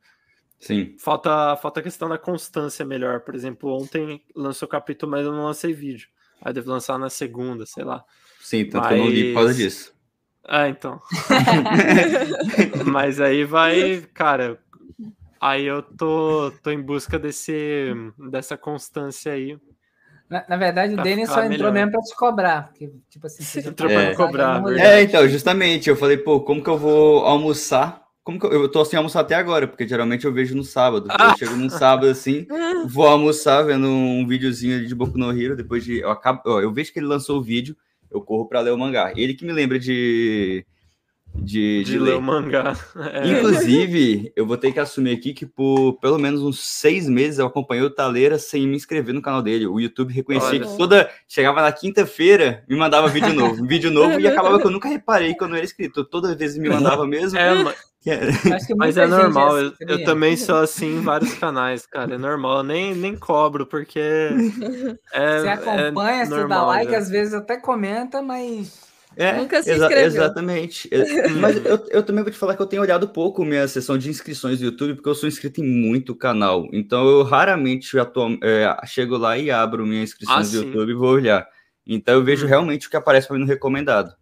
[0.60, 0.96] Sim.
[0.98, 3.20] Falta, falta a questão da constância melhor.
[3.20, 6.08] Por exemplo, ontem lançou capítulo, mas eu não lancei vídeo.
[6.40, 8.04] Aí devo lançar na segunda, sei lá.
[8.40, 9.94] Sim, tanto que eu não li por causa Mas- disso.
[10.50, 11.00] Ah, então.
[12.86, 14.58] mas aí vai, cara.
[15.40, 17.92] Aí eu tô, tô em busca desse,
[18.30, 19.58] dessa constância aí.
[20.28, 21.72] Na, na verdade, o Pra Denis ficar só entrou melhor.
[21.72, 22.68] mesmo pra te cobrar.
[22.68, 24.78] Porque, tipo assim, você já Entrou pra tá me cobrar.
[24.78, 28.02] É, então, justamente, eu falei, pô, como que eu vou almoçar?
[28.22, 31.06] Como que eu, eu tô sem almoçar até agora, porque geralmente eu vejo no sábado.
[31.10, 31.30] Ah!
[31.32, 32.46] Eu chego num sábado assim,
[32.86, 36.60] vou almoçar vendo um videozinho ali de Boku no Hero, depois de eu acabo, ó,
[36.60, 37.74] eu vejo que ele lançou o vídeo,
[38.10, 39.12] eu corro pra ler o mangá.
[39.16, 40.66] Ele que me lembra de
[41.40, 42.16] de, De, de ler ler.
[42.16, 42.74] o mangá.
[43.12, 43.26] É.
[43.28, 47.46] Inclusive, eu vou ter que assumir aqui que por pelo menos uns seis meses eu
[47.46, 49.66] acompanhei o Taleira sem me inscrever no canal dele.
[49.66, 50.66] O YouTube reconhecia Olha.
[50.66, 51.10] que toda.
[51.28, 53.66] Chegava na quinta-feira, me mandava vídeo novo.
[53.66, 56.04] Vídeo novo e acabava que eu nunca reparei que eu não era inscrito.
[56.04, 57.38] Toda vez me mandava mesmo.
[57.38, 57.54] É,
[58.48, 62.14] mas muita é normal, assim, eu, eu também sou assim em vários canais, cara.
[62.14, 64.00] É normal, eu nem, nem cobro, porque.
[65.12, 66.98] É, Você acompanha, é você dá normal, like, já.
[66.98, 68.87] às vezes até comenta, mas.
[69.20, 70.06] É, Nunca se exa- inscreveu.
[70.06, 70.88] Exatamente.
[70.94, 73.98] É, Mas eu, eu também vou te falar que eu tenho olhado pouco minha sessão
[73.98, 76.68] de inscrições do YouTube, porque eu sou inscrito em muito canal.
[76.72, 77.96] Então eu raramente
[78.42, 80.56] é, chego lá e abro minha inscrição Ah, do sim.
[80.58, 81.48] YouTube e vou olhar.
[81.84, 82.48] Então eu vejo Hum.
[82.48, 84.14] realmente o que aparece para mim no recomendado.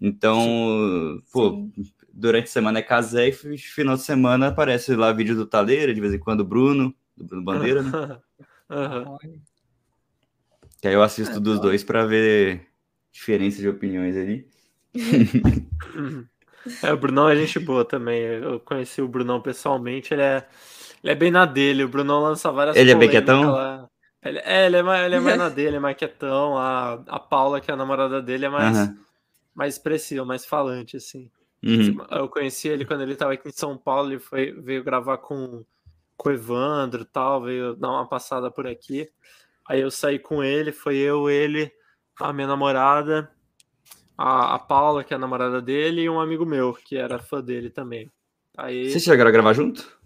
[0.00, 1.72] Então, pô, Sim.
[2.10, 5.92] durante a semana é casé e fi- final de semana aparece lá vídeo do Taleira,
[5.92, 7.90] de vez em quando o Bruno, do Bruno Bandeira, né?
[8.70, 9.18] Olha,
[10.80, 12.66] Que aí eu assisto dos dois para ver
[13.12, 14.48] diferença de opiniões ali.
[16.82, 18.22] é, o Brunão é gente boa também.
[18.22, 20.46] Eu conheci o Brunão pessoalmente, ele é,
[21.02, 21.84] ele é bem na dele.
[21.84, 23.50] O Brunão lança várias Ele é bem quietão?
[23.50, 23.88] Lá.
[24.24, 26.56] Ele, é, ele é, mais, ele é mais na dele, é mais quietão.
[26.56, 28.96] A, a Paula, que é a namorada dele, é mais, uhum.
[29.54, 31.30] mais expressiva, mais falante, assim.
[31.62, 32.04] Uhum.
[32.10, 35.64] Eu conheci ele quando ele estava aqui em São Paulo, ele foi, veio gravar com,
[36.16, 39.08] com o Evandro tal, veio dar uma passada por aqui.
[39.68, 41.72] Aí eu saí com ele, foi eu, ele,
[42.22, 43.30] a minha namorada,
[44.16, 47.42] a, a Paula, que é a namorada dele, e um amigo meu, que era fã
[47.42, 48.10] dele também.
[48.56, 48.90] Aí...
[48.90, 50.00] Vocês chegaram a gravar junto?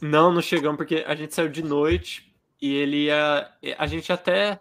[0.00, 3.50] Não, não chegamos, porque a gente saiu de noite e ele ia.
[3.76, 4.60] A gente até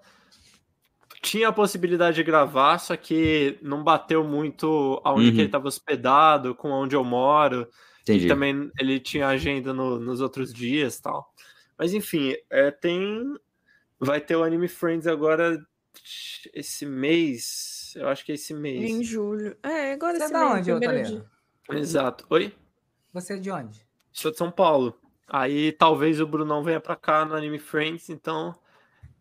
[1.22, 5.32] tinha a possibilidade de gravar, só que não bateu muito aonde uhum.
[5.32, 7.68] que ele estava hospedado, com onde eu moro.
[8.02, 8.26] Entendi.
[8.26, 11.32] E também ele tinha agenda no, nos outros dias tal.
[11.78, 13.24] Mas enfim, é, tem.
[14.00, 15.62] Vai ter o Anime Friends agora
[16.54, 17.94] esse mês.
[17.96, 18.90] Eu acho que é esse mês.
[18.90, 19.58] Em julho.
[19.64, 21.26] É, agora Você é da onde, Otalena?
[21.72, 22.26] Exato.
[22.30, 22.54] Oi?
[23.14, 23.86] Você é de onde?
[24.12, 25.00] Sou de São Paulo.
[25.28, 28.56] Aí talvez o Brunão venha para cá no Anime Friends, então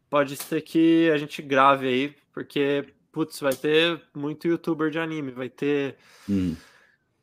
[0.09, 5.31] pode ser que a gente grave aí, porque, putz, vai ter muito youtuber de anime,
[5.31, 5.97] vai ter.
[6.28, 6.57] Hum.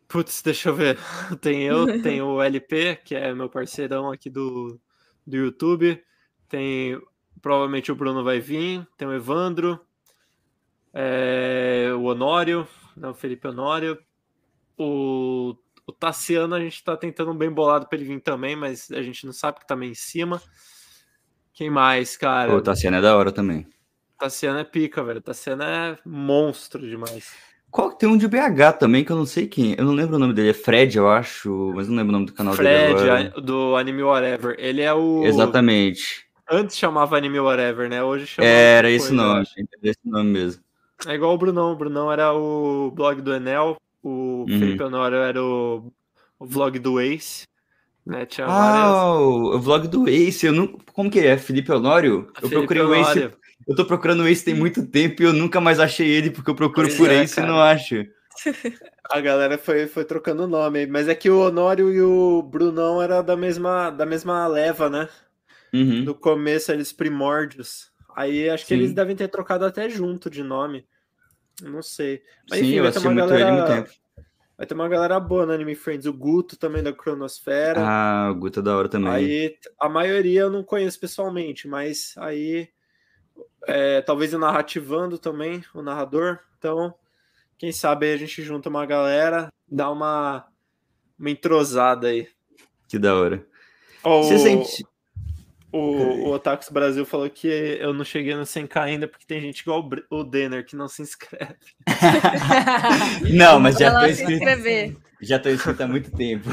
[0.07, 0.97] Putz, deixa eu ver.
[1.41, 4.79] Tem eu, tem o LP, que é meu parceirão aqui do,
[5.25, 6.01] do YouTube.
[6.47, 7.01] Tem.
[7.45, 8.87] Provavelmente o Bruno vai vir.
[8.97, 9.79] Tem o Evandro.
[10.91, 12.67] É, o Honório,
[12.97, 13.99] né, o Felipe Honório.
[14.75, 15.55] O,
[15.85, 19.27] o Tassiano a gente tá tentando bem bolado para ele vir também, mas a gente
[19.27, 20.41] não sabe que tá meio em cima.
[21.53, 22.51] Quem mais, cara?
[22.51, 23.67] O Tassiano é da hora também.
[24.17, 25.21] Tassiano é pica, velho.
[25.21, 27.31] Tassiano é monstro demais.
[27.69, 29.75] Qual tem um de BH também que eu não sei quem.
[29.77, 30.49] Eu não lembro o nome dele.
[30.49, 33.29] É Fred, eu acho, mas não lembro o nome do canal Fred, dele.
[33.29, 34.55] Fred, do Anime Whatever.
[34.57, 35.23] Ele é o.
[35.23, 36.24] Exatamente.
[36.49, 38.03] Antes chamava Anime Whatever, né?
[38.03, 38.47] Hoje chama.
[38.47, 39.45] Era esse nome,
[39.81, 40.63] esse nome mesmo.
[41.07, 41.71] É igual o Brunão.
[41.71, 43.77] O Brunão era o blog do Enel.
[44.03, 44.59] O uhum.
[44.59, 45.91] Felipe Honório era o,
[46.39, 47.47] o vlog do Ace.
[48.05, 48.25] Né?
[48.25, 49.55] Tinha ah, várias...
[49.55, 50.67] o vlog do Ace, eu não...
[50.93, 51.37] como que é?
[51.39, 52.27] Felipe Honório?
[52.35, 53.03] Eu Felipe procurei Honório.
[53.03, 53.33] o Ace,
[53.67, 56.51] eu tô procurando o Ace tem muito tempo e eu nunca mais achei ele, porque
[56.51, 57.47] eu procuro pois por é, Ace cara.
[57.47, 58.05] e não acho.
[59.09, 63.21] A galera foi, foi trocando nome, mas é que o Honório e o Brunão era
[63.21, 65.07] da mesma, da mesma leva, né?
[65.75, 66.03] Uhum.
[66.03, 67.91] No começo, eles primórdios.
[68.15, 68.81] Aí acho que Sim.
[68.81, 70.87] eles devem ter trocado até junto de nome.
[71.61, 72.21] Não sei.
[72.49, 73.41] Mas, Sim, enfim, eu assisti muito galera...
[73.41, 73.89] ele muito tempo.
[74.57, 76.05] Vai ter uma galera boa no Anime Friends.
[76.05, 77.81] O Guto também da Cronosfera.
[77.83, 79.11] Ah, o Guto é da hora também.
[79.11, 82.69] Aí a maioria eu não conheço pessoalmente, mas aí
[83.67, 86.39] é, talvez o narrativando também, o narrador.
[86.57, 86.93] Então,
[87.57, 90.47] quem sabe a gente junta uma galera, dá uma,
[91.19, 92.29] uma entrosada aí.
[92.87, 93.45] Que da hora.
[94.03, 94.85] Oh, Você sente.
[95.75, 99.59] O, o Otakus Brasil falou que eu não cheguei no 100k ainda porque tem gente
[99.59, 101.57] igual o Denner que não se inscreve.
[103.35, 104.31] não, mas já tô inscrito.
[104.31, 104.95] Inscrever.
[105.21, 106.49] Já tô inscrito há muito tempo.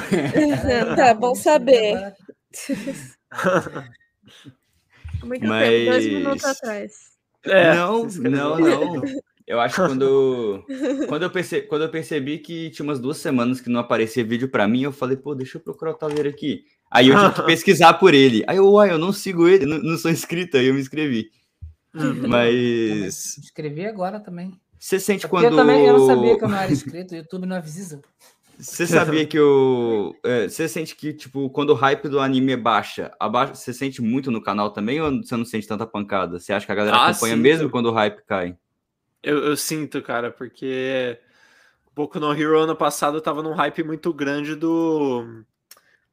[0.97, 2.15] tá, bom saber.
[5.23, 5.69] muito mas...
[5.69, 6.93] tempo, dois minutos atrás.
[7.45, 9.03] É, não, não, não.
[9.47, 10.65] Eu acho que quando,
[11.09, 14.49] quando, eu percebi, quando eu percebi que tinha umas duas semanas que não aparecia vídeo
[14.49, 16.65] para mim, eu falei, pô, deixa eu procurar o Taveira aqui.
[16.93, 18.45] Aí eu tive que pesquisar por ele.
[18.47, 21.31] Aí eu, uai, eu não sigo ele, não, não sou inscrito, aí eu me inscrevi.
[21.95, 22.29] Uhum.
[22.29, 23.39] Mas.
[23.39, 24.53] Escrevi agora também.
[24.79, 25.45] Você sente quando.
[25.45, 28.01] Eu também eu não sabia que eu não era inscrito, o YouTube não avisa.
[28.59, 30.15] Você sabia que o.
[30.23, 34.03] É, você sente que, tipo, quando o hype do anime é baixa, abaixa, você sente
[34.03, 36.39] muito no canal também ou você não sente tanta pancada?
[36.39, 37.43] Você acha que a galera ah, acompanha sinto.
[37.43, 38.57] mesmo quando o hype cai?
[39.23, 41.19] Eu, eu sinto, cara, porque.
[41.95, 45.45] Boku no Hero ano passado tava num hype muito grande do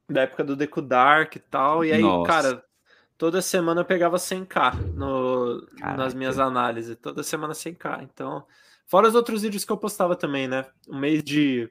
[0.10, 1.86] da época do Deku Dark e tal.
[1.86, 2.32] E aí, Nossa.
[2.32, 2.66] cara,
[3.18, 6.98] toda semana eu pegava 100k no, nas minhas análises.
[6.98, 8.04] Toda semana 100k.
[8.04, 8.46] Então,
[8.86, 10.66] fora os outros vídeos que eu postava também, né?
[10.88, 11.70] O mês de,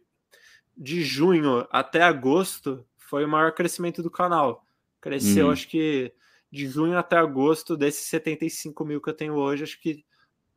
[0.76, 4.64] de junho até agosto foi o maior crescimento do canal.
[5.00, 5.52] Cresceu, uhum.
[5.52, 6.12] acho que
[6.50, 10.04] de junho até agosto, desses 75 mil que eu tenho hoje, acho que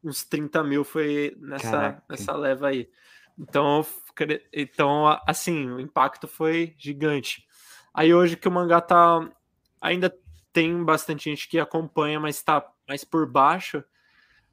[0.04, 2.90] uns 30 mil foi nessa, nessa leva aí.
[3.38, 3.86] Então,
[4.52, 7.46] então, assim, o impacto foi gigante.
[7.94, 9.30] Aí hoje que o mangá tá.
[9.82, 10.16] Ainda
[10.54, 13.84] tem bastante gente que acompanha, mas tá mais por baixo.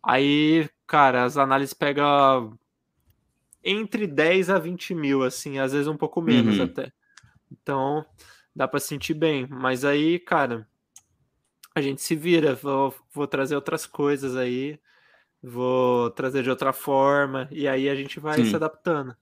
[0.02, 2.58] Aí, cara, as análises pegam
[3.62, 6.64] entre 10 a 20 mil, assim, às vezes um pouco menos uhum.
[6.64, 6.92] até.
[7.50, 8.04] Então,
[8.54, 9.46] dá para sentir bem.
[9.48, 10.66] Mas aí, cara,
[11.74, 12.54] a gente se vira.
[12.54, 14.78] Vou, vou trazer outras coisas aí.
[15.42, 17.48] Vou trazer de outra forma.
[17.50, 18.44] E aí a gente vai Sim.
[18.46, 19.16] se adaptando.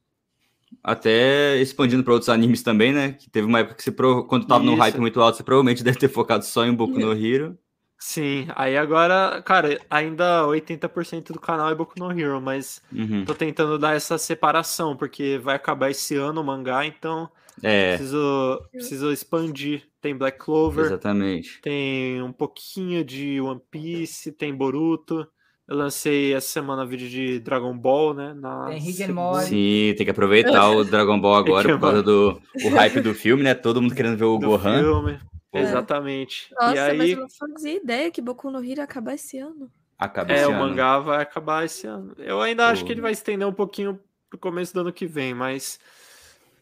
[0.82, 3.12] Até expandindo para outros animes também, né?
[3.12, 4.70] Que teve uma época que você, quando tava Isso.
[4.72, 7.58] num hype muito alto, você provavelmente deve ter focado só em Boku no Hero.
[7.98, 13.24] Sim, aí agora, cara, ainda 80% do canal é Boku no Hero, mas Uhum.
[13.24, 17.30] tô tentando dar essa separação, porque vai acabar esse ano o mangá, então
[17.62, 19.88] É, preciso, preciso expandir.
[20.00, 21.60] Tem Black Clover, exatamente.
[21.62, 25.26] tem um pouquinho de One Piece, tem Boruto.
[25.68, 28.34] Eu lancei essa semana vídeo de Dragon Ball, né?
[28.34, 29.12] Na Tem Rick and.
[29.12, 29.46] Morty.
[29.46, 33.42] Sim, tem que aproveitar o Dragon Ball agora por causa do o hype do filme,
[33.42, 33.52] né?
[33.52, 34.80] Todo mundo querendo ver o do Gohan.
[34.80, 35.18] filme.
[35.50, 35.58] Pô.
[35.58, 36.54] Exatamente.
[36.54, 39.38] Nossa, e aí, mas eu não fazia ideia que Boku no Hero ia acabar esse
[39.38, 39.70] ano.
[39.98, 40.58] Acaba é, esse o ano.
[40.60, 42.14] mangá vai acabar esse ano.
[42.18, 42.86] Eu ainda acho Pô.
[42.86, 43.98] que ele vai estender um pouquinho
[44.30, 45.80] pro começo do ano que vem, mas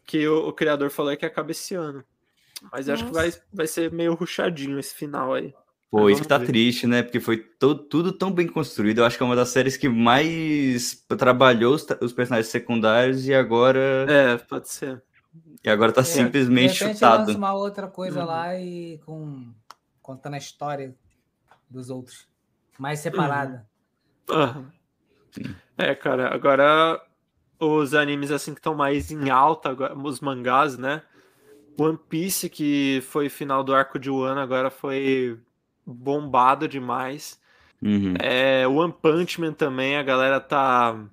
[0.06, 2.02] que o, o criador falou é que acaba esse ano.
[2.72, 5.52] Mas eu acho que vai, vai ser meio ruchadinho esse final aí.
[5.94, 6.46] Pô, isso que tá ver.
[6.46, 7.02] triste, né?
[7.02, 8.98] Porque foi to- tudo tão bem construído.
[8.98, 13.34] Eu acho que é uma das séries que mais trabalhou os, os personagens secundários e
[13.34, 15.02] agora, É, pode ser.
[15.64, 17.26] e agora tá De simplesmente chutado.
[17.26, 18.26] lança uma outra coisa Uhum.
[18.26, 19.52] lá e com
[20.02, 20.94] contando a história
[21.70, 22.26] dos outros.
[22.78, 23.66] Mais separada.
[24.28, 24.70] Aham.
[25.76, 27.00] É, cara, agora
[27.58, 31.02] os animes assim que estão mais em alta, agora, os mangás, né?
[31.78, 35.38] One Piece, que foi final do arco de Wano, agora foi
[35.86, 37.40] bombado demais.
[37.82, 38.14] Uhum.
[38.20, 41.04] É, One Punch Man também, a galera tá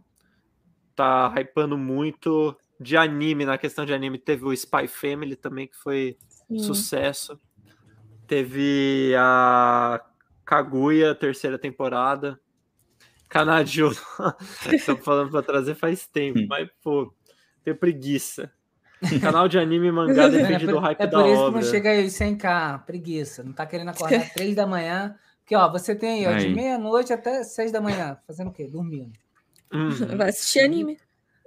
[0.95, 5.75] tá hypando muito de anime, na questão de anime, teve o Spy Family também, que
[5.75, 6.17] foi
[6.49, 6.59] Sim.
[6.59, 7.39] sucesso.
[8.27, 10.01] Teve a
[10.45, 12.39] Kaguya, terceira temporada.
[13.29, 13.91] Canadio,
[14.85, 16.47] tô falando pra trazer faz tempo, Hum.
[16.49, 17.13] mas, pô,
[17.63, 18.51] tenho preguiça.
[19.21, 21.61] Canal de anime e mangá depende do por, hype é da por isso que obra.
[21.61, 23.43] não chega aí 100k, preguiça.
[23.43, 25.15] Não tá querendo acordar 3 da manhã.
[25.39, 28.17] Porque, ó, você tem ó, de meia-noite até 6 da manhã.
[28.27, 28.67] Fazendo o quê?
[28.71, 29.11] Dormindo.
[29.73, 29.89] Uhum.
[30.17, 30.97] Vai assistir anime.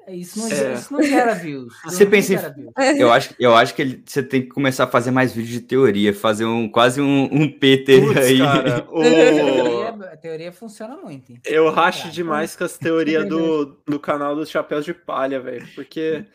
[0.07, 0.75] Isso não, É.
[0.75, 1.73] isso não gera views.
[1.85, 2.73] Você pensa em- views.
[3.01, 5.61] Eu acho, eu acho que ele- você tem que começar a fazer mais vídeos de
[5.63, 8.39] teoria, fazer um quase um, um PT Putz, aí.
[8.39, 9.01] cara, o...
[9.01, 11.33] A teoria, a teoria funciona muito.
[11.33, 11.41] hein?
[11.47, 12.15] Eu racho Caraca.
[12.15, 15.67] demais com as teorias do, do canal dos Chapéus de Palha, velho.
[15.75, 16.27] Porque,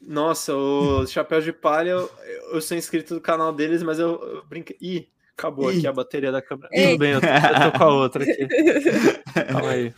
[0.00, 2.10] nossa, os Chapéus de Palha, eu,
[2.52, 4.76] eu sou inscrito do canal deles, mas eu, eu brinquei.
[4.80, 5.78] Ih, acabou Ih.
[5.78, 6.68] aqui a bateria da câmera.
[6.72, 6.90] Ei.
[6.92, 8.48] Tudo bem, eu tô, eu tô com a outra aqui.
[9.52, 9.94] Calma aí.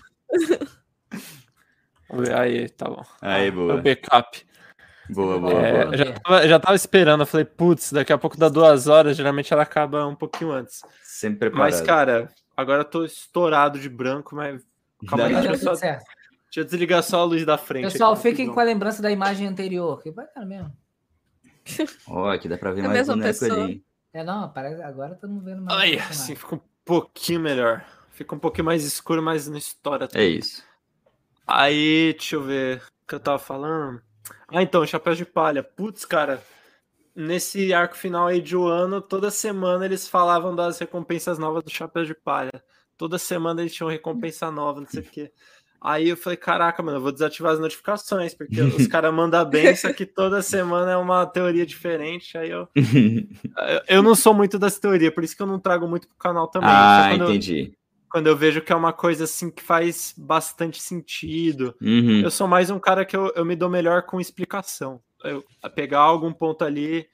[2.09, 2.35] Vamos ver.
[2.37, 3.05] Aí, tá bom.
[3.21, 3.75] Aí, É boa.
[3.75, 4.45] o backup.
[5.11, 5.97] Boa, boa, É, boa.
[5.97, 9.53] já, tava, já tava esperando, eu falei, putz, daqui a pouco dá duas horas, geralmente
[9.53, 10.83] ela acaba um pouquinho antes.
[11.03, 11.73] Sempre preparado.
[11.73, 14.63] Mas, cara, agora eu tô estourado de branco, mas
[15.09, 16.05] calma aí, deixa eu só certo.
[16.51, 17.93] Deixa eu desligar só a luz da frente.
[17.93, 20.03] Pessoal, aqui, fiquem com a lembrança da imagem anterior.
[20.03, 20.77] Que bacana mesmo.
[22.09, 23.65] Ó, aqui dá pra ver É a mais mesma boneco pessoa.
[23.65, 23.85] ali.
[24.13, 25.79] É, não, parece, agora estamos vendo mais.
[25.79, 27.85] Ai, assim fica um pouquinho melhor.
[28.11, 30.19] Fica um pouquinho mais escuro, mas não estoura tudo.
[30.19, 30.65] É isso.
[31.47, 34.03] Aí, deixa eu ver o que eu tava falando.
[34.49, 35.63] Ah, então, Chapéu de Palha.
[35.63, 36.43] Putz, cara,
[37.15, 41.71] nesse arco final aí de um ano, toda semana eles falavam das recompensas novas do
[41.71, 42.51] Chapéu de Palha.
[42.97, 45.33] Toda semana eles tinham recompensa nova, não sei o quê.
[45.83, 49.75] Aí eu falei, caraca, mano, eu vou desativar as notificações, porque os caras mandam bem,
[49.75, 52.37] só que toda semana é uma teoria diferente.
[52.37, 52.69] Aí eu,
[53.89, 56.49] eu- não sou muito das teorias, por isso que eu não trago muito pro canal
[56.49, 56.69] também.
[56.71, 57.73] Ah, quando, eu, entendi.
[58.11, 61.75] quando eu vejo que é uma coisa assim que faz bastante sentido.
[61.81, 62.21] Uhum.
[62.21, 65.01] Eu sou mais um cara que eu, eu me dou melhor com explicação.
[65.25, 67.07] Eu a pegar algum ponto ali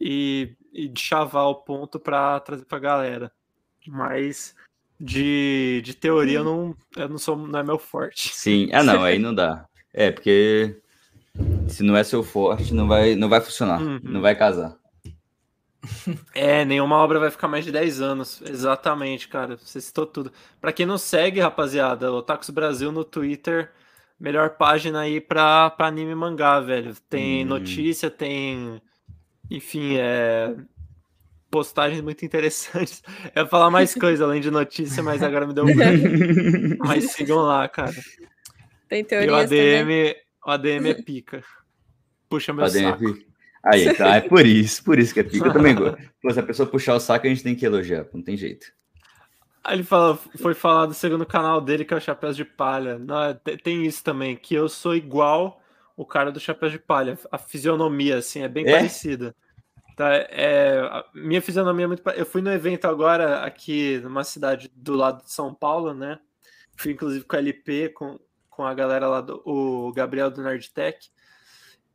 [0.00, 3.30] e, e chavar o ponto para trazer pra galera.
[3.86, 4.54] Mas
[5.00, 8.30] de, de teoria eu não, eu não sou, não é meu forte.
[8.34, 8.68] Sim.
[8.72, 9.66] Ah, não, aí não dá.
[9.92, 10.76] É, porque
[11.68, 13.80] se não é seu forte, não vai, não vai funcionar.
[13.80, 14.00] Uhum.
[14.02, 14.76] Não vai casar.
[16.34, 18.42] É, nenhuma obra vai ficar mais de 10 anos.
[18.42, 19.56] Exatamente, cara.
[19.56, 20.30] Você citou tudo.
[20.60, 23.70] Pra quem não segue, rapaziada, o Tacos Brasil no Twitter,
[24.18, 26.94] melhor página aí pra, pra anime e mangá, velho.
[27.08, 27.48] Tem Hum.
[27.48, 28.80] notícia, tem.
[29.50, 30.54] Enfim, é.
[31.50, 33.02] Postagens muito interessantes.
[33.34, 35.68] Eu ia falar mais coisa além de notícia, mas agora me deu um.
[36.78, 37.92] Mas sigam lá, cara.
[38.88, 39.80] Tem E o teorias também.
[39.80, 40.16] ADM,
[40.46, 41.42] o ADM é pica.
[42.28, 43.04] Puxa meu ADM é saco.
[43.14, 43.30] pica.
[43.64, 45.48] Aí, então, é por isso, por isso que é pica.
[45.48, 45.98] Eu também gosto.
[46.22, 48.66] Pô, se a pessoa puxar o saco, a gente tem que elogiar, não tem jeito.
[49.62, 52.98] Aí ele fala, foi falar do segundo canal dele, que é o Chapéus de Palha.
[52.98, 55.60] Não, te- tem isso também, que eu sou igual
[55.96, 57.18] o cara do Chapéus de Palha.
[57.30, 58.72] A fisionomia, assim, é bem É?
[58.72, 59.34] parecida.
[60.00, 62.08] Tá, é, a minha fisionomia é muito.
[62.08, 66.18] Eu fui no evento agora aqui numa cidade do lado de São Paulo, né?
[66.74, 68.18] Fui inclusive com a LP, com,
[68.48, 71.10] com a galera lá do o Gabriel do Nerdtech.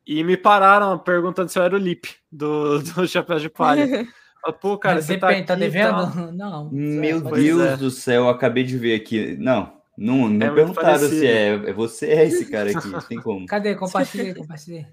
[0.06, 4.06] E me pararam perguntando se eu era o Lip do, do Chapéus de Palha.
[4.62, 6.30] Pô, cara, Mas você tá, depende, aqui tá devendo?
[6.30, 6.70] Não.
[6.70, 7.76] Meu pode- Deus é.
[7.76, 9.36] do céu, eu acabei de ver aqui.
[9.36, 11.16] Não, não, não É perguntaram parecido.
[11.16, 13.08] se é, é você é esse cara aqui.
[13.08, 13.46] Tem como.
[13.46, 13.74] Cadê?
[13.74, 14.86] Compartilhei, compartilhei.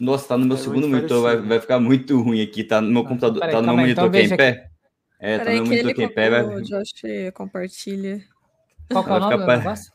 [0.00, 2.62] Nossa, tá no meu É segundo monitor, vai, vai ficar muito ruim aqui.
[2.62, 4.70] Tá no meu computador, peraí, tá no meu aí, monitor então que é em pé.
[5.20, 6.46] É, Peraí, também muito quem pega.
[6.46, 6.92] O Josh
[7.34, 8.22] compartilha.
[8.90, 9.92] Qual que é o nome do negócio?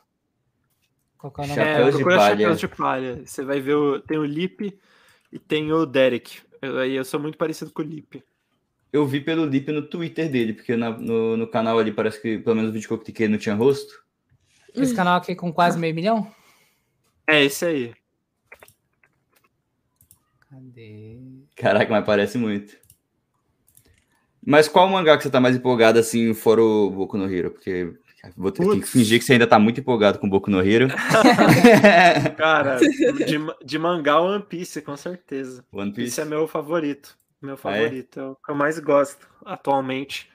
[1.16, 1.60] Qual que é o nome?
[1.60, 2.30] É, de palha.
[2.30, 3.22] chapéus de palha.
[3.24, 4.78] Você vai ver, o, tem o Lip
[5.32, 6.40] e tem o Derek.
[6.60, 8.22] Eu, eu sou muito parecido com o Lip.
[8.92, 12.38] Eu vi pelo Lip no Twitter dele, porque na, no, no canal ali parece que
[12.38, 14.04] pelo menos o vídeo que eu cliquei não tinha rosto.
[14.74, 16.30] Esse canal aqui com quase meio milhão?
[17.26, 17.94] É, esse aí.
[20.54, 21.18] Cadê?
[21.56, 22.76] Caraca, mas parece muito.
[24.46, 27.50] Mas qual mangá que você tá mais empolgado assim, fora o Boku no Hero?
[27.50, 27.92] Porque
[28.36, 28.84] vou ter Putz.
[28.84, 30.88] que fingir que você ainda tá muito empolgado com o Boku no Hero.
[32.36, 35.64] Cara, de, de mangá One Piece, com certeza.
[35.72, 36.08] One Piece.
[36.08, 37.16] Esse é meu favorito.
[37.42, 38.20] Meu favorito.
[38.20, 38.24] Ah, é?
[38.26, 40.30] é o que eu mais gosto atualmente.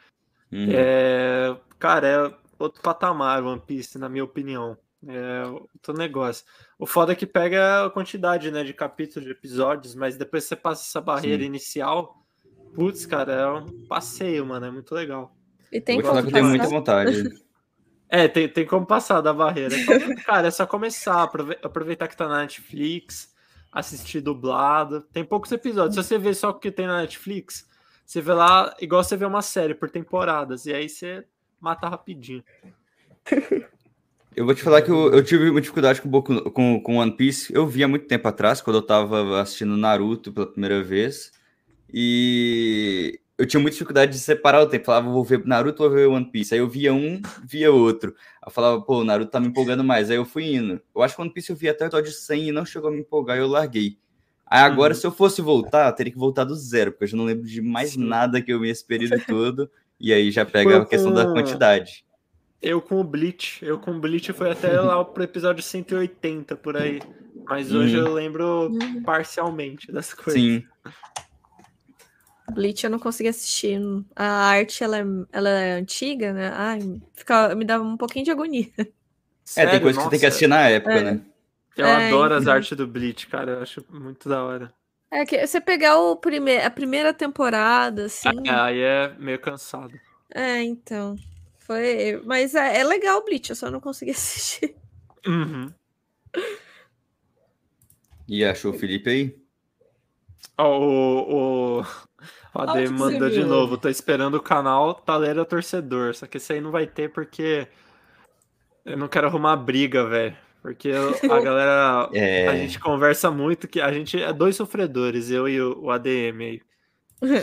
[0.51, 0.67] Uhum.
[0.71, 4.77] É, cara, é outro patamar One Piece, na minha opinião.
[5.07, 6.43] É outro negócio.
[6.80, 10.56] O foda é que pega a quantidade né, de capítulos, de episódios, mas depois você
[10.56, 11.47] passa essa barreira Sim.
[11.47, 12.23] inicial.
[12.73, 14.65] Putz, cara, é um passeio, mano.
[14.65, 15.35] É muito legal.
[15.69, 17.23] E tem Vou falar que eu tenho muita vontade.
[18.11, 19.77] É, tem, tem como passar da barreira.
[19.77, 21.30] Então, cara, é só começar,
[21.61, 23.31] aproveitar que tá na Netflix,
[23.72, 25.01] assistir dublado.
[25.14, 25.93] Tem poucos episódios.
[25.93, 27.69] Se você vê só o que tem na Netflix,
[28.03, 31.23] você vê lá, igual você vê uma série por temporadas, e aí você
[31.61, 32.43] mata rapidinho.
[34.40, 37.53] Eu vou te falar que eu, eu tive uma dificuldade com, com, com One Piece.
[37.53, 41.34] Eu vi há muito tempo atrás, quando eu tava assistindo Naruto pela primeira vez.
[41.94, 44.86] E eu tinha muita dificuldade de separar o tempo.
[44.86, 46.53] falava, vou ver Naruto ou vou ver One Piece.
[46.53, 48.16] Aí eu via um, via outro.
[48.45, 50.10] Eu falava, pô, o Naruto tá me empolgando mais.
[50.10, 50.82] Aí eu fui indo.
[50.95, 52.94] Eu acho que One Piece eu vi até o episódio 100 e não chegou a
[52.94, 53.98] me empolgar e eu larguei.
[54.48, 54.99] Aí agora, uhum.
[55.02, 57.61] se eu fosse voltar, teria que voltar do zero, porque eu já não lembro de
[57.61, 58.06] mais Sim.
[58.06, 59.70] nada que eu vi esse período todo.
[59.99, 62.07] E aí já pega a questão da quantidade.
[62.61, 63.64] Eu com o Bleach.
[63.64, 67.02] Eu com o Bleach foi até lá pro episódio 180 por aí.
[67.45, 68.06] Mas hoje hum.
[68.06, 69.02] eu lembro hum.
[69.03, 70.41] parcialmente das coisas.
[70.41, 70.64] Sim.
[72.52, 73.80] Bleach eu não consegui assistir.
[74.15, 76.52] A arte ela é, ela é antiga, né?
[76.53, 76.80] Ai,
[77.14, 78.69] fica, me dava um pouquinho de agonia.
[78.76, 78.90] Sério?
[79.56, 81.02] É, tem coisa que você tem que assistir na época, é.
[81.02, 81.22] né?
[81.76, 83.53] Eu é, adoro as artes do Bleach, cara.
[83.53, 84.72] Eu acho muito da hora.
[85.11, 88.30] É que você pegar o prime a primeira temporada, assim.
[88.45, 89.99] É, aí é meio cansado.
[90.34, 91.15] É, então.
[91.69, 92.19] Foi.
[92.25, 94.75] Mas é, é legal o Bleach, eu só não consegui assistir.
[95.27, 95.71] Uhum.
[98.27, 99.35] E achou o Felipe aí?
[100.57, 103.77] Oh, o, o, o AD mandou de novo.
[103.77, 106.15] Tô esperando o canal Talera Torcedor.
[106.15, 107.67] Só que esse aí não vai ter porque
[108.83, 110.35] eu não quero arrumar briga, velho.
[110.63, 112.09] Porque a galera.
[112.13, 112.47] É...
[112.47, 116.61] A gente conversa muito que a gente é dois sofredores, eu e o, ADM aí.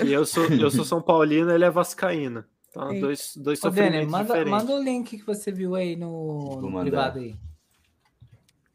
[0.04, 2.44] E eu sou, eu sou São Paulino ele é Vascaíno.
[2.76, 4.52] Então, dois, dois Ô, sofrimentos manda, diferentes.
[4.52, 7.34] Manda o link que você viu aí no, no privado aí.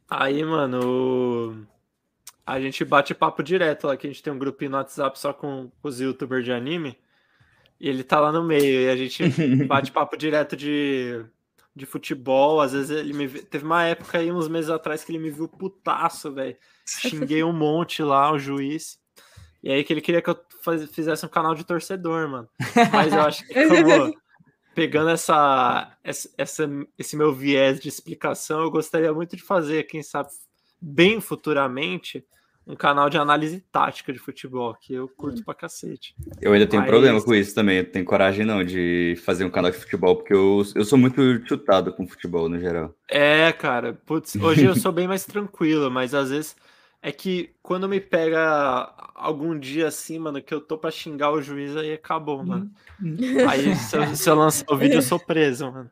[0.09, 1.65] Aí, mano,
[2.45, 5.31] a gente bate papo direto lá, que a gente tem um grupinho no WhatsApp só
[5.31, 6.97] com os youtubers de anime.
[7.79, 9.23] E ele tá lá no meio, e a gente
[9.67, 11.23] bate papo direto de,
[11.75, 12.59] de futebol.
[12.59, 15.47] Às vezes ele me teve uma época aí, uns meses atrás, que ele me viu
[15.47, 16.57] putaço, velho.
[16.85, 18.99] Xinguei um monte lá, o juiz.
[19.63, 22.49] E aí que ele queria que eu faz, fizesse um canal de torcedor, mano.
[22.91, 24.13] Mas eu acho que como
[24.73, 30.29] pegando essa, essa, esse meu viés de explicação, eu gostaria muito de fazer, quem sabe,
[30.81, 32.25] bem futuramente,
[32.65, 36.15] um canal de análise tática de futebol, que eu curto pra cacete.
[36.39, 36.89] Eu ainda tenho Mas...
[36.89, 40.33] problema com isso também, eu tenho coragem não de fazer um canal de futebol, porque
[40.33, 42.95] eu, eu sou muito chutado com futebol no geral.
[43.09, 46.55] É, cara, putz, hoje eu sou bem mais tranquilo, mas às vezes
[47.01, 51.41] é que quando me pega algum dia assim, mano, que eu tô pra xingar o
[51.41, 52.71] juiz, aí acabou, mano.
[53.01, 53.17] Hum.
[53.49, 55.89] aí se eu, se eu lançar o vídeo, eu sou preso, mano.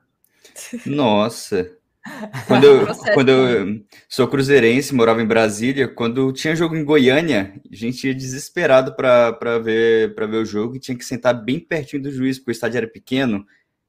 [0.86, 1.76] Nossa.
[2.48, 7.76] Quando eu, quando eu sou cruzeirense, morava em Brasília, quando tinha jogo em Goiânia, a
[7.76, 12.10] gente ia desesperado para ver, ver o jogo e tinha que sentar bem pertinho do
[12.10, 13.46] juiz, porque o estádio era pequeno.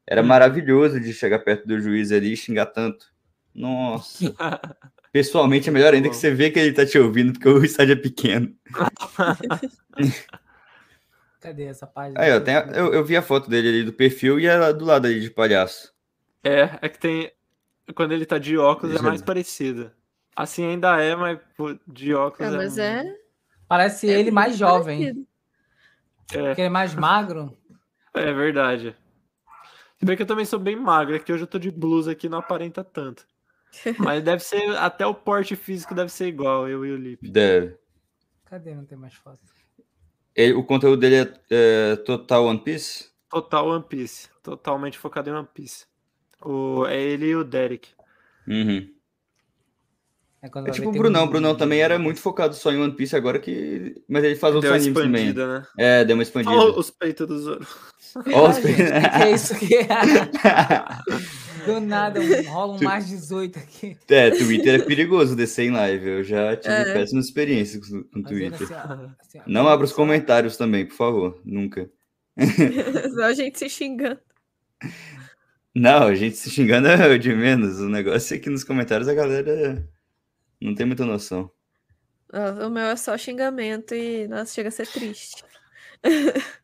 [0.07, 0.27] Era hum.
[0.27, 3.07] maravilhoso de chegar perto do juiz ali e xingar tanto.
[3.55, 4.35] Nossa.
[5.13, 7.95] Pessoalmente é melhor ainda que você vê que ele tá te ouvindo, porque o estádio
[7.95, 8.55] é pequeno.
[11.41, 12.21] Cadê essa página?
[12.21, 14.73] Aí, ó, tem a, eu, eu vi a foto dele ali do perfil e ela
[14.73, 15.93] do lado ali de palhaço.
[16.45, 17.33] É, é que tem.
[17.95, 19.91] Quando ele tá de óculos é mais parecido.
[20.37, 21.41] Assim ainda é, mas
[21.89, 22.57] de óculos é.
[22.57, 23.07] Mas é.
[23.07, 23.17] é...
[23.67, 25.09] Parece é ele mais jovem.
[25.09, 25.15] É.
[26.27, 27.57] Porque ele é mais magro.
[28.15, 28.95] É verdade.
[29.99, 32.13] Se bem que eu também sou bem magro, é que hoje eu tô de blusa
[32.13, 33.27] aqui não aparenta tanto.
[33.99, 37.29] Mas deve ser, até o porte físico deve ser igual, eu e o Lipe.
[37.29, 37.77] Deve.
[38.47, 38.75] Cadê?
[38.75, 39.39] Não tem mais foto.
[40.35, 43.11] Ele, o conteúdo dele é, é, total One Piece?
[43.29, 44.29] Total One Piece.
[44.43, 45.87] Totalmente focado em One Piece.
[46.43, 47.91] O, é ele e o Derek.
[48.47, 48.89] Uhum.
[50.43, 51.25] É, é tipo o Brunão.
[51.25, 54.03] O Brunão também era muito focado só em One Piece agora que.
[54.09, 55.33] Mas ele faz outros animes também.
[55.35, 55.67] Né?
[55.77, 56.55] É, deu uma expandida.
[56.55, 57.67] Olha os peitos do Zoro.
[58.17, 58.85] Olha os peitos.
[58.85, 59.87] O que, é isso que é?
[61.67, 63.97] Do nada, rola um mais 18 aqui.
[64.09, 66.09] É, Twitter é perigoso descer em live.
[66.09, 66.93] Eu já tive é.
[66.93, 68.63] péssimas experiências com, com Twitter.
[68.63, 71.41] Assim, ó, assim, ó, Não abra os comentários também, por favor.
[71.45, 71.91] Nunca.
[73.15, 74.19] Só a gente se xingando.
[75.75, 77.79] Não, a gente se xingando é de menos.
[77.81, 79.87] O negócio é que nos comentários a galera
[80.61, 81.51] não tem muita noção.
[82.65, 85.45] O meu é só xingamento e, nossa, chega a ser triste.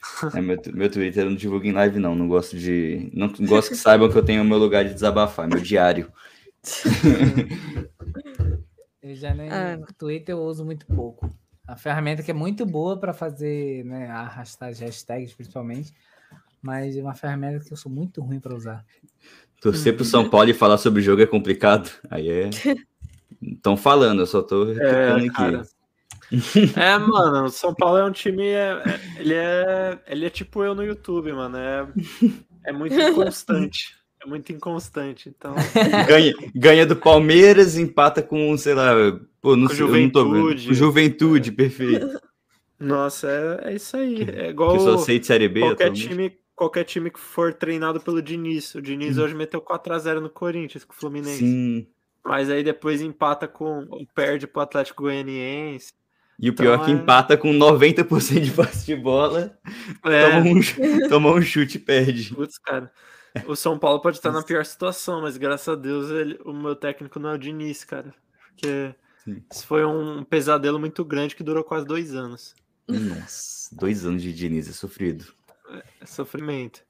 [0.34, 2.14] É, meu, meu Twitter eu não divulgo em live, não.
[2.14, 3.10] Não gosto de.
[3.12, 6.12] Não gosto que saibam que eu tenho o meu lugar de desabafar, meu diário.
[9.02, 9.50] eu já nem.
[9.50, 9.78] Ah.
[9.98, 11.30] Twitter eu uso muito pouco.
[11.66, 14.08] A ferramenta que é muito boa para fazer, né?
[14.08, 15.92] Arrastar as hashtags, principalmente.
[16.60, 18.84] Mas é uma ferramenta que eu sou muito ruim para usar.
[19.60, 21.90] Torcer pro São Paulo e falar sobre o jogo é complicado.
[22.10, 22.50] Aí é.
[23.40, 25.70] Estão falando, eu só tô é, aqui.
[26.76, 28.46] É, mano, o São Paulo é um time.
[28.46, 31.56] É, é, ele, é, ele é tipo eu no YouTube, mano.
[31.56, 31.86] É,
[32.66, 33.96] é muito inconstante.
[34.22, 35.28] É muito inconstante.
[35.28, 35.54] Então...
[36.06, 38.92] ganha, ganha do Palmeiras, empata com, sei lá,
[39.40, 40.68] pô, não com sei, Juventude.
[40.68, 42.20] Com Juventude, perfeito.
[42.78, 44.22] Nossa, é, é isso aí.
[44.30, 44.72] É igual.
[44.72, 45.60] Que só de Série B.
[45.60, 48.74] Qualquer time, qualquer time que for treinado pelo Diniz.
[48.74, 49.22] O Diniz hum.
[49.22, 51.38] hoje meteu 4x0 no Corinthians com o Fluminense.
[51.38, 51.86] Sim.
[52.24, 53.86] Mas aí depois empata com.
[54.14, 55.92] perde pro Atlético Goianiense.
[56.40, 59.58] E o pior então, é que empata com 90% de passe de bola,
[60.04, 60.30] é.
[60.30, 62.34] toma, um, toma um chute e perde.
[62.34, 62.90] Putz, cara.
[63.46, 66.74] O São Paulo pode estar na pior situação, mas graças a Deus ele, o meu
[66.74, 68.14] técnico não é o Diniz, cara.
[68.48, 69.42] Porque Sim.
[69.52, 72.54] isso foi um pesadelo muito grande que durou quase dois anos.
[72.88, 75.26] Nossa, dois anos de Diniz é sofrido.
[75.70, 76.80] É, é sofrimento.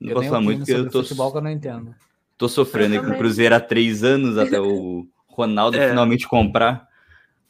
[0.00, 1.02] Não eu posso falar muito porque eu tô.
[1.02, 1.94] Futebol que eu não entendo.
[2.36, 5.88] Tô sofrendo com o Cruzeiro há três anos até o Ronaldo é.
[5.88, 6.87] finalmente comprar.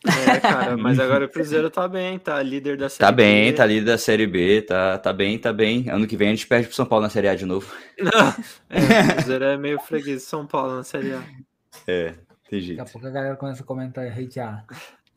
[0.06, 3.56] É, cara, mas agora o Cruzeiro tá bem, tá líder da Série Tá bem, B.
[3.56, 5.90] tá líder da Série B, tá, tá bem, tá bem.
[5.90, 7.74] Ano que vem a gente perde pro São Paulo na Série A de novo.
[7.98, 8.28] Não,
[8.70, 11.22] é, o Cruzeiro é meio freguês de São Paulo na Série A.
[11.86, 12.14] É,
[12.48, 12.78] tem jeito.
[12.78, 14.64] Daqui a pouco a galera começa a comentar e hatear.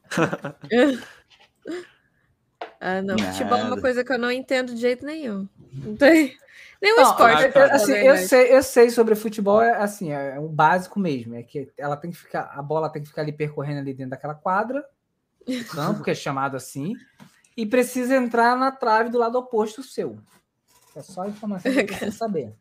[2.81, 3.15] ah, não.
[3.15, 3.31] Nada.
[3.31, 5.47] Futebol é uma coisa que eu não entendo de jeito nenhum.
[5.73, 6.35] Não tem.
[6.81, 7.51] Nenhum não, esporte.
[7.55, 11.35] Eu, assim, eu, sei, eu sei sobre futebol, é assim, é o básico mesmo.
[11.35, 14.11] É que ela tem que ficar, a bola tem que ficar ali percorrendo ali dentro
[14.11, 14.83] daquela quadra,
[15.71, 16.93] campo, que é chamado assim,
[17.55, 20.17] e precisa entrar na trave do lado oposto seu.
[20.95, 22.53] É só a informação que você saber.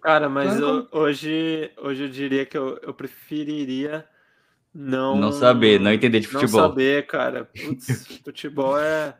[0.00, 4.04] Cara, mas eu, hoje, hoje eu diria que eu, eu preferiria
[4.74, 5.16] não.
[5.16, 6.60] Não saber, não entender de futebol.
[6.60, 7.44] Não saber, cara.
[7.44, 9.14] Putz, futebol é.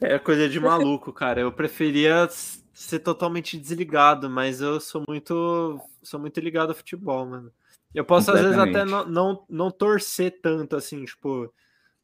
[0.00, 1.40] É coisa de maluco, cara.
[1.40, 2.28] Eu preferia
[2.72, 7.52] ser totalmente desligado, mas eu sou muito sou muito ligado a futebol, mano.
[7.94, 11.52] Eu posso às vezes até não, não, não torcer tanto assim, tipo,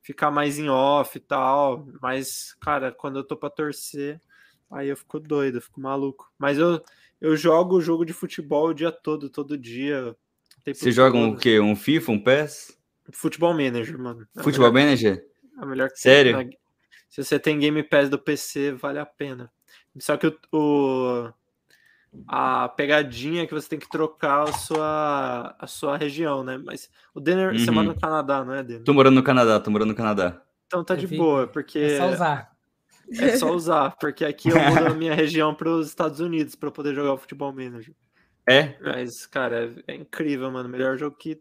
[0.01, 4.21] ficar mais em off e tal, mas cara, quando eu tô para torcer,
[4.71, 6.33] aí eu fico doido, eu fico maluco.
[6.39, 6.81] Mas eu
[7.21, 10.17] eu jogo o jogo de futebol o dia todo, todo dia.
[10.65, 11.61] Você joga um, o quê?
[11.61, 12.79] Um FIFA, um PES?
[13.13, 14.27] Futebol Manager, mano.
[14.37, 15.27] É Futebol melhor, Manager?
[15.59, 16.51] A melhor Sério?
[17.11, 19.51] Se você tem Game Pass do PC, vale a pena.
[19.99, 21.33] Só que o, o,
[22.27, 26.57] a pegadinha é que você tem que trocar a sua, a sua região, né?
[26.57, 27.59] Mas o Denner, uhum.
[27.59, 28.85] você mora no Canadá, não é, Denner?
[28.85, 30.41] Tô morando no Canadá, tô morando no Canadá.
[30.69, 31.81] Então tá de boa, porque.
[31.81, 32.57] É só usar.
[33.19, 36.71] É só usar, porque aqui eu mudo a minha região para os Estados Unidos para
[36.71, 37.93] poder jogar o Futebol Manager.
[38.49, 38.77] É?
[38.81, 40.69] Mas, cara, é, é incrível, mano.
[40.69, 41.41] Melhor jogo que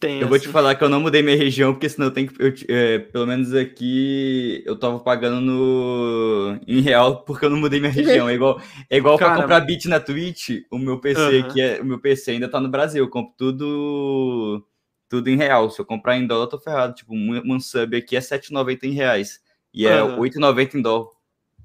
[0.00, 2.28] tem, eu vou te falar que eu não mudei minha região, porque senão eu tenho
[2.28, 2.42] que.
[2.42, 7.78] Eu, é, pelo menos aqui eu tava pagando no em real porque eu não mudei
[7.78, 8.28] minha região.
[8.28, 11.60] É igual, é igual para comprar bit na Twitch, o meu PC uh -huh.
[11.60, 13.04] é, o meu PC ainda tá no Brasil.
[13.04, 14.64] Eu compro tudo
[15.08, 15.70] tudo em real.
[15.70, 16.94] Se eu comprar em dólar, eu tô ferrado.
[16.94, 19.40] Tipo, um, um sub aqui é 7,90 em reais.
[19.72, 20.18] E é uh -huh.
[20.18, 21.17] 8,90 em dólar.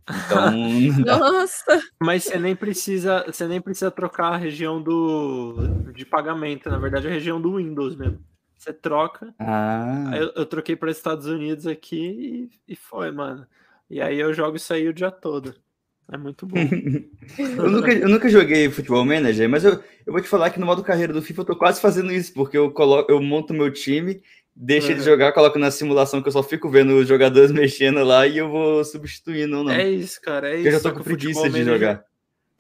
[0.10, 0.52] Então,
[1.06, 1.82] Nossa!
[2.02, 5.56] Mas você nem precisa, você nem precisa trocar a região do
[5.94, 8.20] de pagamento, na verdade, é a região do Windows mesmo.
[8.58, 9.34] Você troca.
[9.40, 10.12] Ah.
[10.14, 13.46] Eu, eu, troquei para Estados Unidos aqui e, e, foi, mano.
[13.90, 15.54] E aí eu jogo isso aí o dia todo.
[16.10, 16.58] É muito bom.
[17.38, 20.66] eu, nunca, eu nunca joguei Futebol Manager, mas eu, eu vou te falar que no
[20.66, 23.72] modo carreira do FIFA eu tô quase fazendo isso, porque eu, coloco, eu monto meu
[23.72, 24.22] time
[24.56, 24.98] deixa uhum.
[24.98, 28.38] de jogar, coloco na simulação que eu só fico vendo os jogadores mexendo lá e
[28.38, 29.72] eu vou substituindo ou não.
[29.72, 30.68] É isso, cara, é isso.
[30.68, 32.04] Eu já tô com preguiça de jogar.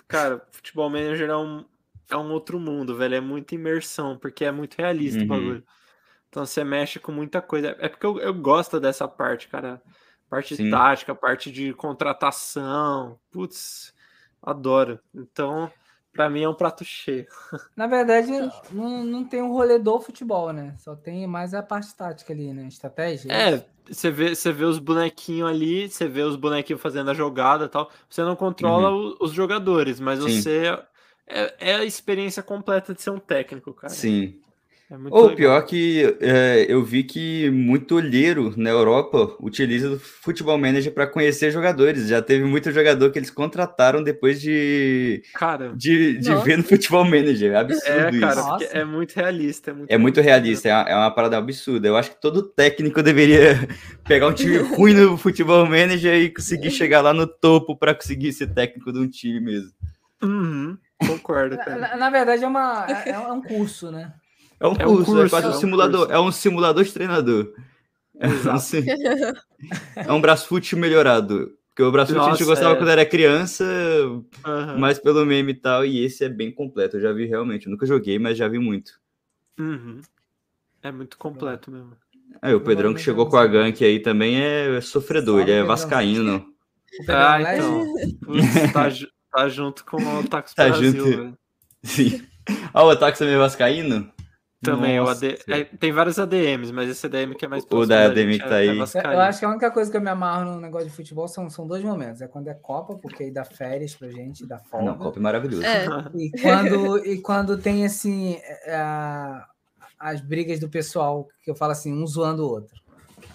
[0.08, 1.66] Cara, futebol manager é um,
[2.10, 3.16] é um outro mundo, velho.
[3.16, 5.26] É muita imersão, porque é muito realista uhum.
[5.26, 5.64] o bagulho.
[6.30, 7.76] Então você mexe com muita coisa.
[7.80, 9.82] É porque eu, eu gosto dessa parte, cara.
[10.30, 10.72] Parte Sim.
[10.72, 13.20] tática, parte de contratação.
[13.32, 13.94] Putz,
[14.42, 15.00] adoro.
[15.14, 15.72] Então,
[16.14, 17.26] Pra mim é um prato cheio.
[17.76, 18.32] Na verdade,
[18.72, 20.76] não, não tem um rolê do futebol, né?
[20.78, 22.68] Só tem mais a parte tática ali, né?
[22.68, 23.32] Estratégia.
[23.32, 27.66] É, você vê, você vê os bonequinhos ali, você vê os bonequinhos fazendo a jogada
[27.66, 27.90] e tal.
[28.08, 29.16] Você não controla uhum.
[29.20, 30.42] os jogadores, mas Sim.
[30.42, 30.78] você
[31.28, 33.94] é, é, a experiência completa de ser um técnico, cara.
[33.94, 34.40] Sim.
[34.94, 35.36] É Ou legal.
[35.36, 41.08] pior que é, eu vi que muito olheiro na Europa utiliza o Futebol Manager para
[41.08, 42.08] conhecer jogadores.
[42.08, 47.04] Já teve muito jogador que eles contrataram depois de cara, de, de ver no Futebol
[47.04, 47.54] Manager.
[47.54, 48.70] É absurdo é, cara, isso.
[48.72, 49.72] É muito realista.
[49.72, 51.88] É muito, é muito realista, é uma, é uma parada absurda.
[51.88, 53.68] Eu acho que todo técnico deveria
[54.06, 58.32] pegar um time ruim no Futebol Manager e conseguir chegar lá no topo para conseguir
[58.32, 59.72] ser técnico de um time mesmo.
[60.22, 61.58] Uhum, concordo.
[61.58, 64.14] Na, na, verdade, é, uma, é, é um curso, né?
[64.64, 66.08] É um, é curso, um curso, é quase um, um simulador.
[66.10, 67.54] É um simulador de treinador.
[68.18, 68.32] É um,
[70.08, 71.52] é um braço fute melhorado.
[71.70, 72.78] Porque o braço a gente gostava é...
[72.78, 74.80] quando era criança, uhum.
[74.80, 76.96] mais pelo meme e tal, e esse é bem completo.
[76.96, 77.66] Eu já vi realmente.
[77.66, 78.94] Eu nunca joguei, mas já vi muito.
[79.60, 80.00] Uhum.
[80.82, 81.98] É muito completo mesmo.
[82.42, 86.46] Aí, o Pedrão que chegou com a gank aí também é sofredor, ele é vascaíno.
[87.10, 87.92] Ah, então.
[88.72, 88.88] tá,
[89.32, 91.38] tá, junto com o Otakus tá Brasil, junto.
[91.82, 92.22] Sim.
[92.72, 94.14] Ah, o Otakus também é vascaíno?
[94.64, 95.40] Também, o AD...
[95.48, 98.56] é, tem vários ADMs, mas esse ADM que é mais O da ADM que tá
[98.56, 98.80] é, aí.
[98.80, 101.28] É eu acho que a única coisa que eu me amarro no negócio de futebol
[101.28, 102.22] são, são dois momentos.
[102.22, 104.86] É quando é Copa, porque aí dá férias pra gente, dá folga.
[104.86, 105.64] Não, Copa é maravilhoso.
[105.64, 105.86] É.
[106.16, 109.46] E, quando, e quando tem, assim, é, a,
[110.00, 112.76] as brigas do pessoal, que eu falo assim, um zoando o outro.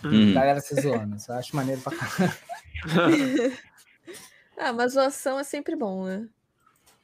[0.04, 0.30] Hum.
[0.30, 1.16] A galera se zoando.
[1.16, 2.34] Isso eu acho maneiro pra caramba.
[4.56, 6.28] ah, mas zoação é sempre bom, né?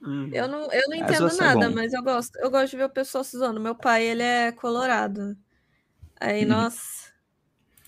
[0.05, 0.31] Uhum.
[0.33, 2.37] Eu não, eu não entendo é nada, mas eu gosto.
[2.39, 3.61] Eu gosto de ver o pessoal se zoando.
[3.61, 5.37] Meu pai, ele é colorado.
[6.21, 6.51] Aí, uhum.
[6.51, 7.13] nossa.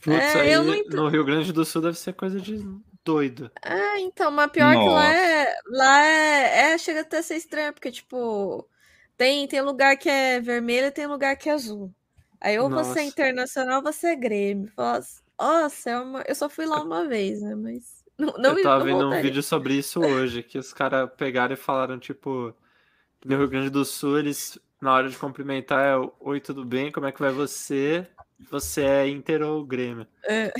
[0.00, 2.64] Putz, é, aí no Rio Grande do Sul deve ser coisa de
[3.04, 3.50] doido.
[3.62, 4.86] É, então, mas pior nossa.
[4.86, 5.54] que lá é.
[5.66, 6.78] Lá é, é.
[6.78, 8.68] Chega até a ser estranho, porque, tipo.
[9.16, 11.92] Tem, tem lugar que é vermelho e tem lugar que é azul.
[12.40, 12.92] Aí ou nossa.
[12.92, 14.70] você é internacional ou você é Grêmio.
[15.38, 16.22] Nossa, é uma...
[16.26, 17.54] eu só fui lá uma vez, né?
[17.54, 17.95] Mas.
[18.18, 21.56] Não, não eu tava vendo um vídeo sobre isso hoje, que os caras pegaram e
[21.56, 22.54] falaram, tipo,
[23.24, 26.90] no Rio Grande do Sul, eles, na hora de cumprimentar, é Oi, tudo bem?
[26.90, 28.06] Como é que vai você?
[28.50, 30.06] Você é Inter ou Grêmio?
[30.24, 30.52] É.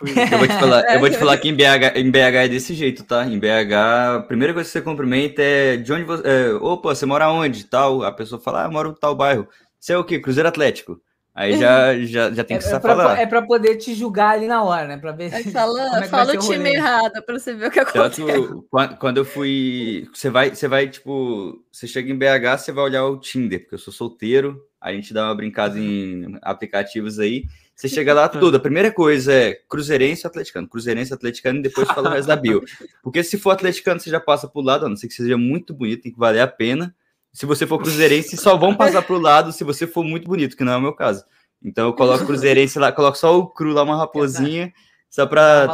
[0.00, 2.72] Eu vou te falar, eu vou te falar que em BH, em BH é desse
[2.74, 3.24] jeito, tá?
[3.26, 6.22] Em BH, a primeira coisa que você cumprimenta é de onde você.
[6.24, 7.64] É, Opa, você mora onde?
[7.64, 8.02] Tal.
[8.04, 9.48] A pessoa fala, ah, eu moro em tal bairro.
[9.78, 10.20] Você é o quê?
[10.20, 11.00] Cruzeiro Atlético.
[11.38, 13.20] Aí já, já, já tem que é, é falar.
[13.20, 14.96] É para poder te julgar ali na hora, né?
[14.96, 15.32] Para ver.
[15.32, 18.20] Aí fala, é fala o time errado para você ver o que acontece.
[18.26, 18.66] Tanto,
[18.98, 23.04] quando eu fui, você vai, você vai tipo, você chega em BH, você vai olhar
[23.04, 24.60] o Tinder, porque eu sou solteiro.
[24.80, 27.44] A gente dá uma brincada em aplicativos aí.
[27.72, 28.56] Você chega lá tudo.
[28.56, 32.64] A primeira coisa é cruzeirense atleticano, cruzeirense atleticano e depois fala o resto da bio.
[33.00, 35.72] Porque se for atleticano, você já passa pro lado, a não ser que seja muito
[35.72, 36.92] bonito, tem que valer a pena.
[37.38, 40.56] Se você for cruzeirense, só vão passar para o lado se você for muito bonito,
[40.56, 41.24] que não é o meu caso.
[41.62, 44.72] Então eu coloco cruzeirense lá, coloco só o cru lá, uma raposinha,
[45.08, 45.68] só para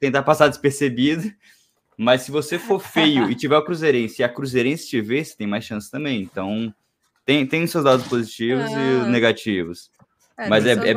[0.00, 1.30] tentar passar despercebido.
[1.98, 5.36] Mas se você for feio e tiver o cruzeirense e a cruzeirense te ver, você
[5.36, 6.22] tem mais chance também.
[6.22, 6.74] Então
[7.26, 8.80] tem, tem seus lados positivos ah.
[8.80, 9.90] e negativos.
[10.38, 10.94] É, mas é, é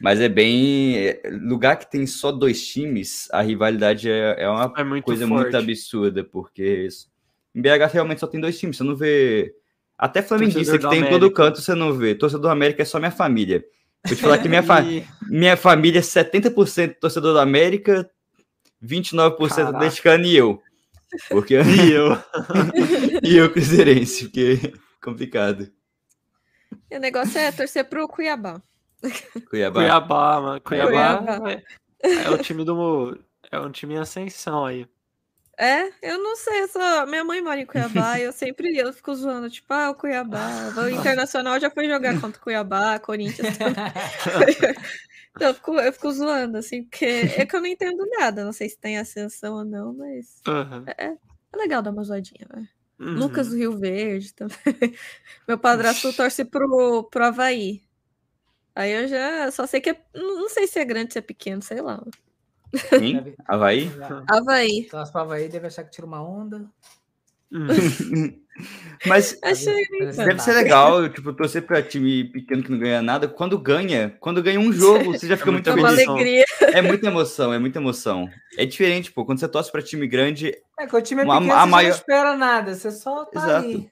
[0.00, 4.72] mas é bem é, lugar que tem só dois times, a rivalidade é, é uma
[4.76, 5.42] é muito coisa forte.
[5.42, 6.86] muito absurda, porque
[7.54, 9.54] em BH realmente só tem dois times, você não vê.
[9.96, 12.14] Até flamenguista que tem em todo canto, você não vê.
[12.14, 13.64] Torcedor do América é só minha família.
[14.04, 14.82] Vou te falar que minha, fa...
[15.30, 18.10] minha família é 70% torcedor do América,
[18.82, 20.60] 29% atleticano e eu.
[21.28, 21.54] Porque...
[21.54, 22.18] E eu.
[23.22, 24.72] e eu, cruzeirense, porque é
[25.02, 25.70] complicado.
[26.90, 28.60] E o negócio é torcer pro Cuiabá.
[29.48, 29.80] Cuiabá.
[29.80, 30.60] Cuiabá, mano.
[30.60, 31.50] Cuiabá, Cuiabá.
[31.50, 31.62] É,
[32.24, 33.18] é, o time do.
[33.50, 34.86] É um time em ascensão aí.
[35.58, 37.06] É, eu não sei, só...
[37.06, 40.72] minha mãe mora em Cuiabá e eu sempre eu fico zoando, tipo, ah, o Cuiabá,
[40.76, 43.56] o Internacional já foi jogar contra o Cuiabá, Corinthians.
[45.30, 48.52] então eu fico, eu fico zoando, assim, porque é que eu não entendo nada, não
[48.52, 50.84] sei se tem ascensão ou não, mas uhum.
[50.86, 51.16] é, é,
[51.56, 52.68] legal dar uma zoadinha, né?
[52.98, 53.14] Uhum.
[53.14, 54.56] Lucas do Rio Verde também.
[55.46, 57.82] Meu padrasto torce pro, pro Havaí.
[58.74, 61.62] Aí eu já só sei que é, não sei se é grande, se é pequeno,
[61.62, 62.02] sei lá.
[63.46, 63.90] Havaí?
[64.28, 64.78] Havaí.
[64.86, 66.64] Então, para Havaí deve achar que tira uma onda.
[67.52, 67.66] Hum.
[69.06, 73.26] Mas Achei deve ser legal, tipo, torcer para time pequeno que não ganha nada.
[73.26, 76.08] Quando ganha, quando ganha um jogo, você já fica é muito feliz.
[76.08, 76.44] alegria.
[76.60, 78.28] É muita emoção, é muita emoção.
[78.56, 80.54] É diferente, pô, quando você torce para time grande.
[80.78, 81.88] É, quando o time é pequeno, a, a você maior...
[81.88, 83.66] não espera nada, você só tá Exato.
[83.66, 83.90] ali.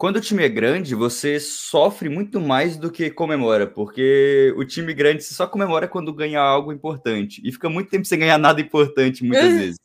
[0.00, 4.94] Quando o time é grande, você sofre muito mais do que comemora, porque o time
[4.94, 7.42] grande só comemora quando ganha algo importante.
[7.44, 9.76] E fica muito tempo sem ganhar nada importante, muitas vezes.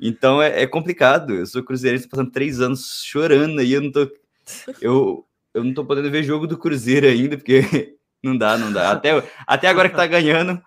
[0.00, 1.34] Então é, é, complicado.
[1.34, 4.08] Eu sou cruzeirense passando três anos chorando e eu não tô.
[4.80, 8.92] Eu, eu não tô podendo ver jogo do Cruzeiro ainda, porque não dá, não dá.
[8.92, 9.10] Até,
[9.44, 10.62] até agora que tá ganhando,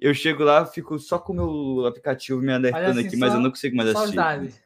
[0.00, 3.40] eu chego lá, fico só com o meu aplicativo me alertando assim, aqui, mas eu
[3.40, 4.60] não consigo mais assistir.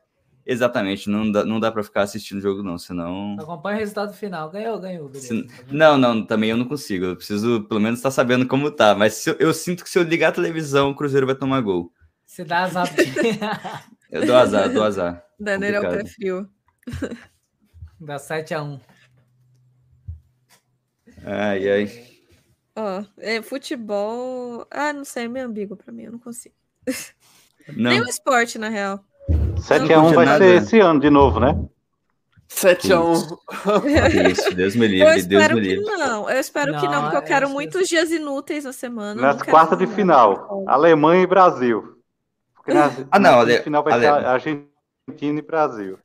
[0.48, 3.36] Exatamente, não dá, não dá para ficar assistindo o jogo, não, senão.
[3.40, 4.48] Acompanha o resultado final.
[4.48, 5.12] Ganhou, ganhou.
[5.14, 5.44] Se...
[5.68, 7.04] Não, não, também eu não consigo.
[7.04, 8.94] Eu preciso, pelo menos, estar tá sabendo como tá.
[8.94, 11.92] Mas eu, eu, sinto que se eu ligar a televisão, o Cruzeiro vai tomar gol.
[12.24, 12.86] Você dá azar.
[14.08, 15.24] eu dou azar, dou azar.
[15.40, 16.48] Daniel é o pé frio.
[17.98, 18.80] Dá 7x1.
[21.24, 22.06] Ai, ai.
[22.76, 24.64] Ó, é, futebol.
[24.70, 26.54] Ah, não sei, é meio ambíguo pra mim, eu não consigo.
[27.76, 27.90] Não.
[27.90, 29.04] Nem o esporte, na real.
[29.28, 30.38] 7x1 vai nada.
[30.38, 31.58] ser esse ano de novo, né?
[32.48, 33.38] 7x1.
[34.30, 35.84] Isso, Deus me livre, Deus me livre.
[35.84, 39.20] Não, eu espero não, que não, porque eu quero muitos dias inúteis na semana.
[39.20, 41.96] Nas quartas de final, Alemanha e Brasil.
[42.66, 43.58] Nas, ah, não, Ale...
[43.58, 44.02] final vai Ale...
[44.02, 45.98] ser Argentina e Brasil.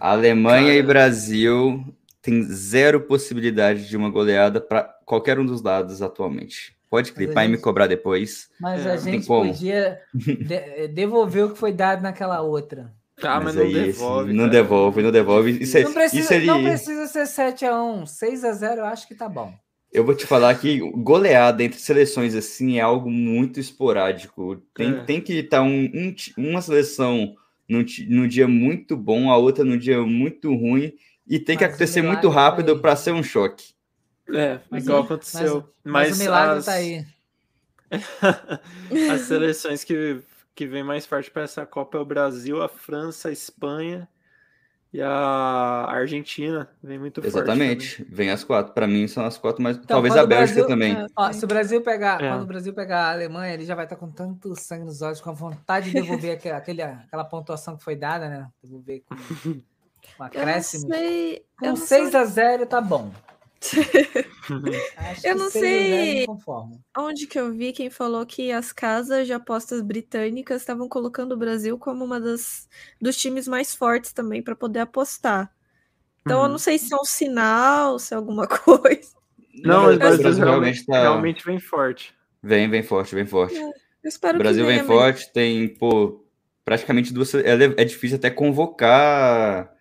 [0.00, 0.74] Alemanha Cara.
[0.74, 1.84] e Brasil
[2.22, 6.77] tem zero possibilidade de uma goleada para qualquer um dos lados atualmente.
[6.90, 7.54] Pode clipar gente...
[7.54, 8.48] e me cobrar depois.
[8.60, 12.92] Mas é, a gente podia de devolver o que foi dado naquela outra.
[13.22, 14.32] Ah, mas, mas não aí, devolve.
[14.32, 15.62] Não devolve, não devolve.
[15.62, 16.46] Isso é, não, precisa, isso ali...
[16.46, 18.04] não precisa ser 7x1.
[18.04, 19.52] 6x0 eu acho que tá bom.
[19.92, 24.62] Eu vou te falar que goleada entre seleções assim é algo muito esporádico.
[24.74, 25.04] Tem, é.
[25.04, 27.34] tem que estar um, um, uma seleção
[27.68, 30.92] num, num dia muito bom, a outra num dia muito ruim,
[31.26, 33.72] e tem mas que acontecer muito rápido tá para ser um choque.
[34.34, 35.68] É, mas igual aconteceu.
[35.82, 36.64] Mas, mas, o milagre as...
[36.64, 37.06] tá aí.
[39.10, 40.20] as seleções que,
[40.54, 44.06] que vem mais forte para essa Copa é o Brasil, a França, a Espanha
[44.92, 46.68] e a Argentina.
[46.82, 47.86] Vem muito Exatamente.
[47.86, 48.02] forte.
[48.02, 48.14] Exatamente.
[48.14, 48.74] Vem as quatro.
[48.74, 51.06] Para mim são as quatro, mas então, talvez a Bélgica Brasil, também.
[51.16, 52.28] Ó, se o Brasil pegar, é.
[52.28, 55.20] quando o Brasil pegar a Alemanha, ele já vai estar com tanto sangue nos olhos,
[55.20, 58.48] com a vontade de devolver aquele, aquele, aquela pontuação que foi dada, né?
[58.62, 59.16] Devolver com,
[60.18, 60.90] com acréscimo.
[61.58, 63.10] Com 6 a 0 tá bom
[65.24, 66.24] eu não sei
[66.96, 71.36] onde que eu vi quem falou que as casas de apostas britânicas estavam colocando o
[71.36, 72.68] Brasil como uma das
[73.00, 75.52] dos times mais fortes também para poder apostar.
[76.20, 76.44] Então uhum.
[76.44, 79.16] eu não sei se é um sinal, se é alguma coisa.
[79.64, 81.00] Não, o Brasil realmente, tá...
[81.00, 82.14] realmente vem forte.
[82.42, 83.56] Vem, vem forte, vem forte.
[83.56, 83.72] É, eu
[84.04, 86.24] espero o Brasil vem forte, tem, pô,
[86.64, 87.34] praticamente duas.
[87.34, 89.76] É, é difícil até convocar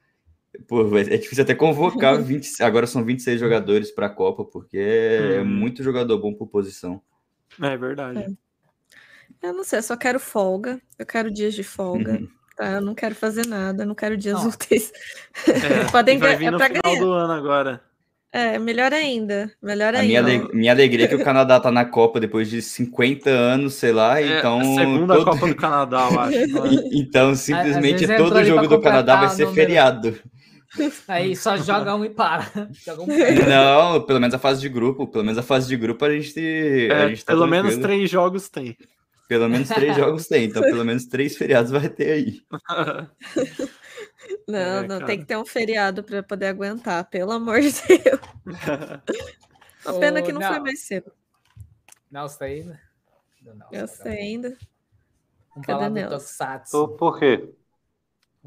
[0.68, 5.42] Pô, é difícil até convocar 20, agora são 26 jogadores para a Copa, porque é,
[5.42, 5.46] hum.
[5.46, 7.02] muito jogador bom por posição.
[7.62, 8.20] É verdade.
[8.20, 9.48] É.
[9.48, 12.14] Eu não sei, eu só quero folga, eu quero dias de folga.
[12.14, 12.28] Uhum.
[12.56, 14.50] Tá, eu não quero fazer nada, não quero dias não.
[14.50, 14.92] úteis.
[15.48, 17.00] É, Podem vai vir é no final ganhar.
[17.00, 17.82] do ano agora.
[18.32, 19.52] É, melhor ainda.
[19.62, 20.24] Melhor a ainda.
[20.24, 23.92] Minha, minha alegria é que o Canadá tá na Copa depois de 50 anos, sei
[23.92, 24.62] lá, é, então...
[24.76, 25.26] segunda todo...
[25.26, 26.38] Copa do Canadá, eu acho.
[26.92, 30.20] então, simplesmente todo jogo do Canadá vai ser feriado.
[31.08, 32.46] Aí só joga um e para.
[33.00, 33.08] Um
[33.48, 35.08] não, pelo menos a fase de grupo.
[35.08, 36.40] Pelo menos a fase de grupo a gente.
[36.40, 37.68] É, a gente tá pelo tranquilo.
[37.68, 38.78] menos três jogos tem.
[39.28, 40.46] Pelo menos três jogos tem.
[40.46, 42.42] Então, pelo menos três feriados vai ter aí.
[44.48, 45.06] Não, é, não, cara.
[45.06, 48.20] tem que ter um feriado para poder aguentar, pelo amor de Deus.
[49.86, 51.12] A pena que não, não, foi mais cedo.
[52.12, 52.80] Não, você tá ainda?
[53.42, 54.58] Não, Eu sei ainda.
[55.50, 56.88] Vamos Cadê do Tokusatsu.
[56.98, 57.50] Por quê?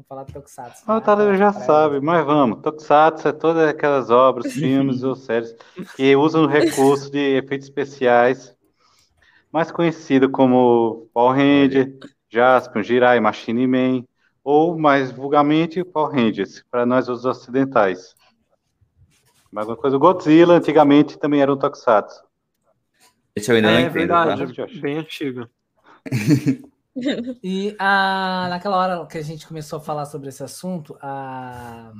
[0.01, 0.83] Vamos falar do Tokusatsu.
[0.87, 2.61] Ah, o Tadeu já sabe, mas vamos.
[2.61, 5.55] Tokusatsu é todas aquelas obras, filmes ou séries
[5.95, 8.55] que usam recurso de efeitos especiais,
[9.51, 11.97] mais conhecido como Power Ranger,
[12.29, 14.03] Jasper, Jirai, Machine Man,
[14.43, 18.15] ou mais vulgarmente Power Rangers, para nós os ocidentais.
[19.51, 22.23] Mais uma coisa, o Godzilla antigamente também era um Tokusatsu.
[23.35, 23.89] Esse eu ainda é, não entendo.
[23.89, 24.65] É verdade, tá?
[24.81, 25.47] bem antigo.
[27.43, 31.91] E a, naquela hora que a gente começou a falar sobre esse assunto, a,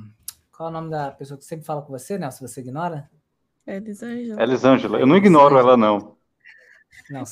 [0.54, 2.30] qual é o nome da pessoa que sempre fala com você, né?
[2.30, 3.10] Se você ignora?
[3.66, 4.42] Elisângela.
[4.42, 5.00] Elisângela.
[5.00, 6.16] Eu não ignoro ela, não.
[7.10, 7.24] Não,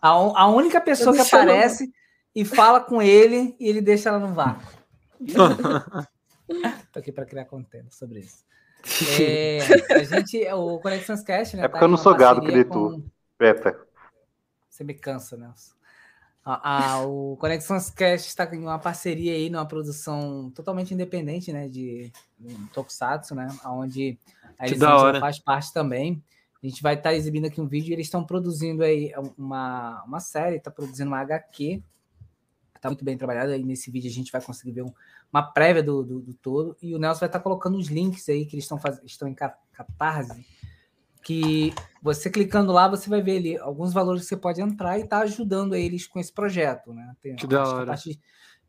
[0.00, 1.92] a, a única pessoa que aparece
[2.34, 4.66] e fala com ele e ele deixa ela no vácuo.
[6.92, 8.44] Tô aqui para criar conteúdo sobre isso.
[9.18, 9.60] É,
[9.94, 11.64] a gente, o Conexões Cast, né?
[11.64, 13.02] É porque tá eu não sou gado que nem tu,
[13.38, 13.74] Beta.
[14.68, 15.73] Você me cansa, Nelson.
[16.44, 21.68] A, a, o Conexões Cast está em uma parceria aí, numa produção totalmente independente, né,
[21.68, 24.18] de um Tokusatsu, né, onde
[24.58, 26.22] a Elisângela faz parte também.
[26.62, 30.20] A gente vai estar tá exibindo aqui um vídeo, eles estão produzindo aí uma, uma
[30.20, 31.82] série, está produzindo uma HQ,
[32.76, 33.62] está muito bem trabalhado, aí.
[33.62, 34.92] Nesse vídeo a gente vai conseguir ver um,
[35.32, 38.28] uma prévia do, do, do, todo, e o Nelson vai estar tá colocando os links
[38.28, 40.44] aí que eles estão, faz, estão em Catarse,
[41.24, 45.08] que você clicando lá, você vai ver ali alguns valores que você pode entrar e
[45.08, 47.16] tá ajudando eles com esse projeto, né?
[47.22, 47.82] Tem, que da hora.
[47.82, 48.20] A partir,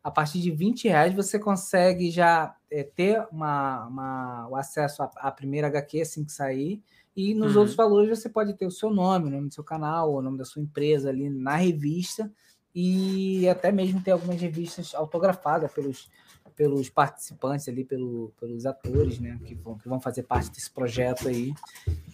[0.01, 5.11] a partir, de 20 reais você consegue já é, ter uma, uma, o acesso à,
[5.17, 6.81] à, primeira HQ assim que sair.
[7.15, 7.59] E nos uhum.
[7.59, 10.37] outros valores você pode ter o seu nome, o nome do seu canal, o nome
[10.37, 12.31] da sua empresa ali na revista
[12.73, 16.09] e até mesmo ter algumas revistas autografadas pelos,
[16.55, 21.27] pelos participantes ali, pelo, pelos atores, né, que vão, que vão fazer parte desse projeto
[21.27, 21.53] aí.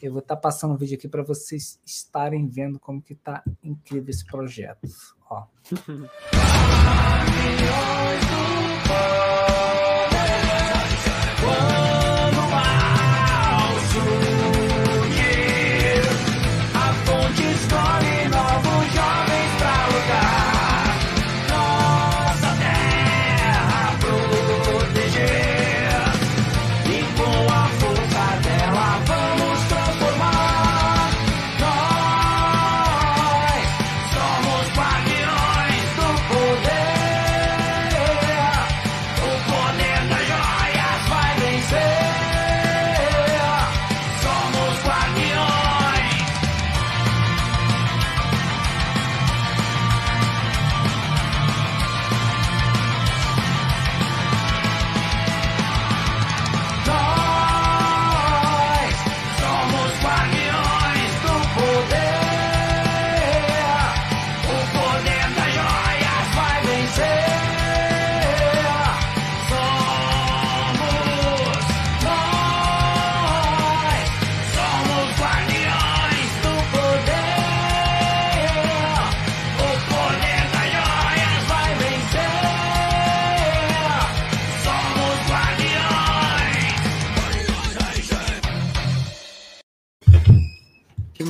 [0.02, 3.44] Eu vou estar tá passando um vídeo aqui para vocês estarem vendo como que tá
[3.64, 4.88] incrível esse projeto.
[5.30, 5.46] Ó.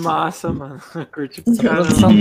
[0.02, 0.82] massa, mano.
[1.14, 2.11] Curti pra produção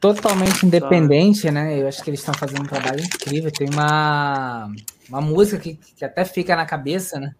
[0.00, 1.80] totalmente independente, né?
[1.80, 3.52] Eu acho que eles estão fazendo um trabalho incrível.
[3.52, 4.68] Tem uma,
[5.08, 7.32] uma música que, que até fica na cabeça, né?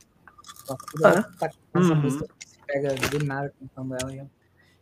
[1.04, 1.96] Ah, tá essa uhum.
[1.96, 4.30] música se pega de nada cantando ela.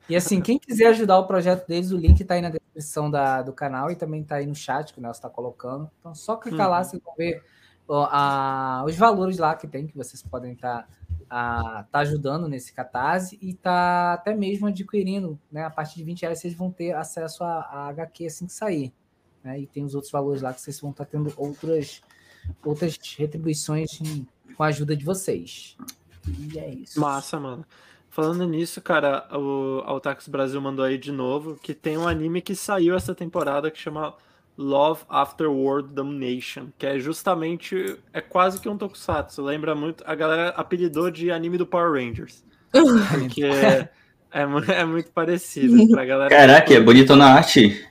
[0.09, 3.43] E assim, quem quiser ajudar o projeto deles, o link tá aí na descrição da,
[3.43, 5.91] do canal e também tá aí no chat que o Nelson está colocando.
[6.01, 6.73] Então, só clicar uhum.
[6.73, 7.43] lá, vocês vão ver
[7.89, 10.83] ó, a, os valores lá que tem, que vocês podem estar.
[10.83, 10.89] Tá
[11.31, 15.65] a tá ajudando nesse catarse e tá até mesmo adquirindo, né?
[15.65, 18.93] A partir de 20 reais vocês vão ter acesso a, a HQ assim que sair.
[19.44, 19.61] Né?
[19.61, 22.02] E tem os outros valores lá que vocês vão estar tá tendo outras,
[22.65, 24.27] outras retribuições em,
[24.57, 25.77] com a ajuda de vocês.
[26.27, 27.01] E é isso.
[27.01, 27.65] Massa, mano.
[28.11, 32.57] Falando nisso, cara, o Altax Brasil mandou aí de novo que tem um anime que
[32.57, 34.15] saiu essa temporada que chama
[34.56, 40.14] Love After World Domination, que é justamente, é quase que um tokusatsu, lembra muito, a
[40.14, 43.89] galera apelidou de anime do Power Rangers, porque é,
[44.31, 46.31] é, muito parecido pra galera.
[46.31, 47.86] Caraca, é bonito na arte.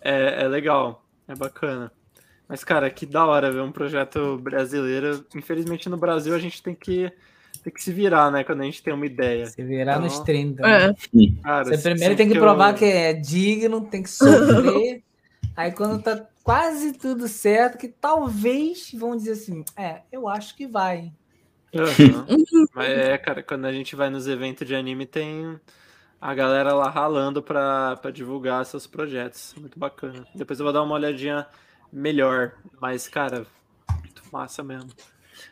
[0.00, 1.92] É, é legal, é bacana.
[2.48, 5.24] Mas, cara, que da hora ver um projeto brasileiro.
[5.34, 7.10] Infelizmente, no Brasil, a gente tem que,
[7.64, 8.44] tem que se virar, né?
[8.44, 9.46] Quando a gente tem uma ideia.
[9.46, 10.62] Se virar então, nos 30.
[10.62, 10.84] Né?
[10.84, 11.42] É.
[11.42, 12.78] Cara, Você primeiro tem que, que provar eu...
[12.78, 15.02] que é digno, tem que sofrer.
[15.56, 20.66] Aí quando tá quase tudo certo, que talvez vão dizer assim, é, eu acho que
[20.66, 21.12] vai.
[21.74, 22.66] Uhum.
[22.74, 25.58] Mas é, cara, quando a gente vai nos eventos de anime, tem
[26.20, 29.54] a galera lá ralando pra, pra divulgar seus projetos.
[29.58, 30.26] Muito bacana.
[30.34, 31.46] Depois eu vou dar uma olhadinha
[31.92, 32.52] melhor.
[32.80, 33.46] Mas, cara,
[34.00, 34.90] muito massa mesmo.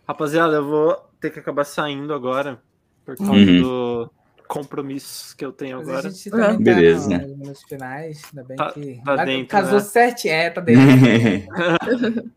[0.06, 2.62] Rapaziada, eu vou ter que acabar saindo agora.
[3.04, 3.62] Por causa uhum.
[3.62, 4.10] do,
[4.50, 6.08] compromissos que eu tenho Mas agora.
[6.08, 7.18] A gente também tá Beleza.
[7.18, 9.00] No, nos finais, ainda bem tá, que.
[9.04, 9.84] Tá dentro, casou né?
[9.84, 10.82] certo, é, tá dentro.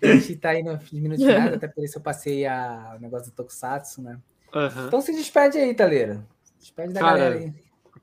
[0.00, 3.32] a gente tá aí nos minutos finais, até por isso eu passei a, o negócio
[3.32, 4.16] do Tokusatsu, né?
[4.54, 4.86] Uhum.
[4.86, 6.24] Então se despede aí, Taleira.
[6.60, 7.52] Despede da Cara, galera aí.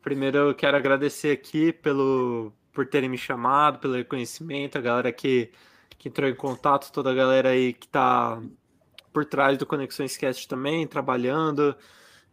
[0.02, 5.52] Primeiro eu quero agradecer aqui pelo, por terem me chamado, pelo reconhecimento, a galera que,
[5.98, 8.42] que entrou em contato, toda a galera aí que tá
[9.14, 11.76] por trás do Conexões Cast também, trabalhando.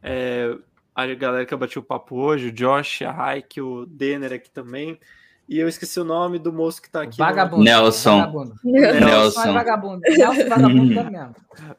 [0.03, 0.57] É,
[0.95, 4.51] a galera que eu bati o papo hoje, o Josh, a Raik, o Denner aqui
[4.51, 4.99] também.
[5.47, 7.19] E eu esqueci o nome do moço que tá aqui.
[7.19, 7.62] Vagabundo.
[7.62, 8.19] Nelson.
[8.19, 8.55] Vagabundo.
[8.65, 9.53] Nelson.
[9.53, 10.01] Vagabundo.
[10.01, 11.35] Nelson Vagabundo mesmo.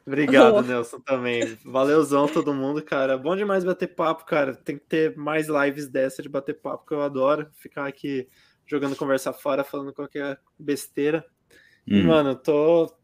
[0.06, 1.58] Obrigado, Nelson, também.
[1.64, 3.18] Valeuzão todo mundo, cara.
[3.18, 4.54] Bom demais bater papo, cara.
[4.54, 7.48] Tem que ter mais lives dessa de bater papo, que eu adoro.
[7.54, 8.28] Ficar aqui
[8.66, 11.24] jogando conversa fora, falando qualquer besteira.
[11.88, 11.96] Hum.
[11.96, 12.94] E, mano, tô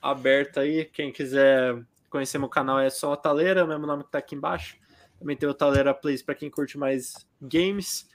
[0.00, 0.84] aberto aí.
[0.84, 1.76] Quem quiser
[2.08, 4.76] conhecer meu canal é só a Taleira, o mesmo nome que tá aqui embaixo.
[5.24, 8.06] Também tem o Talera Plays para quem curte mais games.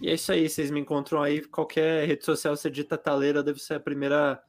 [0.00, 1.42] E é isso aí, vocês me encontram aí.
[1.42, 4.40] Qualquer rede social você digita Talera, deve ser a primeira,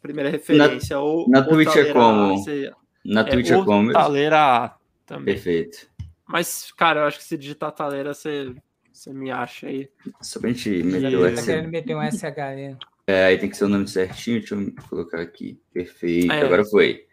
[0.00, 0.96] primeira referência.
[0.96, 2.38] Na, ou, na Twitch é como?
[2.38, 2.72] Você,
[3.04, 3.92] na é, Twitch é como?
[3.92, 5.34] Talera também.
[5.34, 5.86] Perfeito.
[6.26, 8.54] Mas, cara, eu acho que se digitar Taleira, você,
[8.90, 9.90] você me acha aí.
[10.22, 12.76] Só pra gente meter o Tá querendo meter um SH ali.
[13.06, 15.60] É, aí tem que ser o nome certinho, deixa eu colocar aqui.
[15.74, 16.40] Perfeito, é.
[16.40, 17.04] agora foi.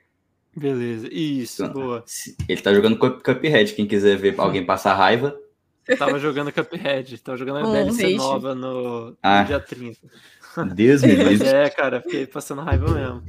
[0.55, 2.03] Beleza, isso, então, boa.
[2.47, 5.37] Ele tá jogando Cuphead, quem quiser ver alguém passar raiva.
[5.97, 9.41] tava jogando Cuphead, tava jogando a oh, DLC nova no, ah.
[9.41, 9.99] no dia 30.
[10.73, 11.47] Deus me livre.
[11.47, 13.23] É, cara, fiquei passando raiva mesmo.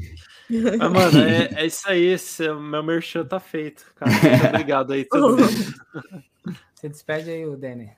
[0.78, 2.04] Mas, mano, é, é isso aí.
[2.04, 4.10] Esse, meu merchan tá feito, cara.
[4.10, 5.48] Muito obrigado aí, todo mundo.
[6.74, 7.96] Você despede aí o Denner.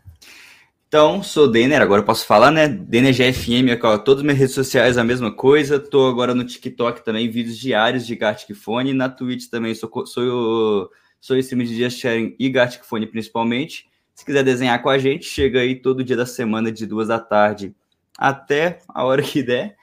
[0.94, 2.68] Então, sou Denner, agora eu posso falar, né?
[2.68, 5.76] Denner GFM, ó, todas as minhas redes sociais a mesma coisa.
[5.80, 8.92] Tô agora no TikTok também, vídeos diários de Gartic Fone.
[8.92, 10.88] Na Twitch também sou, sou,
[11.20, 13.90] sou streamer de Just Sharing e Gartic Fone principalmente.
[14.14, 17.18] Se quiser desenhar com a gente, chega aí todo dia da semana, de duas da
[17.18, 17.74] tarde
[18.16, 19.74] até a hora que der.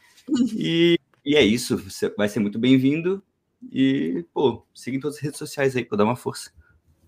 [0.56, 3.22] E, e é isso, você vai ser muito bem-vindo.
[3.70, 6.54] E, pô, siga em todas as redes sociais aí para dar uma força.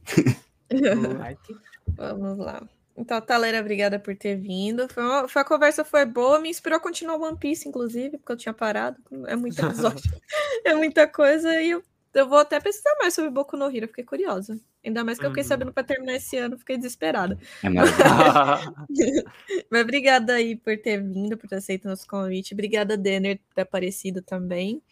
[1.96, 2.68] Vamos lá.
[2.96, 4.88] Então, Talera, obrigada por ter vindo.
[4.88, 8.32] Foi uma, foi, a conversa foi boa, me inspirou a continuar One Piece, inclusive, porque
[8.32, 8.98] eu tinha parado.
[9.28, 10.12] É muita episódio,
[10.64, 11.60] é muita coisa.
[11.60, 11.84] E eu,
[12.14, 14.60] eu vou até pesquisar mais sobre Boku no Hero, fiquei curiosa.
[14.86, 15.50] Ainda mais que eu fiquei uhum.
[15.50, 17.38] sabendo para terminar esse ano, fiquei desesperada.
[17.64, 17.70] É
[19.72, 22.54] Mas obrigada aí por ter vindo, por ter aceito nosso convite.
[22.54, 24.84] Obrigada, Denner, por ter aparecido também.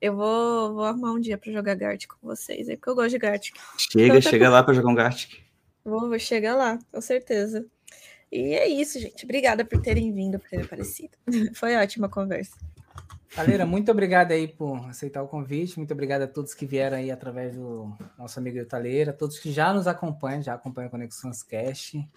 [0.00, 3.10] Eu vou, vou arrumar um dia para jogar Gartic com vocês, aí, porque eu gosto
[3.10, 3.54] de Gartic.
[3.76, 5.49] Chega, então, chega lá para jogar um Gartic.
[5.90, 7.66] Vou, vou chegar lá, com certeza.
[8.30, 9.24] E é isso, gente.
[9.24, 11.10] Obrigada por terem vindo, por terem aparecido.
[11.52, 12.56] Foi ótima conversa.
[13.36, 15.76] Galera, muito obrigado aí por aceitar o convite.
[15.78, 19.72] Muito obrigado a todos que vieram aí através do nosso amigo Italeira, todos que já
[19.72, 22.08] nos acompanham, já acompanham a Conexões Cast.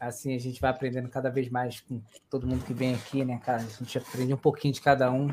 [0.00, 3.40] Assim a gente vai aprendendo cada vez mais com todo mundo que vem aqui, né,
[3.44, 3.62] cara?
[3.62, 5.32] A gente aprende um pouquinho de cada um.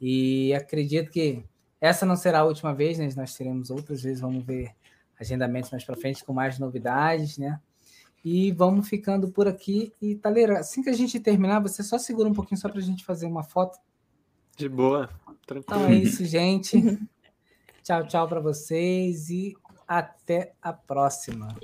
[0.00, 1.44] E acredito que
[1.80, 3.08] essa não será a última vez, né?
[3.16, 4.74] Nós teremos outras vezes, vamos ver
[5.18, 7.60] agendamentos mais para frente com mais novidades, né?
[8.24, 9.92] E vamos ficando por aqui.
[10.00, 12.82] E, Taleira, assim que a gente terminar, você só segura um pouquinho só para a
[12.82, 13.78] gente fazer uma foto.
[14.56, 15.10] De boa,
[15.46, 15.80] tranquilo.
[15.80, 16.78] Então é isso, gente.
[17.82, 19.54] tchau, tchau para vocês e
[19.86, 21.54] até a próxima.